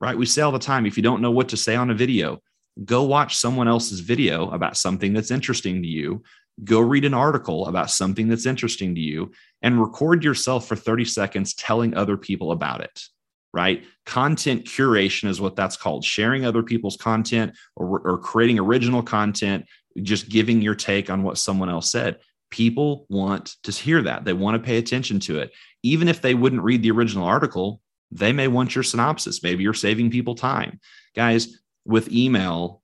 right? 0.00 0.16
We 0.16 0.26
say 0.26 0.42
all 0.42 0.52
the 0.52 0.58
time 0.58 0.86
if 0.86 0.96
you 0.96 1.02
don't 1.02 1.20
know 1.20 1.30
what 1.30 1.50
to 1.50 1.56
say 1.56 1.76
on 1.76 1.90
a 1.90 1.94
video, 1.94 2.40
go 2.84 3.02
watch 3.02 3.36
someone 3.36 3.68
else's 3.68 4.00
video 4.00 4.50
about 4.50 4.76
something 4.76 5.12
that's 5.12 5.30
interesting 5.30 5.82
to 5.82 5.88
you. 5.88 6.22
Go 6.64 6.80
read 6.80 7.04
an 7.04 7.14
article 7.14 7.66
about 7.66 7.90
something 7.90 8.28
that's 8.28 8.46
interesting 8.46 8.94
to 8.94 9.00
you 9.00 9.32
and 9.60 9.80
record 9.80 10.24
yourself 10.24 10.66
for 10.66 10.76
30 10.76 11.04
seconds 11.04 11.52
telling 11.52 11.94
other 11.94 12.16
people 12.16 12.52
about 12.52 12.80
it 12.80 13.02
right? 13.54 13.84
Content 14.04 14.64
curation 14.64 15.28
is 15.28 15.40
what 15.40 15.54
that's 15.54 15.76
called 15.76 16.04
sharing 16.04 16.44
other 16.44 16.64
people's 16.64 16.96
content 16.96 17.56
or, 17.76 18.00
or 18.00 18.18
creating 18.18 18.58
original 18.58 19.00
content, 19.00 19.64
just 20.02 20.28
giving 20.28 20.60
your 20.60 20.74
take 20.74 21.08
on 21.08 21.22
what 21.22 21.38
someone 21.38 21.70
else 21.70 21.90
said. 21.90 22.18
People 22.50 23.06
want 23.08 23.54
to 23.62 23.70
hear 23.70 24.02
that. 24.02 24.24
They 24.24 24.32
want 24.32 24.56
to 24.56 24.66
pay 24.66 24.76
attention 24.76 25.20
to 25.20 25.38
it. 25.38 25.52
Even 25.84 26.08
if 26.08 26.20
they 26.20 26.34
wouldn't 26.34 26.62
read 26.62 26.82
the 26.82 26.90
original 26.90 27.26
article, 27.26 27.80
they 28.14 28.32
may 28.32 28.48
want 28.48 28.74
your 28.74 28.84
synopsis. 28.84 29.42
Maybe 29.42 29.62
you're 29.62 29.74
saving 29.74 30.10
people 30.10 30.36
time. 30.36 30.80
Guys, 31.14 31.58
with 31.84 32.10
email, 32.10 32.80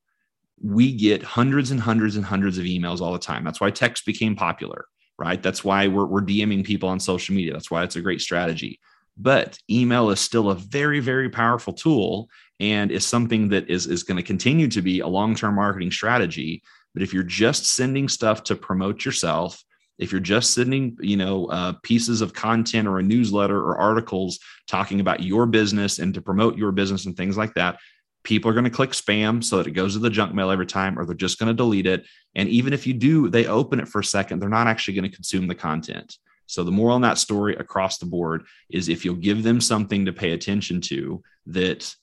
we 0.62 0.94
get 0.94 1.22
hundreds 1.22 1.70
and 1.70 1.80
hundreds 1.80 2.16
and 2.16 2.24
hundreds 2.24 2.58
of 2.58 2.64
emails 2.64 3.00
all 3.00 3.12
the 3.12 3.18
time. 3.18 3.44
That's 3.44 3.60
why 3.60 3.70
text 3.70 4.04
became 4.04 4.36
popular, 4.36 4.86
right? 5.18 5.42
That's 5.42 5.64
why 5.64 5.86
we're, 5.86 6.04
we're 6.04 6.20
DMing 6.20 6.64
people 6.64 6.88
on 6.88 7.00
social 7.00 7.34
media. 7.34 7.52
That's 7.52 7.70
why 7.70 7.84
it's 7.84 7.96
a 7.96 8.02
great 8.02 8.20
strategy. 8.20 8.80
But 9.16 9.56
email 9.70 10.10
is 10.10 10.20
still 10.20 10.50
a 10.50 10.54
very, 10.56 11.00
very 11.00 11.30
powerful 11.30 11.72
tool 11.72 12.28
and 12.58 12.90
is 12.90 13.06
something 13.06 13.48
that 13.50 13.70
is, 13.70 13.86
is 13.86 14.02
going 14.02 14.16
to 14.16 14.22
continue 14.22 14.68
to 14.68 14.82
be 14.82 15.00
a 15.00 15.06
long 15.06 15.34
term 15.34 15.54
marketing 15.54 15.92
strategy. 15.92 16.62
But 16.92 17.02
if 17.02 17.14
you're 17.14 17.22
just 17.22 17.66
sending 17.66 18.08
stuff 18.08 18.42
to 18.44 18.56
promote 18.56 19.04
yourself, 19.04 19.62
if 20.00 20.10
you're 20.10 20.20
just 20.20 20.54
sending 20.54 20.96
you 21.00 21.16
know 21.16 21.46
uh, 21.46 21.74
pieces 21.82 22.20
of 22.20 22.34
content 22.34 22.88
or 22.88 22.98
a 22.98 23.02
newsletter 23.02 23.58
or 23.58 23.78
articles 23.78 24.38
talking 24.66 25.00
about 25.00 25.22
your 25.22 25.46
business 25.46 25.98
and 25.98 26.14
to 26.14 26.22
promote 26.22 26.56
your 26.56 26.72
business 26.72 27.06
and 27.06 27.16
things 27.16 27.36
like 27.36 27.54
that 27.54 27.78
people 28.22 28.50
are 28.50 28.54
going 28.54 28.64
to 28.64 28.70
click 28.70 28.90
spam 28.90 29.42
so 29.42 29.56
that 29.56 29.66
it 29.66 29.72
goes 29.72 29.94
to 29.94 29.98
the 29.98 30.10
junk 30.10 30.34
mail 30.34 30.50
every 30.50 30.66
time 30.66 30.98
or 30.98 31.06
they're 31.06 31.14
just 31.14 31.38
going 31.38 31.48
to 31.48 31.54
delete 31.54 31.86
it 31.86 32.04
and 32.34 32.48
even 32.48 32.72
if 32.72 32.86
you 32.86 32.92
do 32.92 33.28
they 33.28 33.46
open 33.46 33.80
it 33.80 33.88
for 33.88 34.00
a 34.00 34.04
second 34.04 34.38
they're 34.38 34.48
not 34.48 34.66
actually 34.66 34.94
going 34.94 35.08
to 35.08 35.14
consume 35.14 35.46
the 35.46 35.54
content 35.54 36.16
so 36.50 36.64
the 36.64 36.72
moral 36.72 36.96
on 36.96 37.02
that 37.02 37.16
story 37.16 37.54
across 37.54 37.98
the 37.98 38.06
board 38.06 38.42
is 38.68 38.88
if 38.88 39.04
you'll 39.04 39.14
give 39.14 39.44
them 39.44 39.60
something 39.60 40.04
to 40.06 40.12
pay 40.12 40.32
attention 40.32 40.80
to 40.80 41.22
that 41.46 41.94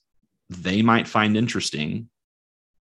they 0.48 0.82
might 0.82 1.06
find 1.06 1.36
interesting, 1.36 2.08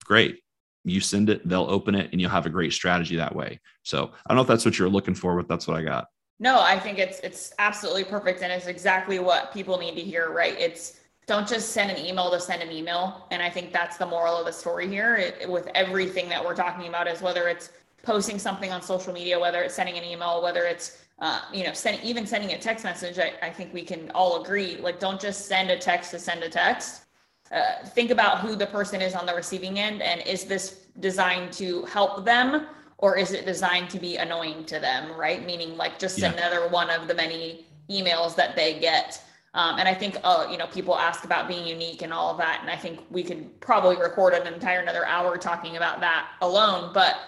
great. 0.05 0.43
You 0.85 1.01
send 1.01 1.30
it, 1.30 1.47
they'll 1.49 1.70
open 1.70 1.95
it, 1.95 2.11
and 2.12 2.20
you'll 2.20 2.30
have 2.30 2.47
a 2.47 2.51
great 2.51 2.72
strategy 2.72 3.16
that 3.16 3.35
way. 3.35 3.61
So 3.82 4.11
I 4.26 4.28
don't 4.28 4.37
know 4.37 4.43
if 4.43 4.49
that's 4.49 4.64
what 4.64 4.78
you're 4.78 4.89
looking 4.89 5.14
for, 5.14 5.37
but 5.37 5.49
that's 5.49 5.66
what 5.66 5.76
I 5.76 5.82
got. 5.82 6.09
No, 6.39 6.61
I 6.61 6.78
think 6.78 6.99
it's 6.99 7.20
it's 7.20 7.53
absolutely 7.59 8.05
perfect, 8.05 8.43
and 8.43 8.53
it's 8.53 8.66
exactly 8.66 9.18
what 9.18 9.53
people 9.53 9.78
need 9.78 9.95
to 9.95 10.03
hear. 10.03 10.30
Right? 10.30 10.59
It's 10.59 11.01
don't 11.26 11.49
just 11.49 11.70
send 11.70 11.91
an 11.91 12.05
email 12.05 12.30
to 12.30 12.41
send 12.41 12.62
an 12.62 12.70
email, 12.70 13.26
and 13.30 13.43
I 13.43 13.49
think 13.49 13.72
that's 13.72 13.97
the 13.97 14.07
moral 14.07 14.37
of 14.37 14.47
the 14.47 14.53
story 14.53 14.89
here. 14.89 15.16
It, 15.16 15.49
with 15.49 15.68
everything 15.74 16.28
that 16.28 16.45
we're 16.45 16.57
talking 16.57 16.89
about, 16.89 17.09
is 17.09 17.22
whether 17.22 17.49
it's 17.49 17.70
posting 18.03 18.39
something 18.39 18.70
on 18.70 18.82
social 18.82 19.12
media, 19.12 19.39
whether 19.39 19.62
it's 19.62 19.74
sending 19.74 19.97
an 19.97 20.05
email, 20.05 20.43
whether 20.43 20.64
it's 20.64 21.05
uh, 21.20 21.41
you 21.53 21.64
know, 21.64 21.72
send, 21.72 22.03
even 22.03 22.26
sending 22.26 22.53
a 22.53 22.59
text 22.59 22.85
message, 22.85 23.18
I, 23.18 23.32
I 23.41 23.51
think 23.51 23.72
we 23.72 23.82
can 23.82 24.11
all 24.14 24.43
agree, 24.43 24.76
like, 24.78 24.99
don't 24.99 25.20
just 25.20 25.47
send 25.47 25.70
a 25.70 25.78
text 25.78 26.11
to 26.11 26.18
send 26.18 26.43
a 26.43 26.49
text. 26.49 27.04
Uh, 27.53 27.84
think 27.88 28.11
about 28.11 28.40
who 28.40 28.57
the 28.57 28.66
person 28.66 29.03
is 29.03 29.14
on 29.14 29.26
the 29.26 29.34
receiving 29.34 29.78
end 29.78 30.03
and 30.03 30.20
is 30.22 30.45
this 30.45 30.86
designed 31.01 31.53
to 31.53 31.84
help 31.84 32.24
them 32.24 32.66
or 32.99 33.16
is 33.18 33.32
it 33.32 33.45
designed 33.45 33.90
to 33.90 33.99
be 33.99 34.16
annoying 34.16 34.64
to 34.64 34.78
them, 34.78 35.12
right? 35.12 35.45
Meaning, 35.45 35.76
like, 35.76 35.99
just 35.99 36.18
yeah. 36.18 36.32
another 36.32 36.68
one 36.68 36.90
of 36.90 37.07
the 37.07 37.14
many 37.14 37.66
emails 37.90 38.34
that 38.36 38.57
they 38.57 38.78
get. 38.78 39.22
Um, 39.53 39.78
and 39.78 39.86
I 39.86 39.95
think, 39.95 40.16
uh, 40.24 40.49
you 40.51 40.57
know, 40.57 40.66
people 40.68 40.97
ask 40.97 41.24
about 41.24 41.47
being 41.47 41.66
unique 41.66 42.03
and 42.03 42.12
all 42.12 42.30
of 42.30 42.38
that. 42.38 42.61
And 42.62 42.70
I 42.70 42.76
think 42.76 43.01
we 43.11 43.22
could 43.22 43.61
probably 43.61 43.97
record 43.97 44.32
an 44.32 44.53
entire 44.53 44.80
another 44.80 45.07
hour 45.07 45.36
talking 45.36 45.76
about 45.76 46.01
that 46.01 46.30
alone. 46.40 46.92
But 46.95 47.18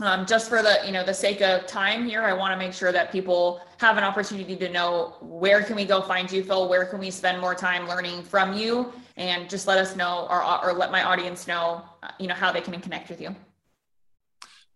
um, 0.00 0.26
just 0.26 0.48
for 0.48 0.62
the 0.62 0.80
you 0.84 0.90
know 0.90 1.04
the 1.04 1.14
sake 1.14 1.42
of 1.42 1.66
time 1.66 2.06
here 2.06 2.22
i 2.22 2.32
want 2.32 2.52
to 2.52 2.56
make 2.56 2.72
sure 2.72 2.92
that 2.92 3.12
people 3.12 3.60
have 3.78 3.96
an 3.98 4.04
opportunity 4.04 4.56
to 4.56 4.68
know 4.68 5.14
where 5.20 5.62
can 5.62 5.76
we 5.76 5.84
go 5.84 6.00
find 6.00 6.32
you 6.32 6.42
phil 6.42 6.68
where 6.68 6.84
can 6.84 6.98
we 6.98 7.10
spend 7.10 7.40
more 7.40 7.54
time 7.54 7.86
learning 7.86 8.22
from 8.22 8.52
you 8.52 8.92
and 9.16 9.48
just 9.48 9.66
let 9.66 9.78
us 9.78 9.96
know 9.96 10.26
or, 10.30 10.42
or 10.64 10.72
let 10.72 10.90
my 10.90 11.02
audience 11.02 11.46
know 11.46 11.82
uh, 12.02 12.10
you 12.18 12.26
know 12.26 12.34
how 12.34 12.52
they 12.52 12.60
can 12.60 12.78
connect 12.80 13.08
with 13.08 13.20
you 13.20 13.34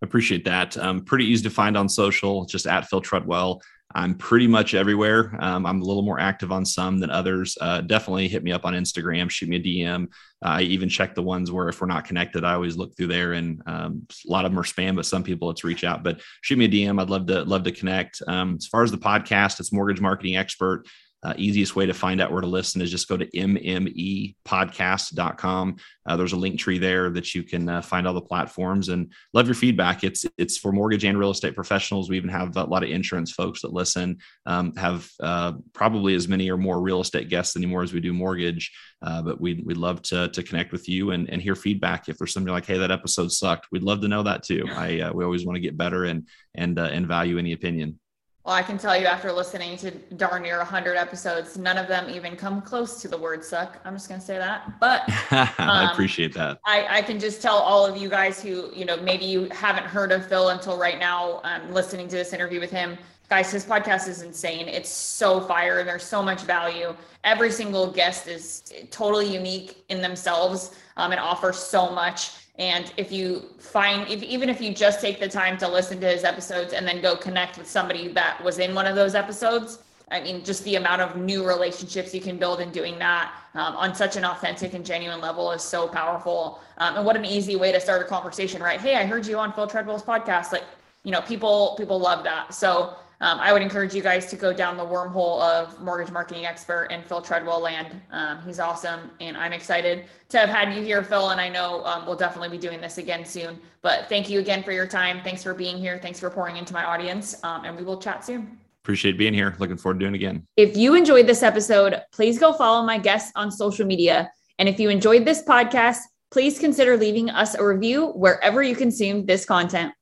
appreciate 0.02 0.44
that 0.44 0.76
um, 0.78 1.02
pretty 1.02 1.24
easy 1.24 1.42
to 1.42 1.50
find 1.50 1.76
on 1.76 1.88
social 1.88 2.44
just 2.44 2.66
at 2.66 2.86
phil 2.88 3.00
treadwell 3.00 3.60
I'm 3.94 4.14
pretty 4.14 4.46
much 4.46 4.74
everywhere. 4.74 5.34
Um, 5.38 5.64
I'm 5.64 5.80
a 5.80 5.84
little 5.84 6.02
more 6.02 6.18
active 6.18 6.50
on 6.50 6.64
some 6.64 6.98
than 6.98 7.08
others. 7.08 7.56
Uh, 7.60 7.80
definitely 7.80 8.28
hit 8.28 8.42
me 8.42 8.52
up 8.52 8.64
on 8.64 8.74
Instagram, 8.74 9.30
shoot 9.30 9.48
me 9.48 9.56
a 9.56 9.60
DM. 9.60 10.04
Uh, 10.44 10.48
I 10.48 10.62
even 10.62 10.88
check 10.88 11.14
the 11.14 11.22
ones 11.22 11.52
where 11.52 11.68
if 11.68 11.80
we're 11.80 11.86
not 11.86 12.04
connected, 12.04 12.44
I 12.44 12.54
always 12.54 12.76
look 12.76 12.96
through 12.96 13.06
there, 13.06 13.32
and 13.34 13.62
um, 13.66 14.06
a 14.26 14.30
lot 14.30 14.44
of 14.44 14.50
them 14.50 14.58
are 14.58 14.64
spam, 14.64 14.96
but 14.96 15.06
some 15.06 15.22
people 15.22 15.50
it's 15.50 15.64
reach 15.64 15.84
out. 15.84 16.02
But 16.02 16.20
shoot 16.42 16.58
me 16.58 16.66
a 16.66 16.68
DM. 16.68 17.00
I'd 17.00 17.10
love 17.10 17.26
to 17.28 17.44
love 17.44 17.62
to 17.64 17.72
connect. 17.72 18.20
Um, 18.26 18.56
as 18.58 18.66
far 18.66 18.82
as 18.82 18.90
the 18.90 18.98
podcast, 18.98 19.60
it's 19.60 19.72
Mortgage 19.72 20.00
Marketing 20.00 20.36
Expert. 20.36 20.84
Uh, 21.26 21.34
easiest 21.38 21.74
way 21.74 21.86
to 21.86 21.92
find 21.92 22.20
out 22.20 22.30
where 22.30 22.40
to 22.40 22.46
listen 22.46 22.80
is 22.80 22.88
just 22.88 23.08
go 23.08 23.16
to 23.16 23.28
mmepodcast.com. 23.32 25.76
Uh, 26.06 26.16
there's 26.16 26.32
a 26.32 26.36
Linktree 26.36 26.78
there 26.78 27.10
that 27.10 27.34
you 27.34 27.42
can 27.42 27.68
uh, 27.68 27.82
find 27.82 28.06
all 28.06 28.14
the 28.14 28.20
platforms 28.20 28.90
and 28.90 29.12
love 29.34 29.48
your 29.48 29.56
feedback. 29.56 30.04
It's 30.04 30.24
it's 30.38 30.56
for 30.56 30.70
mortgage 30.70 31.04
and 31.04 31.18
real 31.18 31.32
estate 31.32 31.56
professionals. 31.56 32.08
We 32.08 32.16
even 32.16 32.30
have 32.30 32.56
a 32.56 32.62
lot 32.62 32.84
of 32.84 32.90
insurance 32.90 33.32
folks 33.32 33.62
that 33.62 33.72
listen. 33.72 34.18
Um, 34.46 34.72
have 34.76 35.10
uh, 35.18 35.54
probably 35.72 36.14
as 36.14 36.28
many 36.28 36.48
or 36.48 36.56
more 36.56 36.80
real 36.80 37.00
estate 37.00 37.28
guests 37.28 37.56
anymore 37.56 37.82
as 37.82 37.92
we 37.92 37.98
do 37.98 38.12
mortgage. 38.12 38.70
Uh, 39.02 39.22
but 39.22 39.40
we'd 39.40 39.66
we'd 39.66 39.78
love 39.78 40.02
to 40.02 40.28
to 40.28 40.44
connect 40.44 40.70
with 40.70 40.88
you 40.88 41.10
and 41.10 41.28
and 41.28 41.42
hear 41.42 41.56
feedback. 41.56 42.08
If 42.08 42.18
there's 42.18 42.32
something 42.32 42.52
like, 42.52 42.66
hey, 42.66 42.78
that 42.78 42.92
episode 42.92 43.32
sucked, 43.32 43.66
we'd 43.72 43.82
love 43.82 44.00
to 44.02 44.08
know 44.08 44.22
that 44.22 44.44
too. 44.44 44.64
I 44.70 45.00
uh, 45.00 45.12
we 45.12 45.24
always 45.24 45.44
want 45.44 45.56
to 45.56 45.60
get 45.60 45.76
better 45.76 46.04
and 46.04 46.28
and 46.54 46.78
and 46.78 47.08
value 47.08 47.36
any 47.36 47.52
opinion. 47.52 47.98
Well, 48.46 48.54
I 48.54 48.62
can 48.62 48.78
tell 48.78 48.96
you 48.96 49.06
after 49.06 49.32
listening 49.32 49.76
to 49.78 49.90
darn 49.90 50.42
near 50.42 50.58
100 50.58 50.94
episodes, 50.96 51.58
none 51.58 51.76
of 51.76 51.88
them 51.88 52.08
even 52.08 52.36
come 52.36 52.62
close 52.62 53.02
to 53.02 53.08
the 53.08 53.18
word 53.18 53.44
suck. 53.44 53.80
I'm 53.84 53.94
just 53.94 54.08
going 54.08 54.20
to 54.20 54.24
say 54.24 54.38
that. 54.38 54.78
But 54.78 55.00
um, 55.32 55.48
I 55.58 55.90
appreciate 55.90 56.32
that. 56.34 56.60
I, 56.64 56.98
I, 56.98 57.02
can 57.02 57.18
just 57.18 57.42
tell 57.42 57.56
all 57.56 57.84
of 57.84 57.96
you 57.96 58.08
guys 58.08 58.40
who, 58.40 58.70
you 58.72 58.84
know, 58.84 58.98
maybe 58.98 59.24
you 59.24 59.48
haven't 59.50 59.86
heard 59.86 60.12
of 60.12 60.24
Phil 60.28 60.50
until 60.50 60.78
right 60.78 61.00
now, 61.00 61.40
um, 61.42 61.72
listening 61.72 62.06
to 62.06 62.14
this 62.14 62.32
interview 62.32 62.60
with 62.60 62.70
him. 62.70 62.96
Guys, 63.28 63.50
his 63.50 63.64
podcast 63.64 64.06
is 64.06 64.22
insane. 64.22 64.68
It's 64.68 64.90
so 64.90 65.40
fire. 65.40 65.82
There's 65.82 66.04
so 66.04 66.22
much 66.22 66.42
value. 66.42 66.94
Every 67.24 67.50
single 67.50 67.90
guest 67.90 68.28
is 68.28 68.72
totally 68.92 69.26
unique 69.26 69.84
in 69.88 70.00
themselves 70.00 70.76
um, 70.96 71.10
and 71.10 71.20
offers 71.20 71.58
so 71.58 71.90
much 71.90 72.45
and 72.58 72.92
if 72.96 73.12
you 73.12 73.42
find, 73.58 74.10
if, 74.10 74.22
even 74.22 74.48
if 74.48 74.60
you 74.60 74.72
just 74.74 75.00
take 75.00 75.20
the 75.20 75.28
time 75.28 75.58
to 75.58 75.68
listen 75.68 76.00
to 76.00 76.08
his 76.08 76.24
episodes 76.24 76.72
and 76.72 76.86
then 76.86 77.02
go 77.02 77.14
connect 77.14 77.58
with 77.58 77.68
somebody 77.68 78.08
that 78.08 78.42
was 78.42 78.58
in 78.58 78.74
one 78.74 78.86
of 78.86 78.96
those 78.96 79.14
episodes, 79.14 79.80
I 80.10 80.20
mean, 80.20 80.44
just 80.44 80.64
the 80.64 80.76
amount 80.76 81.02
of 81.02 81.16
new 81.16 81.46
relationships 81.46 82.14
you 82.14 82.20
can 82.20 82.38
build 82.38 82.60
in 82.60 82.70
doing 82.70 82.98
that 82.98 83.34
um, 83.54 83.74
on 83.76 83.94
such 83.94 84.16
an 84.16 84.24
authentic 84.24 84.72
and 84.72 84.86
genuine 84.86 85.20
level 85.20 85.50
is 85.52 85.62
so 85.62 85.88
powerful. 85.88 86.60
Um, 86.78 86.96
and 86.96 87.04
what 87.04 87.16
an 87.16 87.24
easy 87.24 87.56
way 87.56 87.72
to 87.72 87.80
start 87.80 88.00
a 88.00 88.04
conversation, 88.04 88.62
right? 88.62 88.80
Hey, 88.80 88.94
I 88.94 89.04
heard 89.04 89.26
you 89.26 89.36
on 89.38 89.52
Phil 89.52 89.66
Treadwell's 89.66 90.04
podcast. 90.04 90.52
Like, 90.52 90.64
you 91.02 91.10
know, 91.10 91.20
people 91.22 91.74
people 91.76 91.98
love 91.98 92.22
that. 92.24 92.54
So 92.54 92.96
um, 93.20 93.40
I 93.40 93.52
would 93.52 93.62
encourage 93.62 93.94
you 93.94 94.02
guys 94.02 94.26
to 94.26 94.36
go 94.36 94.52
down 94.52 94.76
the 94.76 94.84
wormhole 94.84 95.40
of 95.40 95.80
mortgage 95.80 96.12
marketing 96.12 96.44
expert 96.44 96.88
and 96.90 97.04
Phil 97.04 97.22
Treadwell 97.22 97.60
land. 97.60 98.00
Um, 98.10 98.42
he's 98.44 98.60
awesome, 98.60 99.10
and 99.20 99.36
I'm 99.36 99.52
excited 99.52 100.04
to 100.28 100.38
have 100.38 100.48
had 100.48 100.74
you 100.74 100.82
here, 100.82 101.02
Phil. 101.02 101.30
And 101.30 101.40
I 101.40 101.48
know 101.48 101.84
um, 101.84 102.04
we'll 102.04 102.16
definitely 102.16 102.50
be 102.50 102.58
doing 102.58 102.80
this 102.80 102.98
again 102.98 103.24
soon. 103.24 103.58
But 103.80 104.08
thank 104.08 104.28
you 104.28 104.38
again 104.40 104.62
for 104.62 104.72
your 104.72 104.86
time. 104.86 105.20
Thanks 105.22 105.42
for 105.42 105.54
being 105.54 105.78
here. 105.78 105.98
Thanks 105.98 106.20
for 106.20 106.28
pouring 106.28 106.56
into 106.56 106.74
my 106.74 106.84
audience, 106.84 107.42
um, 107.42 107.64
and 107.64 107.76
we 107.76 107.82
will 107.82 107.98
chat 107.98 108.24
soon. 108.24 108.58
Appreciate 108.84 109.18
being 109.18 109.34
here. 109.34 109.56
Looking 109.58 109.76
forward 109.76 109.98
to 109.98 110.04
doing 110.04 110.14
it 110.14 110.18
again. 110.18 110.46
If 110.56 110.76
you 110.76 110.94
enjoyed 110.94 111.26
this 111.26 111.42
episode, 111.42 112.02
please 112.12 112.38
go 112.38 112.52
follow 112.52 112.84
my 112.86 112.98
guests 112.98 113.32
on 113.34 113.50
social 113.50 113.86
media. 113.86 114.30
And 114.58 114.68
if 114.68 114.78
you 114.78 114.90
enjoyed 114.90 115.24
this 115.24 115.42
podcast, 115.42 115.98
please 116.30 116.58
consider 116.58 116.96
leaving 116.96 117.30
us 117.30 117.54
a 117.54 117.64
review 117.64 118.08
wherever 118.08 118.62
you 118.62 118.76
consume 118.76 119.26
this 119.26 119.44
content. 119.44 119.92